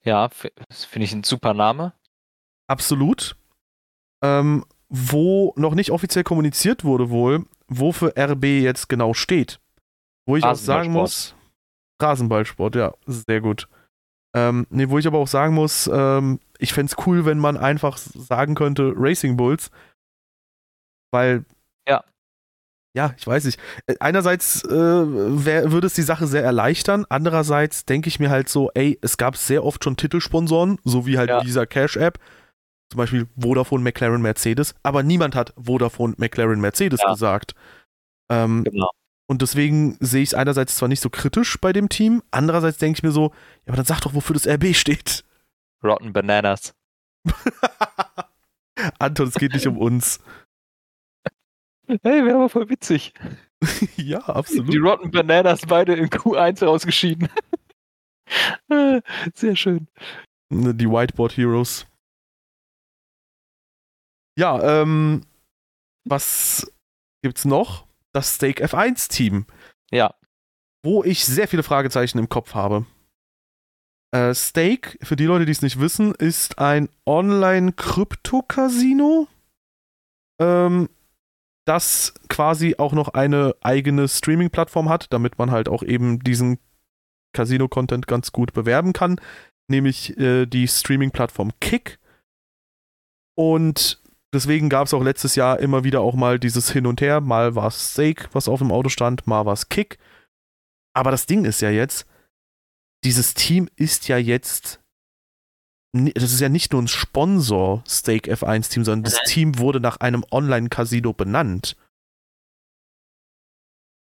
Ja, 0.03 0.29
finde 0.29 1.05
ich 1.05 1.13
ein 1.13 1.23
super 1.23 1.53
Name. 1.53 1.93
Absolut. 2.67 3.35
Ähm, 4.21 4.65
wo 4.89 5.53
noch 5.55 5.73
nicht 5.73 5.89
offiziell 5.91 6.23
kommuniziert 6.23 6.83
wurde, 6.83 7.09
wohl, 7.09 7.45
wofür 7.67 8.13
RB 8.17 8.43
jetzt 8.43 8.87
genau 8.87 9.15
steht. 9.15 9.59
Wo 10.27 10.37
ich 10.37 10.43
auch 10.43 10.55
sagen 10.55 10.91
muss. 10.91 11.33
Rasenballsport, 12.01 12.75
ja, 12.75 12.93
sehr 13.05 13.41
gut. 13.41 13.67
Ähm, 14.35 14.65
nee, 14.69 14.89
wo 14.89 14.97
ich 14.97 15.07
aber 15.07 15.19
auch 15.19 15.27
sagen 15.27 15.53
muss, 15.53 15.89
ähm, 15.93 16.39
ich 16.57 16.73
fände 16.73 16.91
es 16.91 17.05
cool, 17.05 17.25
wenn 17.25 17.37
man 17.37 17.55
einfach 17.55 17.97
sagen 17.97 18.55
könnte 18.55 18.93
Racing 18.95 19.37
Bulls. 19.37 19.69
Weil 21.11 21.45
ja, 22.95 23.15
ich 23.17 23.25
weiß 23.25 23.45
nicht. 23.45 23.59
Äh, 23.87 23.95
einerseits 23.99 24.63
äh, 24.65 24.71
wär, 24.71 25.71
würde 25.71 25.87
es 25.87 25.95
die 25.95 26.03
Sache 26.03 26.27
sehr 26.27 26.43
erleichtern, 26.43 27.05
andererseits 27.09 27.85
denke 27.85 28.07
ich 28.07 28.19
mir 28.19 28.29
halt 28.29 28.49
so, 28.49 28.69
ey, 28.75 28.99
es 29.01 29.17
gab 29.17 29.35
sehr 29.35 29.63
oft 29.63 29.83
schon 29.83 29.97
Titelsponsoren, 29.97 30.77
so 30.83 31.05
wie 31.07 31.17
halt 31.17 31.29
ja. 31.29 31.41
dieser 31.41 31.65
Cash-App, 31.65 32.19
zum 32.91 32.97
Beispiel 32.97 33.27
Vodafone, 33.35 33.83
McLaren, 33.83 34.21
Mercedes, 34.21 34.75
aber 34.83 35.01
niemand 35.01 35.35
hat 35.35 35.53
Vodafone, 35.57 36.13
McLaren, 36.17 36.61
Mercedes 36.61 37.01
ja. 37.01 37.11
gesagt. 37.11 37.55
Ähm, 38.31 38.63
genau. 38.63 38.91
Und 39.27 39.41
deswegen 39.41 39.97
sehe 39.99 40.21
ich 40.21 40.29
es 40.29 40.33
einerseits 40.33 40.75
zwar 40.75 40.89
nicht 40.89 40.99
so 40.99 41.09
kritisch 41.09 41.59
bei 41.59 41.71
dem 41.71 41.89
Team, 41.89 42.21
andererseits 42.31 42.77
denke 42.77 42.97
ich 42.97 43.03
mir 43.03 43.11
so, 43.11 43.31
ja, 43.65 43.67
aber 43.67 43.77
dann 43.77 43.85
sag 43.85 44.01
doch, 44.01 44.13
wofür 44.13 44.33
das 44.33 44.47
RB 44.47 44.75
steht. 44.75 45.23
Rotten 45.83 46.13
Bananas. 46.13 46.73
Anton, 48.99 49.27
es 49.27 49.35
geht 49.35 49.53
nicht 49.53 49.67
um 49.67 49.77
uns. 49.77 50.19
Hey, 51.87 52.25
wäre 52.25 52.35
aber 52.35 52.49
voll 52.49 52.69
witzig. 52.69 53.13
ja, 53.97 54.19
absolut. 54.19 54.73
Die 54.73 54.77
Rotten 54.77 55.11
Bananas 55.11 55.61
beide 55.61 55.93
in 55.93 56.09
Q1 56.09 56.65
rausgeschieden. 56.65 57.29
Sehr 59.33 59.55
schön. 59.55 59.87
Ne, 60.49 60.73
die 60.73 60.89
Whiteboard 60.89 61.37
Heroes. 61.37 61.85
Ja, 64.37 64.81
ähm, 64.81 65.21
was 66.05 66.71
gibt's 67.21 67.45
noch? 67.45 67.85
Das 68.13 68.35
Stake 68.35 68.63
F1 68.63 69.09
Team. 69.09 69.47
Ja. 69.91 70.13
Wo 70.83 71.03
ich 71.03 71.25
sehr 71.25 71.47
viele 71.47 71.63
Fragezeichen 71.63 72.19
im 72.19 72.29
Kopf 72.29 72.53
habe. 72.53 72.85
Äh, 74.13 74.35
Stake, 74.35 74.99
für 75.01 75.15
die 75.15 75.25
Leute, 75.25 75.45
die 75.45 75.51
es 75.51 75.63
nicht 75.63 75.79
wissen, 75.79 76.13
ist 76.13 76.59
ein 76.59 76.89
Online-Krypto-Casino. 77.05 79.27
Ähm, 80.39 80.89
das 81.65 82.13
quasi 82.29 82.75
auch 82.77 82.93
noch 82.93 83.07
eine 83.09 83.55
eigene 83.61 84.07
Streaming-Plattform 84.07 84.89
hat, 84.89 85.11
damit 85.11 85.39
man 85.39 85.49
halt 85.49 85.67
auch 85.67 85.81
eben 85.81 86.19
diesen 86.19 86.59
Casino-Content 87.33 88.05
ganz 88.05 88.31
gut 88.31 88.53
bewerben 88.53 88.93
kann, 88.93 89.19
nämlich 89.67 90.15
äh, 90.19 90.45
die 90.45 90.67
Streaming-Plattform 90.67 91.53
Kick. 91.59 91.97
Und 93.35 93.99
deswegen 94.33 94.69
gab 94.69 94.87
es 94.87 94.93
auch 94.93 95.03
letztes 95.03 95.35
Jahr 95.35 95.59
immer 95.59 95.83
wieder 95.83 96.01
auch 96.01 96.15
mal 96.15 96.39
dieses 96.39 96.71
Hin 96.71 96.87
und 96.87 97.01
Her. 97.01 97.21
Mal 97.21 97.55
war 97.55 97.67
es 97.67 97.91
Stake, 97.91 98.29
was 98.33 98.47
auf 98.47 98.59
dem 98.59 98.71
Auto 98.71 98.89
stand, 98.89 99.27
mal 99.27 99.45
war 99.45 99.53
es 99.53 99.69
Kick. 99.69 99.97
Aber 100.95 101.11
das 101.11 101.25
Ding 101.25 101.45
ist 101.45 101.61
ja 101.61 101.69
jetzt, 101.69 102.05
dieses 103.03 103.33
Team 103.33 103.69
ist 103.75 104.07
ja 104.07 104.17
jetzt 104.17 104.79
das 105.95 106.33
ist 106.33 106.39
ja 106.39 106.49
nicht 106.49 106.71
nur 106.71 106.81
ein 106.81 106.87
Sponsor 106.87 107.83
Stake 107.87 108.31
F1 108.33 108.71
Team, 108.71 108.83
sondern 108.83 109.03
das. 109.03 109.21
Team 109.31 109.59
wurde 109.59 109.79
nach 109.79 109.97
einem 109.97 110.25
Online-Casino 110.31 111.13
benannt. 111.13 111.77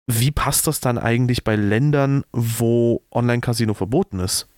Wie 0.06 0.30
passt 0.30 0.66
das 0.66 0.80
dann 0.80 0.98
eigentlich 0.98 1.44
bei 1.44 1.56
Ländern, 1.56 2.24
wo 2.32 3.02
Online-Casino 3.10 3.72
verboten 3.72 4.20
ist? 4.20 4.48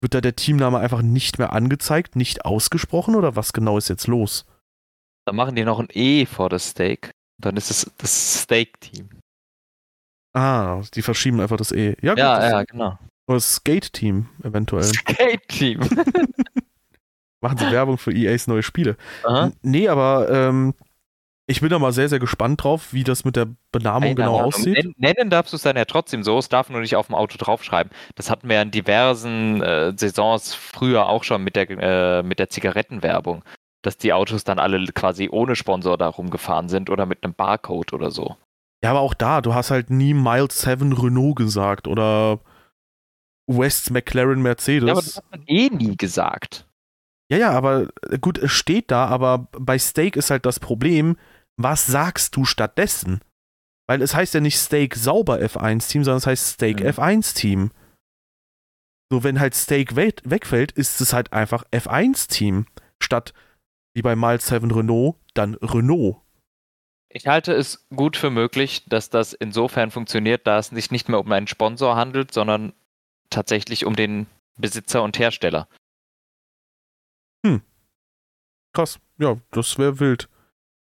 Wird 0.00 0.14
da 0.14 0.20
der 0.20 0.36
Teamname 0.36 0.78
einfach 0.78 1.02
nicht 1.02 1.38
mehr 1.38 1.52
angezeigt, 1.52 2.16
nicht 2.16 2.44
ausgesprochen 2.44 3.14
oder 3.14 3.34
was 3.34 3.52
genau 3.52 3.78
ist 3.78 3.88
jetzt 3.88 4.06
los? 4.06 4.44
Dann 5.26 5.36
machen 5.36 5.56
die 5.56 5.64
noch 5.64 5.80
ein 5.80 5.88
E 5.92 6.26
vor 6.26 6.48
das 6.48 6.70
Stake. 6.70 7.10
Dann 7.38 7.56
ist 7.56 7.70
es 7.70 7.90
das 7.98 8.42
Stake-Team. 8.42 9.08
Ah, 10.34 10.82
die 10.94 11.02
verschieben 11.02 11.40
einfach 11.40 11.56
das 11.56 11.72
E. 11.72 11.96
Ja, 12.02 12.12
gut, 12.12 12.18
ja, 12.18 12.50
ja, 12.50 12.64
genau. 12.64 12.98
Oder 13.26 13.40
Skate-Team 13.40 14.28
eventuell. 14.42 14.84
Skate-Team. 14.84 15.80
Machen 17.40 17.58
sie 17.58 17.70
Werbung 17.70 17.98
für 17.98 18.12
EAs 18.12 18.46
neue 18.46 18.62
Spiele. 18.62 18.96
Aha. 19.24 19.50
Nee, 19.62 19.88
aber 19.88 20.30
ähm, 20.30 20.74
ich 21.48 21.60
bin 21.60 21.70
da 21.70 21.78
mal 21.78 21.92
sehr, 21.92 22.08
sehr 22.08 22.18
gespannt 22.18 22.64
drauf, 22.64 22.92
wie 22.92 23.04
das 23.04 23.24
mit 23.24 23.36
der 23.36 23.48
Benamung 23.70 24.02
Keine 24.02 24.14
genau 24.16 24.40
aussieht. 24.42 24.92
Nennen 24.98 25.30
darfst 25.30 25.52
du 25.52 25.56
es 25.56 25.62
dann 25.62 25.76
ja 25.76 25.84
trotzdem 25.84 26.24
so, 26.24 26.38
es 26.38 26.48
darf 26.48 26.70
nur 26.70 26.80
nicht 26.80 26.96
auf 26.96 27.06
dem 27.06 27.14
Auto 27.14 27.38
draufschreiben. 27.38 27.92
Das 28.16 28.30
hatten 28.30 28.48
wir 28.48 28.60
in 28.60 28.72
diversen 28.72 29.62
äh, 29.62 29.92
Saisons 29.96 30.54
früher 30.54 31.08
auch 31.08 31.22
schon 31.22 31.44
mit 31.44 31.54
der, 31.54 31.70
äh, 31.70 32.22
mit 32.24 32.40
der 32.40 32.48
Zigarettenwerbung, 32.48 33.44
dass 33.82 33.96
die 33.96 34.12
Autos 34.12 34.42
dann 34.42 34.58
alle 34.58 34.84
quasi 34.86 35.28
ohne 35.30 35.54
Sponsor 35.54 35.96
da 35.96 36.08
rumgefahren 36.08 36.68
sind 36.68 36.90
oder 36.90 37.06
mit 37.06 37.22
einem 37.22 37.34
Barcode 37.34 37.92
oder 37.92 38.10
so. 38.10 38.36
Ja, 38.82 38.90
aber 38.90 39.00
auch 39.00 39.14
da, 39.14 39.40
du 39.40 39.54
hast 39.54 39.70
halt 39.70 39.88
nie 39.88 40.14
Miles 40.14 40.60
7 40.62 40.92
Renault 40.92 41.36
gesagt 41.36 41.86
oder 41.86 42.40
West 43.46 43.92
McLaren 43.92 44.42
Mercedes. 44.42 44.86
Ja, 44.86 44.92
aber 44.92 45.02
das 45.02 45.16
hat 45.16 45.30
man 45.30 45.42
eh 45.46 45.68
nie 45.68 45.96
gesagt. 45.96 46.66
Ja, 47.30 47.38
ja, 47.38 47.50
aber 47.50 47.88
gut, 48.20 48.38
es 48.38 48.52
steht 48.52 48.90
da, 48.90 49.06
aber 49.06 49.48
bei 49.52 49.78
Steak 49.78 50.16
ist 50.16 50.30
halt 50.30 50.46
das 50.46 50.60
Problem, 50.60 51.16
was 51.56 51.86
sagst 51.86 52.36
du 52.36 52.44
stattdessen? 52.44 53.20
Weil 53.88 54.02
es 54.02 54.14
heißt 54.14 54.34
ja 54.34 54.40
nicht 54.40 54.58
Steak 54.58 54.94
sauber 54.96 55.38
F1-Team, 55.38 56.04
sondern 56.04 56.18
es 56.18 56.26
heißt 56.26 56.46
Steak 56.54 56.80
mhm. 56.80 56.86
F1-Team. 56.86 57.70
So, 59.10 59.22
wenn 59.22 59.38
halt 59.38 59.54
Steak 59.54 59.94
we 59.94 60.12
wegfällt, 60.24 60.72
ist 60.72 61.00
es 61.00 61.12
halt 61.12 61.32
einfach 61.32 61.64
F1-Team. 61.70 62.66
Statt 63.00 63.32
wie 63.94 64.02
bei 64.02 64.16
Miles 64.16 64.48
7 64.48 64.70
Renault, 64.70 65.16
dann 65.34 65.54
Renault. 65.54 66.16
Ich 67.08 67.26
halte 67.26 67.54
es 67.54 67.86
gut 67.94 68.16
für 68.16 68.30
möglich, 68.30 68.84
dass 68.86 69.08
das 69.08 69.32
insofern 69.32 69.90
funktioniert, 69.90 70.46
da 70.46 70.58
es 70.58 70.68
sich 70.68 70.90
nicht 70.90 71.08
mehr 71.08 71.20
um 71.20 71.32
einen 71.32 71.46
Sponsor 71.46 71.96
handelt, 71.96 72.32
sondern 72.32 72.74
tatsächlich 73.30 73.86
um 73.86 73.96
den 73.96 74.26
Besitzer 74.58 75.02
und 75.02 75.18
Hersteller. 75.18 75.68
Hm. 77.46 77.62
Krass. 78.74 78.98
Ja, 79.18 79.38
das 79.52 79.78
wäre 79.78 79.98
wild. 80.00 80.28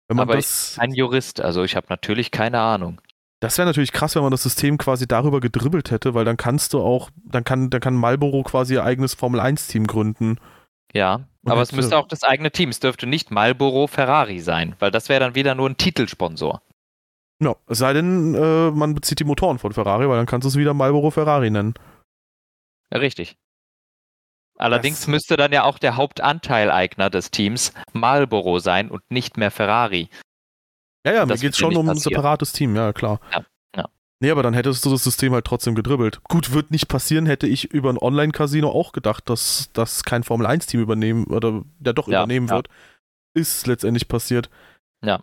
Wenn 0.08 0.18
man 0.18 0.28
Aber 0.28 0.36
das, 0.36 0.72
ich 0.72 0.76
bin 0.76 0.82
kein 0.82 0.96
Jurist, 0.96 1.42
also 1.42 1.64
ich 1.64 1.76
habe 1.76 1.88
natürlich 1.90 2.32
keine 2.32 2.60
Ahnung. 2.60 3.02
Das 3.40 3.58
wäre 3.58 3.68
natürlich 3.68 3.92
krass, 3.92 4.16
wenn 4.16 4.24
man 4.24 4.32
das 4.32 4.44
System 4.44 4.78
quasi 4.78 5.08
darüber 5.08 5.40
gedribbelt 5.40 5.92
hätte, 5.92 6.14
weil 6.14 6.26
dann 6.26 6.38
kannst 6.38 6.74
du 6.74 6.82
auch, 6.82 7.10
dann 7.26 7.44
kann, 7.44 7.70
dann 7.70 7.82
kann 7.82 7.96
Marlboro 7.96 8.44
quasi 8.44 8.76
ihr 8.76 8.84
eigenes 8.84 9.14
Formel 9.14 9.40
1-Team 9.40 9.88
gründen. 9.88 10.40
Ja, 10.94 11.28
und 11.44 11.52
aber 11.52 11.62
es 11.62 11.72
müsste 11.72 11.98
auch 11.98 12.08
das 12.08 12.24
eigene 12.24 12.52
Team. 12.52 12.70
Es 12.70 12.80
dürfte 12.80 13.06
nicht 13.06 13.30
Marlboro 13.32 13.88
Ferrari 13.88 14.40
sein, 14.40 14.76
weil 14.80 14.92
das 14.92 15.10
wäre 15.10 15.20
dann 15.20 15.36
wieder 15.36 15.54
nur 15.54 15.70
ein 15.70 15.78
Titelsponsor. 15.78 16.62
Ja, 17.42 17.56
es 17.68 17.80
sei 17.80 17.94
denn, 17.94 18.34
äh, 18.34 18.72
man 18.72 18.96
bezieht 18.96 19.20
die 19.20 19.26
Motoren 19.26 19.60
von 19.60 19.74
Ferrari, 19.74 20.08
weil 20.08 20.18
dann 20.18 20.26
kannst 20.26 20.46
du 20.46 20.50
es 20.50 20.56
wieder 20.56 20.74
Marlboro 20.74 21.12
Ferrari 21.12 21.50
nennen. 21.52 21.74
Richtig. 22.94 23.38
Allerdings 24.58 25.00
das 25.00 25.08
müsste 25.08 25.38
dann 25.38 25.52
ja 25.52 25.64
auch 25.64 25.78
der 25.80 25.98
Hauptanteileigner 25.98 27.10
des 27.10 27.32
Teams 27.32 27.74
Marlboro 27.94 28.60
sein 28.60 28.90
und 28.90 29.02
nicht 29.12 29.38
mehr 29.38 29.52
Ferrari. 29.52 30.10
Ja, 31.06 31.14
ja, 31.14 31.26
mir 31.26 31.38
geht 31.38 31.52
es 31.52 31.58
schon 31.58 31.76
um 31.76 31.90
ein 31.90 31.98
separates 31.98 32.52
Team, 32.52 32.76
ja, 32.76 32.94
klar. 32.94 33.20
Ja, 33.32 33.46
ja. 33.76 33.90
Nee, 34.22 34.32
aber 34.32 34.44
dann 34.44 34.54
hättest 34.54 34.86
du 34.86 34.90
das 34.90 35.04
System 35.04 35.34
halt 35.34 35.46
trotzdem 35.46 35.76
gedribbelt. 35.76 36.24
Gut, 36.24 36.54
wird 36.54 36.72
nicht 36.72 36.88
passieren, 36.88 37.26
hätte 37.26 37.48
ich 37.48 37.66
über 37.66 37.90
ein 37.90 37.98
Online-Casino 37.98 38.70
auch 38.70 38.92
gedacht, 38.92 39.30
dass 39.30 39.70
das 39.74 40.04
kein 40.04 40.24
Formel-1-Team 40.24 40.80
übernehmen 40.80 41.26
oder 41.26 41.64
ja 41.84 41.94
doch 41.94 42.08
Ja, 42.08 42.20
übernehmen 42.20 42.50
wird. 42.50 42.70
Ist 43.34 43.68
letztendlich 43.68 44.08
passiert. 44.08 44.50
Ja. 45.04 45.22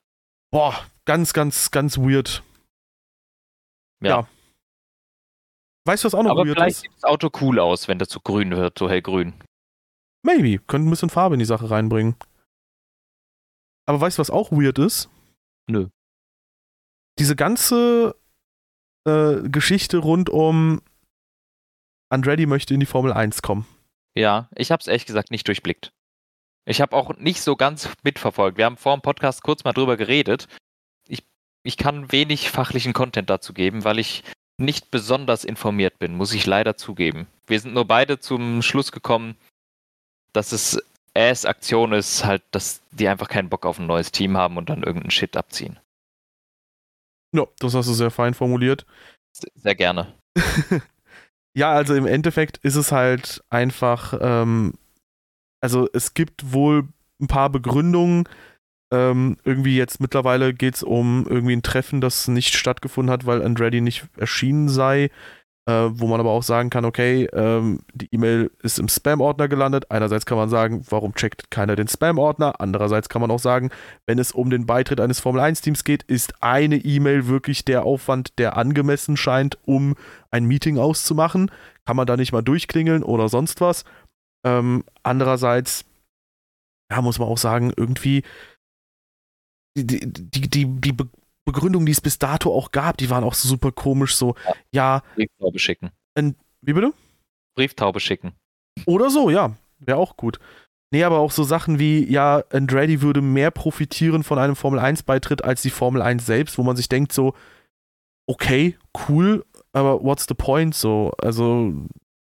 Boah, 0.51 0.79
ganz, 1.07 1.33
ganz, 1.33 1.71
ganz 1.71 1.97
weird. 1.97 2.43
Ja. 4.03 4.29
Weißt 5.85 6.05
du, 6.05 6.07
was 6.07 6.15
auch 6.15 6.23
noch 6.23 6.31
Aber 6.31 6.47
weird 6.47 6.57
vielleicht 6.57 6.77
ist? 6.77 6.81
sieht 6.83 6.95
das 6.95 7.05
Auto 7.05 7.31
cool 7.41 7.59
aus, 7.59 7.89
wenn 7.89 7.99
das 7.99 8.09
so 8.11 8.21
grün 8.21 8.51
wird, 8.53 8.79
so 8.79 8.89
hellgrün. 8.89 9.35
Maybe. 10.25 10.59
Könnte 10.67 10.89
ein 10.89 10.91
bisschen 10.91 11.11
Farbe 11.11 11.35
in 11.35 11.41
die 11.41 11.45
Sache 11.45 11.71
reinbringen. 11.71 12.15
Aber 13.87 14.01
weißt 14.01 14.19
du, 14.19 14.21
was 14.21 14.31
auch 14.31 14.53
weird 14.53 14.79
ist? 14.79 15.09
Nö. 15.69 15.89
Diese 17.19 17.35
ganze 17.35 18.15
äh, 19.07 19.49
Geschichte 19.49 19.99
rund 19.99 20.31
um 20.31 20.81
Andretti 22.11 22.47
möchte 22.47 22.75
in 22.75 22.81
die 22.81 22.87
Formel 22.87 23.13
1 23.13 23.43
kommen. 23.43 23.67
Ja, 24.15 24.49
ich 24.55 24.71
habe 24.71 24.81
es 24.81 24.87
ehrlich 24.87 25.07
gesagt 25.07 25.31
nicht 25.31 25.49
durchblickt. 25.49 25.93
Ich 26.65 26.81
habe 26.81 26.95
auch 26.95 27.17
nicht 27.17 27.41
so 27.43 27.57
ganz 27.57 27.89
mitverfolgt. 28.05 28.57
Wir 28.57 28.67
haben 28.67 28.77
vor 28.77 28.97
dem 28.97 29.03
Podcast 29.03 29.43
kurz 29.43 29.65
mal 29.65 29.73
drüber 29.73 29.97
geredet. 29.97 30.47
Ich, 31.09 31.27
ich 31.65 31.77
kann 31.77 32.13
wenig 32.13 32.51
fachlichen 32.51 32.93
Content 32.93 33.29
dazu 33.31 33.53
geben, 33.53 33.83
weil 33.85 33.99
ich 33.99 34.23
nicht 34.59 34.91
besonders 34.91 35.45
informiert 35.45 35.99
bin, 35.99 36.15
muss 36.15 36.33
ich 36.35 36.47
leider 36.47 36.77
zugeben. 36.77 37.27
Wir 37.47 37.61
sind 37.61 37.75
nur 37.75 37.87
beide 37.87 38.21
zum 38.21 38.63
Schluss 38.63 38.93
gekommen, 38.93 39.37
dass 40.33 40.53
es 40.53 40.83
erst 41.15 41.47
Aktion 41.47 41.93
ist, 41.93 42.25
halt, 42.25 42.43
dass 42.53 42.81
die 42.91 43.09
einfach 43.09 43.29
keinen 43.29 43.49
Bock 43.49 43.67
auf 43.67 43.79
ein 43.79 43.87
neues 43.87 44.13
Team 44.13 44.37
haben 44.37 44.57
und 44.57 44.71
dann 44.71 44.83
irgendeinen 44.83 45.11
Shit 45.11 45.37
abziehen. 45.37 45.79
Ja, 47.35 47.47
das 47.59 47.75
hast 47.75 47.89
du 47.89 47.95
sehr 47.95 48.11
fein 48.11 48.35
formuliert. 48.35 48.87
Sehr 49.33 49.75
gerne. 49.75 50.15
Ja, 51.55 51.73
also 51.73 51.95
im 51.95 52.07
Endeffekt 52.07 52.59
ist 52.59 52.77
es 52.77 52.93
halt 52.93 53.45
einfach, 53.51 54.15
ähm, 54.21 54.75
also 55.61 55.89
es 55.93 56.15
gibt 56.15 56.53
wohl 56.53 56.89
ein 57.21 57.27
paar 57.27 57.51
Begründungen. 57.51 58.29
Ähm, 58.93 59.39
irgendwie 59.43 59.77
jetzt 59.77 60.01
mittlerweile 60.01 60.53
geht 60.53 60.75
es 60.75 60.83
um 60.83 61.27
irgendwie 61.29 61.57
ein 61.57 61.63
Treffen, 61.63 62.03
das 62.03 62.29
nicht 62.29 62.55
stattgefunden 62.55 63.11
hat, 63.11 63.25
weil 63.25 63.43
Andretti 63.43 63.81
nicht 63.81 64.07
erschienen 64.19 64.69
sei. 64.69 65.11
Äh, 65.65 65.91
wo 65.93 66.09
man 66.09 66.19
aber 66.19 66.31
auch 66.31 66.43
sagen 66.43 66.71
kann, 66.71 66.85
okay, 66.85 67.29
ähm, 67.33 67.83
die 67.95 68.09
E-Mail 68.11 68.51
ist 68.65 68.81
im 68.81 68.89
Spam-Ordner 68.89 69.47
gelandet. 69.47 69.93
Einerseits 69.93 70.27
kann 70.27 70.37
man 70.37 70.49
sagen, 70.49 70.85
warum 70.91 71.15
checkt 71.15 71.53
keiner 71.53 71.77
den 71.77 71.87
Spam-Ordner? 71.87 72.61
Andererseits 72.61 73.09
kann 73.09 73.23
man 73.23 73.31
auch 73.31 73.39
sagen, 73.39 73.71
wenn 74.05 74.19
es 74.19 74.33
um 74.33 74.51
den 74.51 74.67
Beitritt 74.67 75.01
eines 75.01 75.21
Formel-1-Teams 75.21 75.85
geht, 75.85 76.03
ist 76.03 76.43
eine 76.43 76.79
E-Mail 76.79 77.29
wirklich 77.29 77.65
der 77.65 77.85
Aufwand, 77.85 78.41
der 78.41 78.57
angemessen 78.57 79.17
scheint, 79.17 79.57
um 79.65 79.95
ein 80.33 80.47
Meeting 80.47 80.79
auszumachen. 80.79 81.49
Kann 81.87 81.97
man 81.97 82.09
da 82.09 82.17
nicht 82.17 82.33
mal 82.33 82.43
durchklingeln 82.43 83.05
oder 83.05 83.29
sonst 83.29 83.61
was. 83.61 83.85
Ähm, 84.45 84.83
andererseits, 85.05 85.85
ja, 86.91 87.01
muss 87.03 87.21
man 87.21 87.29
auch 87.29 87.39
sagen, 87.39 87.73
irgendwie 87.77 88.25
die, 89.77 89.87
die, 89.87 90.01
die, 90.01 90.49
die, 90.49 90.67
die 90.67 90.93
Be 90.93 91.09
Begründungen, 91.45 91.87
die 91.87 91.93
es 91.93 92.01
bis 92.01 92.21
dato 92.21 92.55
auch 92.55 92.71
gab, 92.71 92.99
die 92.99 93.11
waren 93.11 93.25
auch 93.25 93.35
so 93.35 93.49
super 93.49 93.73
komisch. 93.73 94.15
So, 94.15 94.37
ja, 94.73 95.03
Brieftaube 95.17 95.59
schicken. 95.59 95.91
wie 96.15 96.73
bitte? 96.73 96.93
Brieftaube 97.57 97.99
schicken. 97.99 98.33
Oder 98.87 99.11
so, 99.11 99.29
ja. 99.29 99.57
Wäre 99.81 99.99
auch 99.99 100.17
gut. 100.17 100.39
Nee, 100.93 101.05
aber 101.05 101.19
auch 101.19 101.33
so 101.33 101.43
Sachen 101.43 101.79
wie, 101.79 102.05
ja, 102.11 102.45
Andretti 102.51 103.01
würde 103.03 103.23
mehr 103.23 103.51
profitieren 103.51 104.23
von 104.23 104.39
einem 104.39 104.55
Formel-1-Beitritt 104.55 105.43
als 105.43 105.63
die 105.63 105.71
Formel 105.71 106.03
1 106.03 106.25
selbst, 106.25 106.59
wo 106.59 106.63
man 106.63 106.77
sich 106.77 106.89
denkt 106.89 107.13
so, 107.13 107.35
okay, 108.29 108.77
cool, 109.09 109.45
aber 109.73 110.03
what's 110.05 110.27
the 110.29 110.35
point 110.35 110.75
so? 110.75 111.11
Also 111.19 111.73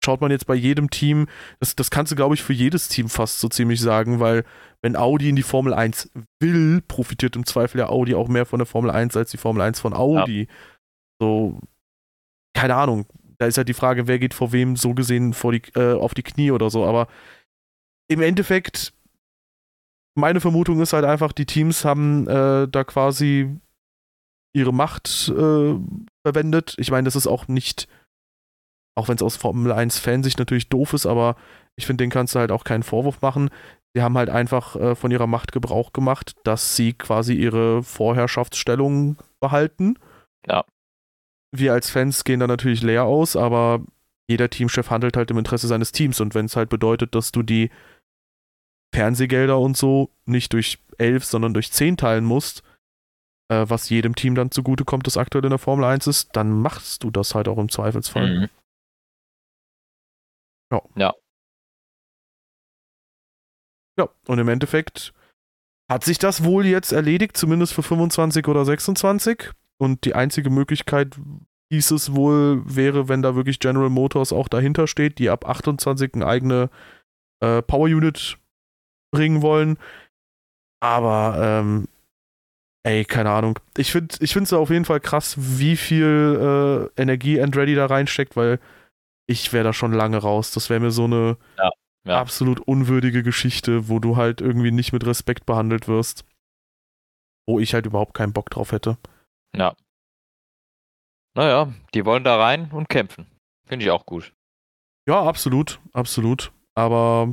schaut 0.04 0.20
man 0.20 0.30
jetzt 0.30 0.46
bei 0.46 0.54
jedem 0.54 0.88
Team, 0.88 1.26
das, 1.58 1.74
das 1.76 1.90
kannst 1.90 2.12
du, 2.12 2.16
glaube 2.16 2.34
ich, 2.36 2.42
für 2.42 2.52
jedes 2.52 2.88
Team 2.88 3.08
fast 3.08 3.40
so 3.40 3.48
ziemlich 3.48 3.80
sagen, 3.80 4.20
weil 4.20 4.44
wenn 4.82 4.96
Audi 4.96 5.28
in 5.28 5.36
die 5.36 5.42
Formel 5.42 5.74
1 5.74 6.10
will, 6.40 6.80
profitiert 6.82 7.36
im 7.36 7.44
Zweifel 7.44 7.78
ja 7.78 7.88
Audi 7.88 8.14
auch 8.14 8.28
mehr 8.28 8.46
von 8.46 8.58
der 8.58 8.66
Formel 8.66 8.90
1 8.90 9.16
als 9.16 9.30
die 9.30 9.36
Formel 9.36 9.62
1 9.62 9.80
von 9.80 9.92
Audi. 9.92 10.48
So, 11.20 11.60
keine 12.54 12.74
Ahnung. 12.76 13.06
Da 13.38 13.46
ist 13.46 13.56
halt 13.58 13.68
die 13.68 13.74
Frage, 13.74 14.06
wer 14.06 14.18
geht 14.18 14.34
vor 14.34 14.52
wem 14.52 14.76
so 14.76 14.94
gesehen 14.94 15.32
vor 15.32 15.52
die, 15.52 15.62
äh, 15.74 15.94
auf 15.94 16.14
die 16.14 16.22
Knie 16.22 16.50
oder 16.50 16.70
so. 16.70 16.84
Aber 16.84 17.08
im 18.08 18.20
Endeffekt, 18.20 18.92
meine 20.14 20.40
Vermutung 20.40 20.80
ist 20.80 20.92
halt 20.92 21.04
einfach, 21.04 21.32
die 21.32 21.46
Teams 21.46 21.84
haben 21.84 22.26
äh, 22.26 22.68
da 22.68 22.84
quasi 22.84 23.56
ihre 24.54 24.72
Macht 24.72 25.28
äh, 25.28 25.74
verwendet. 26.26 26.74
Ich 26.78 26.90
meine, 26.90 27.04
das 27.04 27.16
ist 27.16 27.26
auch 27.26 27.48
nicht, 27.48 27.86
auch 28.98 29.08
wenn 29.08 29.16
es 29.16 29.22
aus 29.22 29.36
Formel 29.36 29.72
1-Fansicht 29.72 30.38
natürlich 30.38 30.68
doof 30.68 30.92
ist, 30.92 31.06
aber 31.06 31.36
ich 31.76 31.86
finde, 31.86 32.04
den 32.04 32.10
kannst 32.10 32.34
du 32.34 32.40
halt 32.40 32.50
auch 32.50 32.64
keinen 32.64 32.82
Vorwurf 32.82 33.22
machen. 33.22 33.50
Sie 33.94 34.02
haben 34.02 34.16
halt 34.16 34.30
einfach 34.30 34.76
äh, 34.76 34.94
von 34.94 35.10
ihrer 35.10 35.26
Macht 35.26 35.52
Gebrauch 35.52 35.92
gemacht, 35.92 36.36
dass 36.44 36.76
sie 36.76 36.92
quasi 36.92 37.34
ihre 37.34 37.82
Vorherrschaftsstellung 37.82 39.16
behalten. 39.40 39.98
Ja. 40.46 40.64
Wir 41.52 41.72
als 41.72 41.90
Fans 41.90 42.22
gehen 42.22 42.40
da 42.40 42.46
natürlich 42.46 42.82
leer 42.82 43.04
aus, 43.04 43.34
aber 43.34 43.80
jeder 44.28 44.48
Teamchef 44.48 44.90
handelt 44.90 45.16
halt 45.16 45.30
im 45.32 45.38
Interesse 45.38 45.66
seines 45.66 45.90
Teams 45.90 46.20
und 46.20 46.34
wenn 46.36 46.46
es 46.46 46.54
halt 46.54 46.68
bedeutet, 46.68 47.16
dass 47.16 47.32
du 47.32 47.42
die 47.42 47.70
Fernsehgelder 48.94 49.58
und 49.58 49.76
so 49.76 50.10
nicht 50.24 50.52
durch 50.52 50.78
elf, 50.98 51.24
sondern 51.24 51.54
durch 51.54 51.72
zehn 51.72 51.96
teilen 51.96 52.24
musst, 52.24 52.62
äh, 53.50 53.64
was 53.68 53.88
jedem 53.88 54.14
Team 54.14 54.36
dann 54.36 54.52
zugutekommt, 54.52 55.06
das 55.06 55.16
aktuell 55.16 55.44
in 55.44 55.50
der 55.50 55.58
Formel 55.58 55.84
1 55.84 56.06
ist, 56.06 56.36
dann 56.36 56.50
machst 56.50 57.02
du 57.02 57.10
das 57.10 57.34
halt 57.34 57.48
auch 57.48 57.58
im 57.58 57.68
Zweifelsfall. 57.68 58.38
Mhm. 58.38 58.48
Ja. 60.72 60.82
Ja. 60.94 61.14
Ja, 63.98 64.08
und 64.26 64.38
im 64.38 64.48
Endeffekt 64.48 65.12
hat 65.90 66.04
sich 66.04 66.18
das 66.18 66.44
wohl 66.44 66.66
jetzt 66.66 66.92
erledigt, 66.92 67.36
zumindest 67.36 67.74
für 67.74 67.82
25 67.82 68.46
oder 68.46 68.64
26. 68.64 69.50
Und 69.78 70.04
die 70.04 70.14
einzige 70.14 70.50
Möglichkeit, 70.50 71.18
hieß 71.72 71.90
es 71.92 72.14
wohl, 72.14 72.62
wäre, 72.64 73.08
wenn 73.08 73.22
da 73.22 73.34
wirklich 73.34 73.58
General 73.58 73.90
Motors 73.90 74.32
auch 74.32 74.48
dahinter 74.48 74.86
steht, 74.86 75.18
die 75.18 75.30
ab 75.30 75.48
28 75.48 76.14
eine 76.14 76.26
eigene 76.26 76.70
äh, 77.42 77.62
Power 77.62 77.86
Unit 77.86 78.38
bringen 79.12 79.42
wollen. 79.42 79.78
Aber, 80.82 81.36
ähm, 81.40 81.88
ey, 82.84 83.04
keine 83.04 83.30
Ahnung. 83.30 83.58
Ich 83.76 83.92
finde 83.92 84.16
ich 84.20 84.34
es 84.34 84.52
auf 84.52 84.70
jeden 84.70 84.84
Fall 84.84 85.00
krass, 85.00 85.36
wie 85.38 85.76
viel 85.76 86.90
äh, 86.96 87.00
Energie 87.00 87.40
Andretti 87.40 87.74
da 87.74 87.86
reinsteckt, 87.86 88.36
weil 88.36 88.60
ich 89.26 89.52
wäre 89.52 89.64
da 89.64 89.72
schon 89.72 89.92
lange 89.92 90.18
raus. 90.18 90.50
Das 90.52 90.70
wäre 90.70 90.80
mir 90.80 90.90
so 90.90 91.04
eine 91.04 91.36
Ja. 91.58 91.70
Absolut 92.06 92.60
unwürdige 92.60 93.22
Geschichte, 93.22 93.88
wo 93.88 93.98
du 93.98 94.16
halt 94.16 94.40
irgendwie 94.40 94.70
nicht 94.70 94.92
mit 94.92 95.06
Respekt 95.06 95.46
behandelt 95.46 95.88
wirst. 95.88 96.24
Wo 97.46 97.58
ich 97.58 97.74
halt 97.74 97.86
überhaupt 97.86 98.14
keinen 98.14 98.32
Bock 98.32 98.50
drauf 98.50 98.72
hätte. 98.72 98.98
Ja. 99.56 99.74
Naja, 101.36 101.72
die 101.94 102.04
wollen 102.04 102.24
da 102.24 102.36
rein 102.36 102.70
und 102.72 102.88
kämpfen. 102.88 103.26
Finde 103.66 103.84
ich 103.84 103.90
auch 103.90 104.06
gut. 104.06 104.32
Ja, 105.08 105.22
absolut, 105.22 105.80
absolut. 105.92 106.52
Aber 106.74 107.32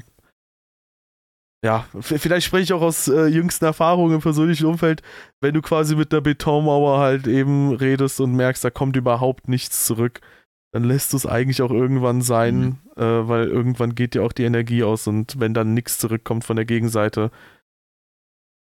ja, 1.66 1.86
vielleicht 2.00 2.46
spreche 2.46 2.64
ich 2.64 2.74
auch 2.74 2.82
aus 2.82 3.08
äh, 3.08 3.26
jüngsten 3.26 3.66
Erfahrungen 3.66 4.16
im 4.16 4.22
persönlichen 4.22 4.68
Umfeld, 4.68 5.02
wenn 5.42 5.54
du 5.54 5.62
quasi 5.62 5.96
mit 5.96 6.14
einer 6.14 6.22
Betonmauer 6.22 7.00
halt 7.00 7.28
eben 7.28 7.74
redest 7.74 8.22
und 8.22 8.34
merkst, 8.34 8.64
da 8.64 8.70
kommt 8.70 8.96
überhaupt 8.96 9.48
nichts 9.48 9.86
zurück, 9.86 10.22
dann 10.78 10.84
lässt 10.84 11.12
du 11.12 11.18
es 11.18 11.26
eigentlich 11.26 11.64
auch 11.64 11.72
irgendwann 11.72 12.22
sein, 12.22 12.78
äh, 12.98 13.02
weil 13.02 13.48
irgendwann 13.48 13.96
geht 13.96 14.14
dir 14.14 14.24
auch 14.24 14.32
die 14.32 14.44
Energie 14.44 14.84
aus 14.84 15.08
und 15.08 15.40
wenn 15.40 15.56
dann 15.56 15.74
nichts 15.74 15.98
zurückkommt 15.98 16.44
von 16.46 16.56
der 16.56 16.66
Gegenseite, 16.66 17.32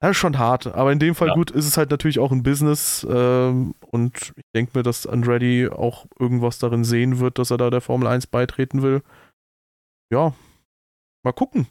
das 0.02 0.10
ist 0.10 0.16
schon 0.18 0.36
hart. 0.38 0.66
Aber 0.66 0.92
in 0.92 0.98
dem 0.98 1.14
Fall 1.14 1.28
Ja. 1.28 1.34
gut 1.34 1.50
ist 1.50 1.66
es 1.66 1.78
halt 1.78 1.90
natürlich 1.90 2.18
auch 2.18 2.30
ein 2.30 2.42
Business 2.42 3.06
ähm, 3.08 3.74
und 3.80 4.34
ich 4.36 4.44
denke 4.54 4.76
mir, 4.78 4.82
dass 4.82 5.06
Andretti 5.06 5.68
auch 5.70 6.04
irgendwas 6.18 6.58
darin 6.58 6.84
sehen 6.84 7.18
wird, 7.18 7.38
dass 7.38 7.50
er 7.50 7.56
da 7.56 7.70
der 7.70 7.80
Formel 7.80 8.06
1 8.06 8.26
beitreten 8.26 8.82
will. 8.82 9.02
Ja, 10.12 10.34
mal 11.24 11.32
gucken. 11.32 11.66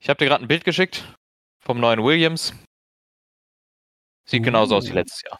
Ich 0.00 0.08
habe 0.08 0.18
dir 0.18 0.26
gerade 0.26 0.44
ein 0.44 0.48
Bild 0.48 0.64
geschickt 0.64 1.14
vom 1.60 1.78
neuen 1.78 2.02
Williams. 2.02 2.54
Sieht 4.26 4.44
genauso 4.44 4.76
aus 4.76 4.86
wie 4.86 4.92
Uh. 4.92 4.94
letztes 4.94 5.22
Jahr. 5.22 5.38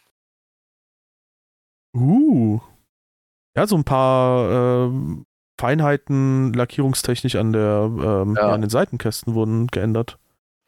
Uh. 1.95 2.59
Ja, 3.55 3.67
so 3.67 3.75
ein 3.75 3.83
paar 3.83 4.85
ähm, 4.87 5.25
Feinheiten 5.59 6.53
lackierungstechnisch 6.53 7.35
an 7.35 7.53
der 7.53 7.89
ähm, 7.91 8.35
Ja. 8.35 8.47
ja, 8.49 8.53
an 8.53 8.61
den 8.61 8.69
Seitenkästen 8.69 9.33
wurden 9.33 9.67
geändert. 9.67 10.17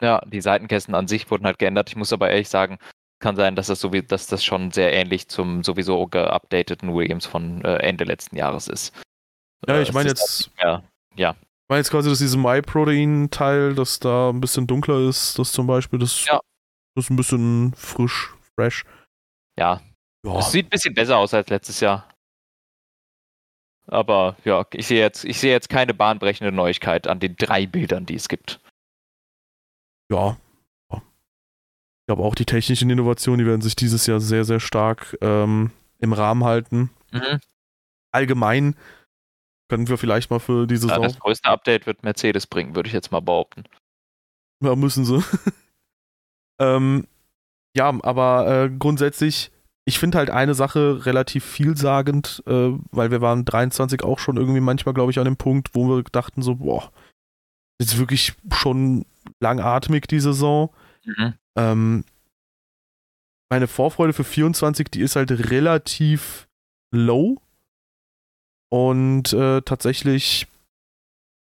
Ja, 0.00 0.20
die 0.26 0.40
Seitenkästen 0.40 0.94
an 0.94 1.08
sich 1.08 1.30
wurden 1.30 1.44
halt 1.44 1.58
geändert. 1.58 1.90
Ich 1.90 1.96
muss 1.96 2.12
aber 2.12 2.30
ehrlich 2.30 2.48
sagen, 2.48 2.78
kann 3.20 3.34
sein, 3.36 3.56
dass 3.56 3.66
das, 3.66 3.80
so 3.80 3.92
wie, 3.92 4.02
dass 4.02 4.28
das 4.28 4.44
schon 4.44 4.70
sehr 4.70 4.92
ähnlich 4.92 5.28
zum 5.28 5.64
sowieso 5.64 6.06
geupdateten 6.06 6.94
Williams 6.94 7.26
von 7.26 7.62
äh, 7.64 7.76
Ende 7.78 8.04
letzten 8.04 8.36
Jahres 8.36 8.68
ist. 8.68 8.94
Ja, 9.66 9.74
Äh, 9.74 9.82
ich 9.82 9.92
meine 9.92 10.10
ist 10.10 10.20
jetzt, 10.20 10.50
halt 10.58 10.84
mehr- 11.16 11.34
ich 11.36 11.68
meine 11.68 11.80
jetzt 11.80 11.90
quasi, 11.90 12.08
dass 12.08 12.18
dieses 12.20 12.36
My-Protein-Teil, 12.36 13.74
das 13.74 13.98
da 13.98 14.30
ein 14.30 14.40
bisschen 14.40 14.66
dunkler 14.68 15.00
ist, 15.08 15.36
das 15.38 15.50
zum 15.52 15.66
Beispiel, 15.66 15.98
das, 15.98 16.24
Ja. 16.26 16.40
das 16.94 17.06
ist 17.06 17.10
ein 17.10 17.16
bisschen 17.16 17.74
frisch, 17.74 18.32
fresh. 18.56 18.84
ja, 19.58 19.80
Ja, 20.24 20.38
Es 20.38 20.52
sieht 20.52 20.66
ein 20.66 20.70
bisschen 20.70 20.94
besser 20.94 21.18
aus 21.18 21.34
als 21.34 21.48
letztes 21.50 21.80
Jahr. 21.80 22.08
Aber 23.88 24.36
ja, 24.44 24.64
ich 24.72 24.86
sehe 24.86 25.00
jetzt, 25.00 25.24
ich 25.24 25.40
sehe 25.40 25.50
jetzt 25.52 25.68
keine 25.68 25.94
bahnbrechende 25.94 26.52
Neuigkeit 26.52 27.06
an 27.06 27.20
den 27.20 27.36
drei 27.36 27.66
Bildern, 27.66 28.06
die 28.06 28.14
es 28.16 28.28
gibt. 28.28 28.60
ja. 30.10 30.36
ja. 30.90 30.96
Ich 30.98 32.06
glaube 32.10 32.22
auch 32.22 32.34
die 32.34 32.46
technischen 32.46 32.88
Innovationen, 32.88 33.40
die 33.40 33.46
werden 33.46 33.60
sich 33.60 33.76
dieses 33.76 34.06
Jahr 34.06 34.20
sehr, 34.20 34.44
sehr 34.44 34.60
stark 34.60 35.16
ähm, 35.20 35.72
im 35.98 36.12
Rahmen 36.14 36.44
halten. 36.44 36.90
Mhm. 37.12 37.40
Allgemein 38.12 38.76
können 39.68 39.88
wir 39.88 39.98
vielleicht 39.98 40.30
mal 40.30 40.38
für 40.38 40.66
die 40.66 40.76
Ja, 40.76 40.80
Saison. 40.80 41.02
das 41.02 41.18
größte 41.18 41.48
Update 41.50 41.86
wird 41.86 42.04
Mercedes 42.04 42.46
bringen, 42.46 42.74
würde 42.74 42.86
ich 42.86 42.94
jetzt 42.94 43.12
mal 43.12 43.20
behaupten. 43.20 43.64
Ja, 44.64 44.74
müssen 44.74 45.04
sie. 45.04 45.22
ähm, 46.58 47.06
ja, 47.76 47.88
aber 48.02 48.64
äh, 48.64 48.70
grundsätzlich, 48.70 49.50
ich 49.88 49.98
finde 49.98 50.18
halt 50.18 50.28
eine 50.28 50.52
Sache 50.52 51.06
relativ 51.06 51.46
vielsagend, 51.46 52.42
äh, 52.46 52.72
weil 52.90 53.10
wir 53.10 53.22
waren 53.22 53.46
23 53.46 54.02
auch 54.02 54.18
schon 54.18 54.36
irgendwie 54.36 54.60
manchmal, 54.60 54.92
glaube 54.92 55.10
ich, 55.10 55.18
an 55.18 55.24
dem 55.24 55.38
Punkt, 55.38 55.74
wo 55.74 55.88
wir 55.88 56.02
dachten 56.02 56.42
so, 56.42 56.56
boah, 56.56 56.92
jetzt 57.80 57.96
wirklich 57.96 58.34
schon 58.52 59.06
langatmig 59.40 60.06
die 60.06 60.20
Saison. 60.20 60.68
Mhm. 61.06 61.34
Ähm, 61.56 62.04
meine 63.50 63.66
Vorfreude 63.66 64.12
für 64.12 64.24
24, 64.24 64.88
die 64.90 65.00
ist 65.00 65.16
halt 65.16 65.30
relativ 65.50 66.48
low. 66.94 67.40
Und 68.70 69.32
äh, 69.32 69.62
tatsächlich 69.62 70.48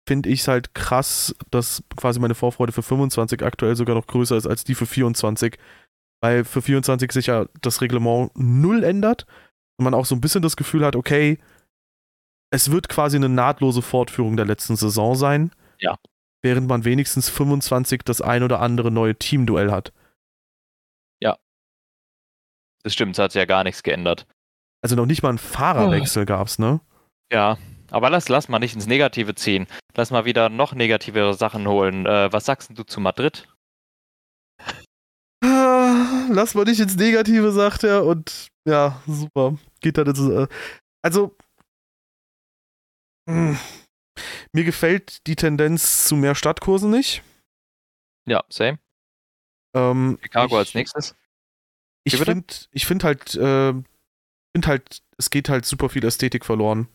finde 0.09 0.29
ich 0.29 0.41
es 0.41 0.49
halt 0.49 0.75
krass, 0.75 1.37
dass 1.53 1.85
quasi 1.97 2.19
meine 2.19 2.35
Vorfreude 2.35 2.73
für 2.73 2.83
25 2.83 3.45
aktuell 3.45 3.77
sogar 3.77 3.95
noch 3.95 4.09
größer 4.09 4.37
ist 4.37 4.49
als 4.49 4.65
die 4.65 4.75
für 4.75 4.87
24. 4.87 5.57
Weil 6.25 6.45
für 6.45 6.63
24 6.63 7.13
sich 7.13 7.27
ja 7.27 7.47
das 7.61 7.83
Reglement 7.83 8.31
null 8.35 8.83
ändert 8.83 9.27
und 9.77 9.85
man 9.85 9.93
auch 9.93 10.07
so 10.07 10.15
ein 10.15 10.23
bisschen 10.23 10.41
das 10.41 10.57
Gefühl 10.57 10.85
hat, 10.85 10.97
okay, 10.97 11.39
es 12.51 12.71
wird 12.71 12.89
quasi 12.89 13.17
eine 13.17 13.29
nahtlose 13.29 13.83
Fortführung 13.83 14.37
der 14.37 14.47
letzten 14.47 14.77
Saison 14.77 15.17
sein. 15.17 15.51
Ja. 15.79 15.99
Während 16.43 16.67
man 16.67 16.85
wenigstens 16.85 17.29
25 17.29 18.03
das 18.05 18.23
ein 18.23 18.43
oder 18.43 18.61
andere 18.61 18.91
neue 18.91 19.17
Teamduell 19.17 19.71
hat. 19.71 19.93
Das 22.85 22.93
stimmt, 22.93 23.13
es 23.13 23.19
hat 23.19 23.33
sich 23.33 23.41
ja 23.41 23.47
gar 23.47 23.65
nichts 23.65 23.83
geändert. 23.83 24.27
Also 24.83 24.95
noch 24.95 25.07
nicht 25.07 25.23
mal 25.23 25.31
einen 25.31 25.39
Fahrerwechsel 25.39 26.27
gab's, 26.27 26.59
ne? 26.59 26.81
Ja, 27.33 27.57
aber 27.91 28.11
lass, 28.11 28.29
lass 28.29 28.49
mal 28.49 28.59
nicht 28.59 28.75
ins 28.75 28.87
Negative 28.87 29.35
ziehen. 29.35 29.67
Lass 29.95 30.11
mal 30.11 30.27
wieder 30.27 30.51
noch 30.51 30.75
negativere 30.75 31.35
Sachen 31.35 31.67
holen. 31.67 32.05
Äh, 32.05 32.31
was 32.33 32.45
sagst 32.45 32.71
du 32.75 32.83
zu 32.83 33.01
Madrid? 33.01 33.49
Lass 36.31 36.55
mal 36.55 36.65
nicht 36.65 36.81
ins 36.81 36.97
Negative, 36.97 37.53
sagt 37.53 37.85
er. 37.85 38.05
Und 38.05 38.49
ja, 38.67 39.03
super. 39.07 39.59
Geht 39.81 39.99
dann 39.99 40.07
ins, 40.07 40.21
äh, 40.21 40.47
Also, 41.03 41.37
mh, 43.27 43.59
mir 44.53 44.65
gefällt 44.65 45.27
die 45.27 45.37
Tendenz 45.37 46.07
zu 46.07 46.17
mehr 46.17 46.35
Stadtkursen 46.35 46.91
nicht. 46.91 47.23
Ja, 48.27 48.45
same. 48.49 48.79
Ähm, 49.75 50.19
Chicago 50.23 50.55
ich, 50.55 50.59
als 50.59 50.75
nächstes. 50.75 51.17
Ich 52.05 52.17
finde 52.17 52.45
ich 52.71 52.87
find 52.87 53.03
halt, 53.05 53.35
äh, 53.35 53.73
find 54.55 54.67
halt, 54.67 55.03
es 55.19 55.31
geht 55.31 55.49
halt 55.49 55.65
super 55.65 55.89
viel 55.89 56.05
Ästhetik 56.05 56.45
verloren. 56.45 56.89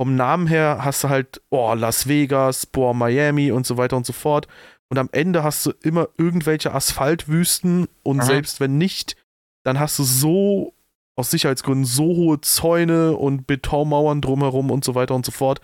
Vom 0.00 0.16
Namen 0.16 0.46
her 0.46 0.78
hast 0.82 1.04
du 1.04 1.10
halt, 1.10 1.42
oh, 1.50 1.74
Las 1.74 2.08
Vegas, 2.08 2.66
boah, 2.66 2.94
Miami 2.94 3.52
und 3.52 3.66
so 3.66 3.76
weiter 3.76 3.96
und 3.96 4.06
so 4.06 4.14
fort. 4.14 4.48
Und 4.90 4.98
am 4.98 5.08
Ende 5.12 5.42
hast 5.44 5.64
du 5.66 5.70
immer 5.82 6.08
irgendwelche 6.18 6.74
Asphaltwüsten 6.74 7.88
und 8.02 8.18
Mhm. 8.18 8.22
selbst 8.22 8.60
wenn 8.60 8.76
nicht, 8.76 9.16
dann 9.64 9.78
hast 9.78 9.98
du 9.98 10.04
so, 10.04 10.74
aus 11.16 11.30
Sicherheitsgründen, 11.30 11.84
so 11.84 12.04
hohe 12.04 12.40
Zäune 12.40 13.16
und 13.16 13.46
Betonmauern 13.46 14.20
drumherum 14.20 14.70
und 14.70 14.84
so 14.84 14.94
weiter 14.94 15.14
und 15.14 15.24
so 15.26 15.32
fort, 15.32 15.60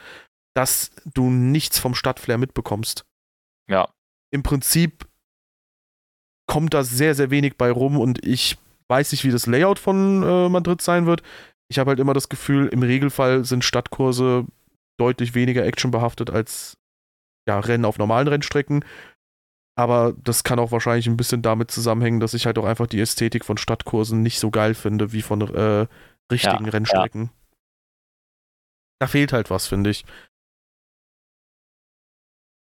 dass 0.55 0.91
du 1.13 1.31
nichts 1.31 1.79
vom 1.79 1.95
Stadtflair 1.95 2.39
mitbekommst 2.39 3.05
Ja, 3.69 3.89
im 4.31 4.43
Prinzip 4.43 5.07
kommt 6.47 6.75
da 6.75 6.85
sehr, 6.85 7.15
sehr 7.15 7.31
wenig 7.31 7.57
bei 7.57 7.71
rum 7.71 7.99
und 7.99 8.25
ich 8.25 8.59
weiß 8.89 9.13
nicht, 9.13 9.25
wie 9.25 9.31
das 9.33 9.47
Layout 9.47 9.79
von 9.79 10.23
äh, 10.23 10.49
Madrid 10.49 10.81
sein 10.81 11.07
wird. 11.07 11.23
Ich 11.69 11.79
habe 11.79 11.91
halt 11.91 11.99
immer 11.99 12.15
das 12.15 12.29
Gefühl, 12.29 12.69
im 12.69 12.83
Regelfall 12.83 13.45
sind 13.45 13.65
Stadtkurse 13.65 14.47
deutlich 14.99 15.35
weniger 15.35 15.65
actionbehaftet 15.65 16.31
als 16.31 16.77
ja, 17.49 17.59
Rennen 17.59 17.85
auf 17.85 17.99
normalen 17.99 18.29
Rennstrecken. 18.29 18.85
Aber 19.79 20.15
das 20.25 20.43
kann 20.43 20.59
auch 20.59 20.73
wahrscheinlich 20.73 21.07
ein 21.07 21.19
bisschen 21.19 21.43
damit 21.43 21.71
zusammenhängen, 21.71 22.19
dass 22.19 22.33
ich 22.35 22.47
halt 22.47 22.57
auch 22.59 22.65
einfach 22.65 22.87
die 22.87 23.01
Ästhetik 23.01 23.45
von 23.45 23.59
Stadtkursen 23.59 24.23
nicht 24.23 24.39
so 24.39 24.51
geil 24.51 24.75
finde 24.75 25.13
wie 25.13 25.21
von 25.23 25.43
äh, 25.43 25.87
richtigen 26.33 26.65
Ja, 26.65 26.71
Rennstrecken. 26.71 27.31
Da 28.99 29.07
fehlt 29.07 29.35
halt 29.35 29.51
was, 29.51 29.67
finde 29.67 29.91
ich. 29.91 30.05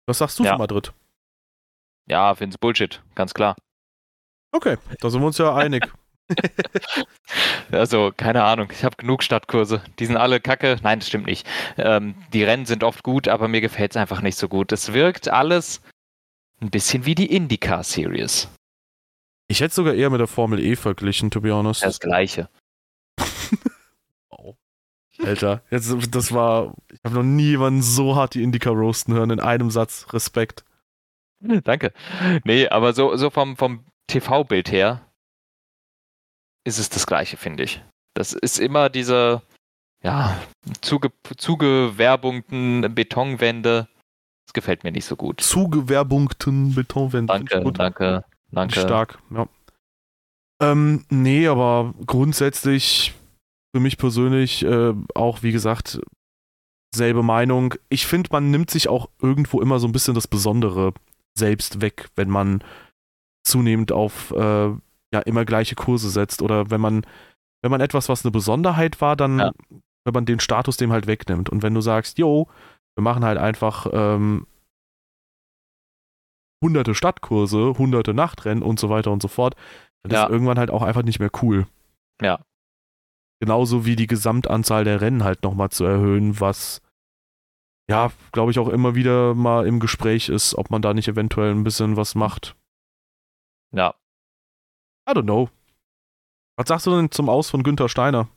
Was 0.08 0.18
sagst 0.20 0.40
du 0.40 0.44
Ja. 0.44 0.54
zu 0.54 0.58
Madrid? 0.60 0.94
ja, 2.08 2.34
find's 2.36 2.58
Bullshit, 2.58 3.02
ganz 3.16 3.34
klar. 3.34 3.56
Okay, 4.52 4.78
da 5.00 5.10
sind 5.10 5.22
wir 5.22 5.28
uns 5.28 5.38
ja 5.38 5.56
einig. 5.56 5.92
Also, 7.72 8.12
keine 8.16 8.44
Ahnung, 8.44 8.70
ich 8.72 8.84
habe 8.84 8.96
genug 8.96 9.22
Stadtkurse. 9.24 9.84
Die 10.00 10.06
sind 10.08 10.18
alle 10.18 10.40
kacke. 10.40 10.78
Nein, 10.82 11.00
das 11.00 11.08
stimmt 11.08 11.26
nicht. 11.28 11.48
Ähm, 11.78 12.16
die 12.34 12.44
Rennen 12.44 12.66
sind 12.66 12.84
oft 12.84 13.04
gut, 13.04 13.28
aber 13.28 13.48
mir 13.48 13.62
gefällt 13.62 13.92
es 13.92 13.98
einfach 13.98 14.22
nicht 14.22 14.38
so 14.38 14.48
gut. 14.48 14.72
Es 14.72 14.94
wirkt 14.94 15.28
alles 15.30 15.82
ein 16.62 16.70
bisschen 16.70 17.06
wie 17.06 17.16
die 17.16 17.34
IndyCar 17.34 17.84
Series. 17.84 18.48
Ich 19.48 19.62
hätte 19.62 19.76
sogar 19.76 19.94
eher 19.94 20.10
mit 20.10 20.20
der 20.20 20.28
Formel 20.28 20.60
E 20.60 20.76
verglichen, 20.76 21.30
to 21.32 21.42
be 21.42 21.54
honest. 21.54 21.84
Das 21.84 22.00
gleiche. 22.00 22.50
Wow. 24.30 24.58
Alter, 25.24 25.64
jetzt, 25.72 25.96
das 26.14 26.34
war. 26.34 26.76
Ich 26.92 27.00
habe 27.06 27.16
noch 27.16 27.24
nie 27.24 27.50
jemanden 27.52 27.82
so 27.82 28.16
hart 28.16 28.34
die 28.34 28.44
Indica 28.44 28.70
roasten 28.70 29.14
hören 29.14 29.30
in 29.30 29.40
einem 29.40 29.72
Satz. 29.72 30.08
Respekt. 30.12 30.66
Danke. 31.40 31.94
Nee, 32.44 32.68
aber 32.68 32.94
so, 32.94 33.16
so 33.16 33.30
vom, 33.30 33.56
vom 33.56 33.86
TV-Bild 34.08 34.72
her 34.72 35.06
ist 36.66 36.80
es 36.80 36.90
das 36.90 37.06
gleiche, 37.06 37.38
finde 37.38 37.64
ich. 37.64 37.82
Das 38.14 38.34
ist 38.34 38.60
immer 38.60 38.90
diese, 38.90 39.42
ja, 40.04 40.38
zuge, 40.82 41.12
zugewerbungten 41.38 42.94
Betonwände. 42.96 43.88
Das 44.46 44.54
gefällt 44.54 44.84
mir 44.84 44.92
nicht 44.92 45.06
so 45.06 45.16
gut. 45.16 45.42
Zugewerbungten 45.42 46.76
ich 46.76 47.28
Danke, 47.28 47.62
gut. 47.64 47.80
danke, 47.80 48.24
danke. 48.52 48.80
Stark, 48.80 49.20
ja. 49.32 49.48
Ähm, 50.62 51.04
nee, 51.10 51.48
aber 51.48 51.94
grundsätzlich 52.06 53.14
für 53.76 53.82
mich 53.82 53.98
persönlich 53.98 54.64
äh, 54.64 54.94
auch, 55.14 55.44
wie 55.44 55.52
gesagt, 55.52 56.00
selbe 56.96 57.24
Meinung. 57.24 57.74
Ich 57.90 58.06
finde, 58.08 58.30
man 58.32 58.52
nimmt 58.52 58.70
sich 58.70 58.88
auch 58.88 59.10
irgendwo 59.22 59.60
immer 59.60 59.80
so 59.80 59.88
ein 59.88 59.92
bisschen 59.92 60.16
das 60.16 60.28
Besondere 60.28 60.94
selbst 61.38 61.82
weg, 61.82 62.08
wenn 62.16 62.30
man 62.30 62.64
zunehmend 63.44 63.92
auf 63.92 64.32
äh, 64.32 64.70
ja 65.14 65.20
immer 65.26 65.44
gleiche 65.44 65.76
Kurse 65.76 66.10
setzt 66.10 66.42
oder 66.42 66.70
wenn 66.72 66.80
man 66.82 67.06
wenn 67.62 67.72
man 67.72 67.82
etwas, 67.82 68.08
was 68.10 68.24
eine 68.24 68.32
Besonderheit 68.32 69.02
war, 69.02 69.16
dann 69.18 69.40
Ja. 69.40 69.52
wenn 70.06 70.14
man 70.14 70.26
den 70.26 70.40
Status 70.40 70.78
dem 70.78 70.92
halt 70.94 71.08
wegnimmt 71.08 71.50
und 71.50 71.64
wenn 71.64 71.74
du 71.74 71.82
sagst, 71.82 72.18
yo, 72.18 72.48
wir 72.96 73.02
machen 73.02 73.24
halt 73.26 73.38
einfach 73.38 73.88
ähm, 73.92 74.48
hunderte 76.64 76.96
Stadtkurse, 76.96 77.76
hunderte 77.78 78.14
Nachtrennen 78.14 78.64
und 78.64 78.80
so 78.80 78.90
weiter 78.90 79.12
und 79.12 79.22
so 79.22 79.28
fort, 79.28 79.56
dann 80.04 80.12
Ja. 80.12 80.24
ist 80.26 80.32
irgendwann 80.32 80.58
halt 80.58 80.72
auch 80.72 80.82
einfach 80.82 81.04
nicht 81.04 81.20
mehr 81.20 81.32
cool. 81.42 81.68
Ja. 82.22 82.40
Genauso 83.42 83.86
wie 83.86 83.96
die 83.96 84.08
Gesamtanzahl 84.08 84.84
der 84.86 85.02
Rennen 85.02 85.24
halt 85.24 85.44
nochmal 85.44 85.70
zu 85.70 85.84
erhöhen, 85.84 86.40
was 86.40 86.82
ja, 87.88 88.12
glaube 88.32 88.50
ich, 88.50 88.58
auch 88.58 88.70
immer 88.70 88.96
wieder 88.96 89.36
mal 89.36 89.68
im 89.68 89.80
Gespräch 89.80 90.30
ist, 90.30 90.56
ob 90.56 90.72
man 90.72 90.82
da 90.82 90.94
nicht 90.96 91.08
eventuell 91.08 91.52
ein 91.52 91.64
bisschen 91.64 91.98
was 91.98 92.16
macht. 92.16 92.56
Ja. 93.72 93.94
I 95.08 95.12
don't 95.12 95.24
know. 95.24 95.50
Was 96.58 96.68
sagst 96.70 96.88
du 96.88 96.92
denn 96.96 97.12
zum 97.12 97.30
Aus 97.30 97.50
von 97.52 97.62
Günther 97.62 97.88
Steiner? 97.90 98.28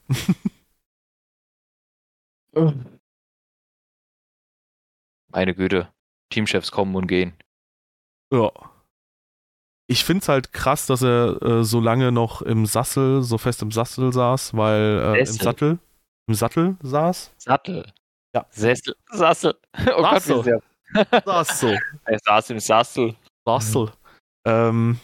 Meine 5.31 5.55
Güte. 5.55 5.93
Teamchefs 6.31 6.71
kommen 6.71 6.95
und 6.95 7.07
gehen. 7.07 7.35
Ja. 8.33 8.51
Ich 9.91 10.05
finde 10.05 10.23
es 10.23 10.29
halt 10.29 10.53
krass, 10.53 10.87
dass 10.87 11.03
er 11.03 11.41
äh, 11.43 11.65
so 11.65 11.81
lange 11.81 12.13
noch 12.13 12.43
im 12.43 12.67
Sassel, 12.67 13.23
so 13.23 13.39
fest 13.39 13.63
im 13.63 13.71
Sassel 13.71 14.13
saß, 14.13 14.55
weil 14.55 15.15
äh, 15.17 15.21
im. 15.21 15.27
Sattel, 15.27 15.79
im 16.27 16.35
Sattel 16.35 16.77
saß. 16.83 17.33
Sattel. 17.39 17.91
Ja. 18.35 18.47
Sessel. 18.51 18.95
Sassel. 19.11 19.55
Oh 19.97 20.03
Gott, 20.03 20.23
Sassel. 20.23 20.45
sehr. 20.45 20.63
Saß 21.25 21.61
so. 21.61 21.77
Er 22.05 22.19
saß 22.19 22.51
im 22.51 22.61
Sassel. 22.61 23.17
Sassel. 23.47 23.93
Ähm, 24.47 24.99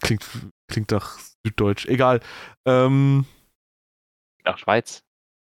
klingt, 0.00 0.24
klingt 0.68 0.90
nach 0.90 1.18
Süddeutsch. 1.44 1.86
Egal. 1.86 2.20
Ähm, 2.64 3.24
Nach 4.44 4.58
Schweiz. 4.58 5.02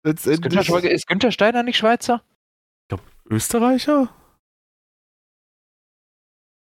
Ist 0.04 0.26
Günther, 0.42 0.84
ist 0.92 1.08
Günther 1.08 1.32
Steiner 1.32 1.64
nicht 1.64 1.78
Schweizer? 1.78 2.24
Österreicher? 3.30 4.10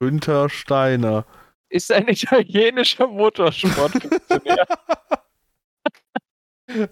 Günther 0.01 0.49
Steiner. 0.49 1.25
Ist 1.69 1.91
ein 1.91 2.09
italienischer 2.09 3.07
Motorsportfunktionär. 3.07 4.67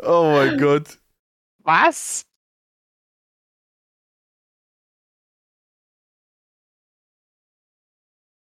Oh 0.03 0.31
mein 0.33 0.57
Gott. 0.59 1.01
Was? 1.65 2.25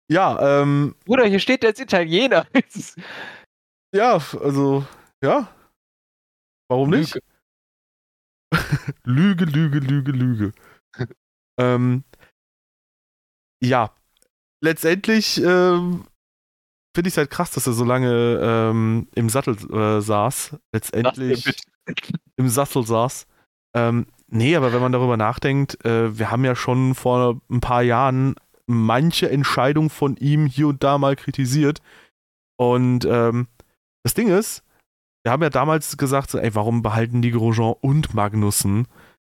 Ja, 0.09 0.61
ähm, 0.61 0.95
Bruder, 1.05 1.25
hier 1.25 1.39
steht 1.39 1.63
jetzt 1.63 1.81
Italiener. 1.81 2.47
ja, 3.93 4.13
also, 4.13 4.85
ja. 5.21 5.53
Warum 6.69 6.91
nicht? 6.91 7.19
Lüge, 9.03 9.43
Lüge, 9.45 9.79
Lüge, 9.79 10.11
Lüge. 10.11 10.53
Ähm, 11.57 12.03
ja, 13.63 13.91
letztendlich 14.61 15.41
ähm, 15.41 16.05
finde 16.95 17.07
ich 17.09 17.13
es 17.13 17.17
halt 17.17 17.29
krass, 17.29 17.51
dass 17.51 17.67
er 17.67 17.73
so 17.73 17.83
lange 17.83 18.39
ähm, 18.41 19.07
im 19.15 19.29
Sattel 19.29 19.55
äh, 19.71 20.01
saß. 20.01 20.57
Letztendlich 20.73 21.45
im 22.37 22.49
Sattel 22.49 22.85
saß. 22.85 23.27
Ähm, 23.75 24.07
nee, 24.27 24.55
aber 24.55 24.73
wenn 24.73 24.81
man 24.81 24.91
darüber 24.91 25.17
nachdenkt, 25.17 25.83
äh, 25.85 26.17
wir 26.17 26.31
haben 26.31 26.45
ja 26.45 26.55
schon 26.55 26.95
vor 26.95 27.39
ein 27.49 27.61
paar 27.61 27.83
Jahren 27.83 28.35
manche 28.67 29.29
Entscheidung 29.29 29.89
von 29.89 30.17
ihm 30.17 30.45
hier 30.45 30.67
und 30.67 30.83
da 30.83 30.97
mal 30.97 31.15
kritisiert. 31.15 31.81
Und 32.59 33.05
ähm, 33.05 33.47
das 34.03 34.13
Ding 34.13 34.29
ist, 34.29 34.63
wir 35.23 35.31
haben 35.31 35.43
ja 35.43 35.49
damals 35.49 35.97
gesagt, 35.97 36.31
so, 36.31 36.39
ey, 36.39 36.55
warum 36.55 36.81
behalten 36.81 37.21
die 37.21 37.31
Grosjean 37.31 37.75
und 37.81 38.13
Magnussen? 38.13 38.87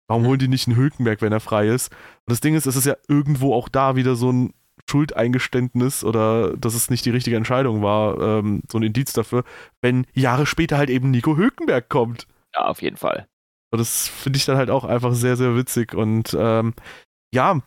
Warum 0.08 0.26
holen 0.26 0.38
die 0.38 0.48
nicht 0.48 0.68
einen 0.68 0.76
Hülkenberg, 0.76 1.22
wenn 1.22 1.32
er 1.32 1.40
frei 1.40 1.68
ist? 1.68 1.90
Und 1.92 2.30
das 2.32 2.40
Ding 2.40 2.54
ist, 2.54 2.66
es 2.66 2.76
ist 2.76 2.84
ja 2.84 2.96
irgendwo 3.08 3.54
auch 3.54 3.68
da 3.68 3.96
wieder 3.96 4.16
so 4.16 4.30
ein 4.30 4.52
Schuldeingeständnis 4.90 6.04
oder 6.04 6.56
dass 6.56 6.74
es 6.74 6.90
nicht 6.90 7.06
die 7.06 7.10
richtige 7.10 7.36
Entscheidung 7.36 7.82
war, 7.82 8.20
ähm, 8.20 8.62
so 8.70 8.78
ein 8.78 8.82
Indiz 8.82 9.12
dafür, 9.14 9.44
wenn 9.80 10.06
Jahre 10.12 10.44
später 10.46 10.76
halt 10.76 10.90
eben 10.90 11.10
Nico 11.10 11.36
Hülkenberg 11.36 11.88
kommt. 11.88 12.26
Ja, 12.54 12.66
auf 12.66 12.82
jeden 12.82 12.96
Fall. 12.96 13.26
Und 13.72 13.78
das 13.78 14.08
finde 14.08 14.36
ich 14.36 14.44
dann 14.44 14.56
halt 14.58 14.70
auch 14.70 14.84
einfach 14.84 15.14
sehr, 15.14 15.36
sehr 15.36 15.56
witzig. 15.56 15.94
Und 15.94 16.36
ähm, 16.38 16.74
ja, 17.32 17.60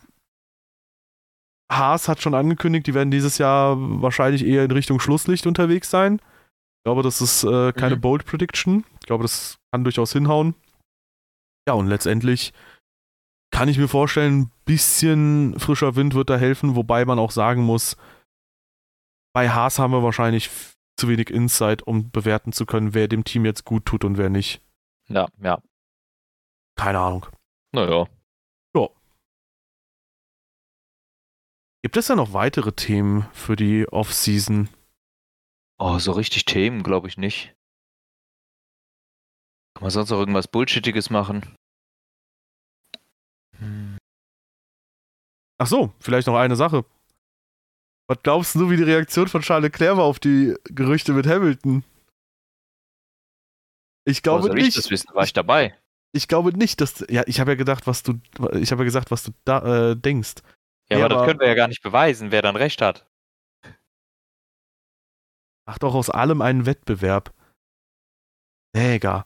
Haas 1.72 2.08
hat 2.08 2.22
schon 2.22 2.34
angekündigt, 2.34 2.88
die 2.88 2.94
werden 2.94 3.12
dieses 3.12 3.38
Jahr 3.40 3.76
wahrscheinlich 3.78 4.46
eher 4.46 4.64
in 4.64 4.72
Richtung 4.72 5.00
Schlusslicht 5.00 5.48
unterwegs 5.48 5.90
sein. 5.90 6.16
Ich 6.16 6.84
glaube, 6.86 7.04
das 7.04 7.20
ist 7.20 7.44
äh, 7.44 7.74
keine 7.74 7.98
Mhm. 7.98 8.02
Bold 8.02 8.26
Prediction. 8.26 8.86
Ich 9.02 9.08
glaube, 9.08 9.24
das 9.24 9.58
kann 9.72 9.84
durchaus 9.84 10.14
hinhauen. 10.14 10.56
Ja, 11.68 11.74
und 11.74 11.88
letztendlich 11.88 12.54
kann 13.52 13.70
ich 13.70 13.78
mir 13.78 13.88
vorstellen, 13.88 14.42
ein 14.42 14.52
bisschen 14.66 15.60
frischer 15.60 15.96
Wind 15.96 16.14
wird 16.14 16.30
da 16.30 16.38
helfen, 16.38 16.76
wobei 16.76 17.06
man 17.06 17.20
auch 17.20 17.32
sagen 17.32 17.64
muss, 17.64 17.98
bei 19.34 19.50
Haas 19.50 19.78
haben 19.78 19.92
wir 19.92 20.04
wahrscheinlich 20.04 20.50
zu 20.98 21.08
wenig 21.08 21.30
Insight, 21.30 21.84
um 21.84 22.10
bewerten 22.10 22.54
zu 22.54 22.66
können, 22.66 22.94
wer 22.94 23.08
dem 23.08 23.24
Team 23.24 23.46
jetzt 23.46 23.66
gut 23.66 23.86
tut 23.86 24.04
und 24.04 24.18
wer 24.18 24.30
nicht. 24.30 24.62
Ja, 25.10 25.28
ja. 25.42 25.62
Keine 26.76 27.00
Ahnung. 27.00 27.28
Naja. 27.74 28.08
Gibt 31.88 31.96
es 31.96 32.08
da 32.08 32.18
noch 32.18 32.34
weitere 32.34 32.74
Themen 32.74 33.30
für 33.32 33.56
die 33.56 33.88
Off-Season? 33.88 34.68
Oh, 35.80 36.00
so 36.00 36.12
richtig 36.12 36.44
Themen 36.44 36.84
glaube 36.84 37.08
ich 37.08 37.18
nicht. 37.18 37.56
Kann 39.78 39.84
man 39.84 39.92
sonst 39.92 40.10
noch 40.10 40.18
irgendwas 40.18 40.48
Bullshittiges 40.48 41.12
machen? 41.12 41.56
Hm. 43.60 43.98
Ach 45.60 45.68
so, 45.68 45.94
vielleicht 46.00 46.26
noch 46.26 46.36
eine 46.36 46.56
Sache. 46.56 46.84
Was 48.10 48.18
glaubst 48.24 48.56
du, 48.56 48.72
wie 48.72 48.78
die 48.78 48.84
Reaktion 48.84 49.28
von 49.28 49.42
Charles 49.42 49.66
Leclerc 49.72 49.98
war 49.98 50.06
auf 50.06 50.18
die 50.20 50.56
Gerüchte 50.64 51.14
mit 51.14 51.28
Hamilton? 51.28 51.84
Ich 54.06 54.24
glaube 54.24 54.48
soll 54.48 54.58
ich 54.58 54.66
nicht. 54.66 54.78
das 54.78 54.90
wissen? 54.90 55.14
War 55.14 55.26
ich 55.26 55.34
dabei? 55.34 55.78
Ich 56.12 56.28
glaube 56.28 56.58
nicht, 56.58 56.82
dass. 56.82 57.06
Ja, 57.10 57.22
ich 57.28 57.40
habe 57.40 57.52
ja 57.52 57.56
gedacht, 57.56 57.86
was 57.86 58.02
du. 58.02 58.20
Ich 58.54 58.72
habe 58.72 58.82
ja 58.82 58.86
gesagt, 58.86 59.12
was 59.12 59.24
du 59.24 59.32
da 59.46 59.92
äh, 59.92 59.96
denkst. 59.96 60.36
Ja, 60.90 60.98
Ja, 60.98 61.06
aber 61.06 61.10
das 61.10 61.18
aber- 61.20 61.28
können 61.28 61.40
wir 61.42 61.48
ja 61.50 61.54
gar 61.54 61.68
nicht 61.68 61.84
beweisen, 61.84 62.32
wer 62.32 62.42
dann 62.42 62.56
recht 62.56 62.82
hat. 62.82 63.06
Macht 65.68 65.84
doch 65.84 65.94
aus 65.94 66.10
allem 66.10 66.42
einen 66.42 66.66
Wettbewerb. 66.66 67.32
Mega. 68.74 69.26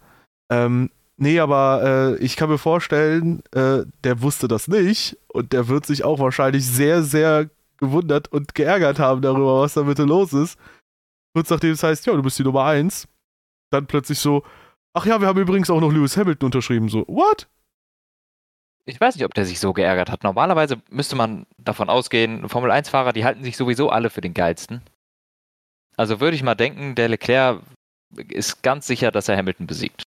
Ähm, 0.52 0.90
nee, 1.18 1.40
aber 1.40 2.18
äh, 2.20 2.24
ich 2.24 2.36
kann 2.36 2.50
mir 2.50 2.58
vorstellen, 2.58 3.42
äh, 3.54 3.86
der 4.04 4.22
wusste 4.22 4.48
das 4.48 4.68
nicht 4.68 5.18
und 5.30 5.54
der 5.54 5.70
wird 5.70 5.86
sich 5.86 6.04
auch 6.04 6.20
wahrscheinlich 6.20 6.68
sehr, 6.68 7.04
sehr 7.04 7.50
gewundert 7.78 8.28
und 8.28 8.54
geärgert 8.54 9.00
haben 9.00 9.22
darüber, 9.22 9.62
was 9.62 9.74
da 9.74 9.84
bitte 9.84 10.04
los 10.04 10.34
ist. 10.34 10.60
Kurz 11.34 11.50
nachdem 11.50 11.72
es 11.72 11.82
heißt, 11.82 12.06
ja, 12.06 12.14
du 12.14 12.22
bist 12.22 12.38
die 12.38 12.44
Nummer 12.44 12.66
eins, 12.66 13.08
dann 13.72 13.88
plötzlich 13.88 14.20
so, 14.20 14.44
ach 14.94 15.06
ja, 15.06 15.22
wir 15.22 15.28
haben 15.28 15.40
übrigens 15.40 15.70
auch 15.70 15.80
noch 15.80 15.92
Lewis 15.92 16.18
Hamilton 16.18 16.48
unterschrieben. 16.48 16.90
So, 16.90 17.06
what? 17.08 17.48
Ich 18.86 19.00
weiß 19.00 19.16
nicht, 19.16 19.24
ob 19.24 19.34
der 19.34 19.46
sich 19.46 19.60
so 19.60 19.72
geärgert 19.72 20.12
hat. 20.12 20.24
Normalerweise 20.24 20.82
müsste 20.90 21.16
man 21.16 21.46
davon 21.58 21.90
ausgehen, 21.90 22.50
Formel-1-Fahrer, 22.50 23.14
die 23.14 23.24
halten 23.24 23.44
sich 23.44 23.56
sowieso 23.56 23.90
alle 23.90 24.10
für 24.10 24.22
den 24.22 24.34
geilsten. 24.34 24.82
Also 25.96 26.20
würde 26.20 26.36
ich 26.36 26.44
mal 26.44 26.56
denken, 26.56 26.96
der 26.96 27.08
Leclerc 27.08 27.62
ist 28.28 28.64
ganz 28.64 28.88
sicher, 28.88 29.12
dass 29.12 29.30
er 29.30 29.38
Hamilton 29.38 29.68
besiegt. 29.68 30.04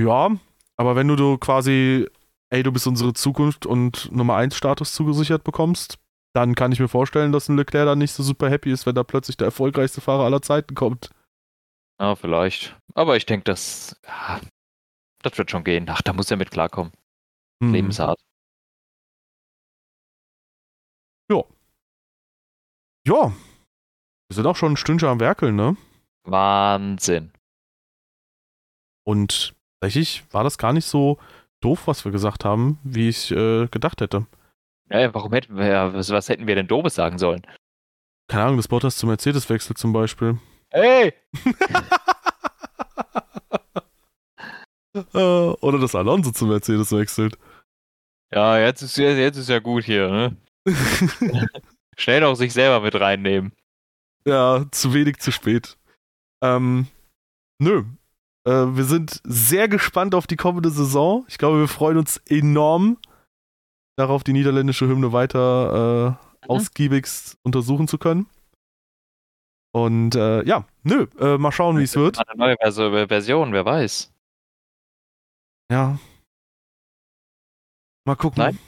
Ja, 0.00 0.30
aber 0.76 0.96
wenn 0.96 1.08
du, 1.08 1.16
du 1.16 1.36
quasi, 1.36 2.08
ey, 2.48 2.62
du 2.62 2.72
bist 2.72 2.86
unsere 2.86 3.12
Zukunft 3.12 3.66
und 3.66 4.10
Nummer 4.10 4.36
1 4.36 4.56
Status 4.56 4.94
zugesichert 4.94 5.44
bekommst, 5.44 5.98
dann 6.32 6.54
kann 6.54 6.72
ich 6.72 6.80
mir 6.80 6.88
vorstellen, 6.88 7.32
dass 7.32 7.48
ein 7.48 7.56
Leclerc 7.56 7.86
dann 7.86 7.98
nicht 7.98 8.12
so 8.12 8.22
super 8.22 8.48
happy 8.48 8.70
ist, 8.70 8.86
wenn 8.86 8.94
da 8.94 9.02
plötzlich 9.02 9.36
der 9.36 9.46
erfolgreichste 9.46 10.00
Fahrer 10.00 10.24
aller 10.24 10.40
Zeiten 10.40 10.74
kommt. 10.74 11.10
Ja, 12.00 12.16
vielleicht. 12.16 12.78
Aber 12.94 13.16
ich 13.16 13.26
denke, 13.26 13.44
das, 13.44 14.00
ja, 14.06 14.40
das 15.22 15.36
wird 15.36 15.50
schon 15.50 15.64
gehen. 15.64 15.86
Ach, 15.90 16.00
da 16.00 16.14
muss 16.14 16.30
er 16.30 16.38
mit 16.38 16.50
klarkommen. 16.50 16.92
Hm. 17.62 17.72
Lebenshart. 17.72 18.18
Ja. 23.06 23.32
Wir 24.28 24.34
sind 24.34 24.46
auch 24.46 24.56
schon 24.56 24.72
ein 24.72 24.76
Stündchen 24.76 25.08
am 25.08 25.20
Werkeln, 25.20 25.56
ne? 25.56 25.76
Wahnsinn. 26.24 27.32
Und 29.04 29.54
tatsächlich 29.80 30.22
war 30.30 30.44
das 30.44 30.58
gar 30.58 30.72
nicht 30.72 30.86
so 30.86 31.18
doof, 31.60 31.86
was 31.86 32.04
wir 32.04 32.12
gesagt 32.12 32.44
haben, 32.44 32.78
wie 32.84 33.08
ich 33.08 33.30
äh, 33.30 33.66
gedacht 33.68 34.00
hätte. 34.00 34.26
Ja, 34.90 35.12
warum 35.14 35.32
hätten 35.32 35.56
wir, 35.56 35.92
was, 35.94 36.10
was 36.10 36.28
hätten 36.28 36.46
wir 36.46 36.54
denn 36.54 36.66
Dobes 36.68 36.94
sagen 36.94 37.18
sollen? 37.18 37.42
Keine 38.28 38.44
Ahnung, 38.44 38.56
das 38.58 38.68
Bottas 38.68 38.96
zum 38.96 39.08
Mercedes-Wechsel 39.08 39.76
zum 39.76 39.92
Beispiel. 39.92 40.38
Hey! 40.70 41.12
Äh, 44.92 45.18
oder 45.18 45.78
dass 45.78 45.94
Alonso 45.94 46.32
zum 46.32 46.48
Mercedes 46.48 46.90
wechselt. 46.90 47.38
Ja, 48.34 48.58
jetzt 48.58 48.82
ist, 48.82 48.96
ja- 48.96 49.10
jetzt 49.12 49.36
ist 49.36 49.48
ja 49.48 49.60
gut 49.60 49.84
hier, 49.84 50.08
ne? 50.08 50.36
Schnell 51.96 52.20
noch 52.22 52.34
sich 52.34 52.52
selber 52.52 52.80
mit 52.80 52.94
reinnehmen. 52.96 53.52
Ja, 54.26 54.66
zu 54.72 54.92
wenig, 54.92 55.18
zu 55.18 55.30
spät. 55.30 55.78
Ähm, 56.42 56.88
nö. 57.60 57.84
Äh, 58.46 58.76
wir 58.76 58.84
sind 58.84 59.20
sehr 59.24 59.68
gespannt 59.68 60.14
auf 60.14 60.26
die 60.26 60.36
kommende 60.36 60.70
Saison. 60.70 61.24
Ich 61.28 61.38
glaube, 61.38 61.60
wir 61.60 61.68
freuen 61.68 61.98
uns 61.98 62.18
enorm 62.28 62.98
darauf, 63.96 64.24
die 64.24 64.32
niederländische 64.32 64.88
Hymne 64.88 65.12
weiter 65.12 66.18
äh, 66.42 66.46
ausgiebigst 66.48 67.38
untersuchen 67.42 67.86
zu 67.86 67.98
können. 67.98 68.26
Und 69.72 70.14
äh, 70.16 70.42
ja, 70.44 70.66
nö, 70.82 71.06
äh, 71.18 71.38
mal 71.38 71.52
schauen, 71.52 71.78
wie 71.78 71.84
es 71.84 71.94
wird. 71.94 72.18
Eine 72.18 72.56
neue 72.56 73.06
Version, 73.06 73.52
wer 73.52 73.64
weiß. 73.64 74.12
Ja. 75.70 75.98
Mal 78.04 78.16
gucken. 78.16 78.42
Nein? 78.42 78.58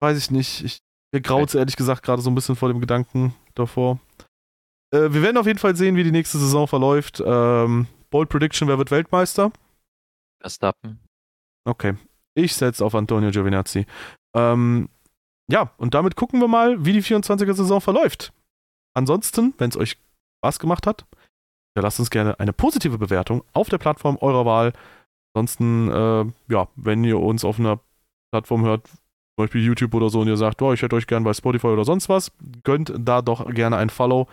Weiß 0.00 0.18
ich 0.18 0.30
nicht. 0.30 0.64
Ich, 0.64 0.78
mir 1.12 1.22
graut 1.22 1.54
ehrlich 1.54 1.76
gesagt 1.76 2.02
gerade 2.02 2.20
so 2.20 2.30
ein 2.30 2.34
bisschen 2.34 2.56
vor 2.56 2.68
dem 2.68 2.80
Gedanken 2.80 3.34
davor. 3.54 3.98
Äh, 4.92 5.12
wir 5.12 5.22
werden 5.22 5.38
auf 5.38 5.46
jeden 5.46 5.58
Fall 5.58 5.76
sehen, 5.76 5.96
wie 5.96 6.04
die 6.04 6.10
nächste 6.10 6.38
Saison 6.38 6.68
verläuft. 6.68 7.22
Ähm, 7.24 7.86
Bold 8.14 8.28
Prediction, 8.28 8.68
wer 8.68 8.78
wird 8.78 8.92
Weltmeister? 8.92 9.50
Verstappen. 10.40 11.00
Okay. 11.64 11.96
Ich 12.36 12.54
setze 12.54 12.84
auf 12.84 12.94
Antonio 12.94 13.32
Giovinazzi. 13.32 13.86
Ähm, 14.36 14.88
ja, 15.50 15.72
und 15.78 15.94
damit 15.94 16.14
gucken 16.14 16.40
wir 16.40 16.46
mal, 16.46 16.84
wie 16.84 16.92
die 16.92 17.02
24er-Saison 17.02 17.80
verläuft. 17.80 18.32
Ansonsten, 18.96 19.52
wenn 19.58 19.70
es 19.70 19.76
euch 19.76 19.98
Spaß 20.38 20.60
gemacht 20.60 20.86
hat, 20.86 21.06
ja, 21.76 21.82
lasst 21.82 21.98
uns 21.98 22.08
gerne 22.08 22.38
eine 22.38 22.52
positive 22.52 22.98
Bewertung 22.98 23.42
auf 23.52 23.68
der 23.68 23.78
Plattform 23.78 24.16
eurer 24.20 24.46
Wahl. 24.46 24.74
Ansonsten, 25.34 25.90
äh, 25.90 26.52
ja, 26.52 26.68
wenn 26.76 27.02
ihr 27.02 27.18
uns 27.18 27.44
auf 27.44 27.58
einer 27.58 27.80
Plattform 28.30 28.64
hört, 28.64 28.86
zum 28.86 28.98
Beispiel 29.38 29.64
YouTube 29.64 29.92
oder 29.92 30.08
so, 30.08 30.20
und 30.20 30.28
ihr 30.28 30.36
sagt, 30.36 30.62
oh, 30.62 30.72
ich 30.72 30.82
hätte 30.82 30.94
euch 30.94 31.08
gern 31.08 31.24
bei 31.24 31.34
Spotify 31.34 31.66
oder 31.66 31.84
sonst 31.84 32.08
was, 32.08 32.30
gönnt 32.62 32.92
da 32.96 33.22
doch 33.22 33.52
gerne 33.52 33.76
ein 33.76 33.90
Follow. 33.90 34.28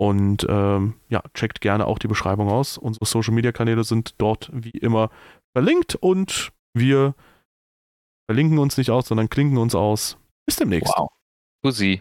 Und 0.00 0.46
ähm, 0.48 0.94
ja, 1.10 1.22
checkt 1.34 1.60
gerne 1.60 1.86
auch 1.86 1.98
die 1.98 2.08
Beschreibung 2.08 2.48
aus. 2.48 2.78
Unsere 2.78 3.04
Social 3.04 3.34
Media 3.34 3.52
Kanäle 3.52 3.84
sind 3.84 4.14
dort 4.16 4.48
wie 4.50 4.70
immer 4.70 5.10
verlinkt 5.52 5.94
und 5.94 6.52
wir 6.72 7.14
verlinken 8.26 8.58
uns 8.58 8.78
nicht 8.78 8.88
aus, 8.88 9.08
sondern 9.08 9.28
klinken 9.28 9.58
uns 9.58 9.74
aus. 9.74 10.16
Bis 10.46 10.56
demnächst. 10.56 10.94
Wow. 10.96 11.10
Pussy. 11.62 12.00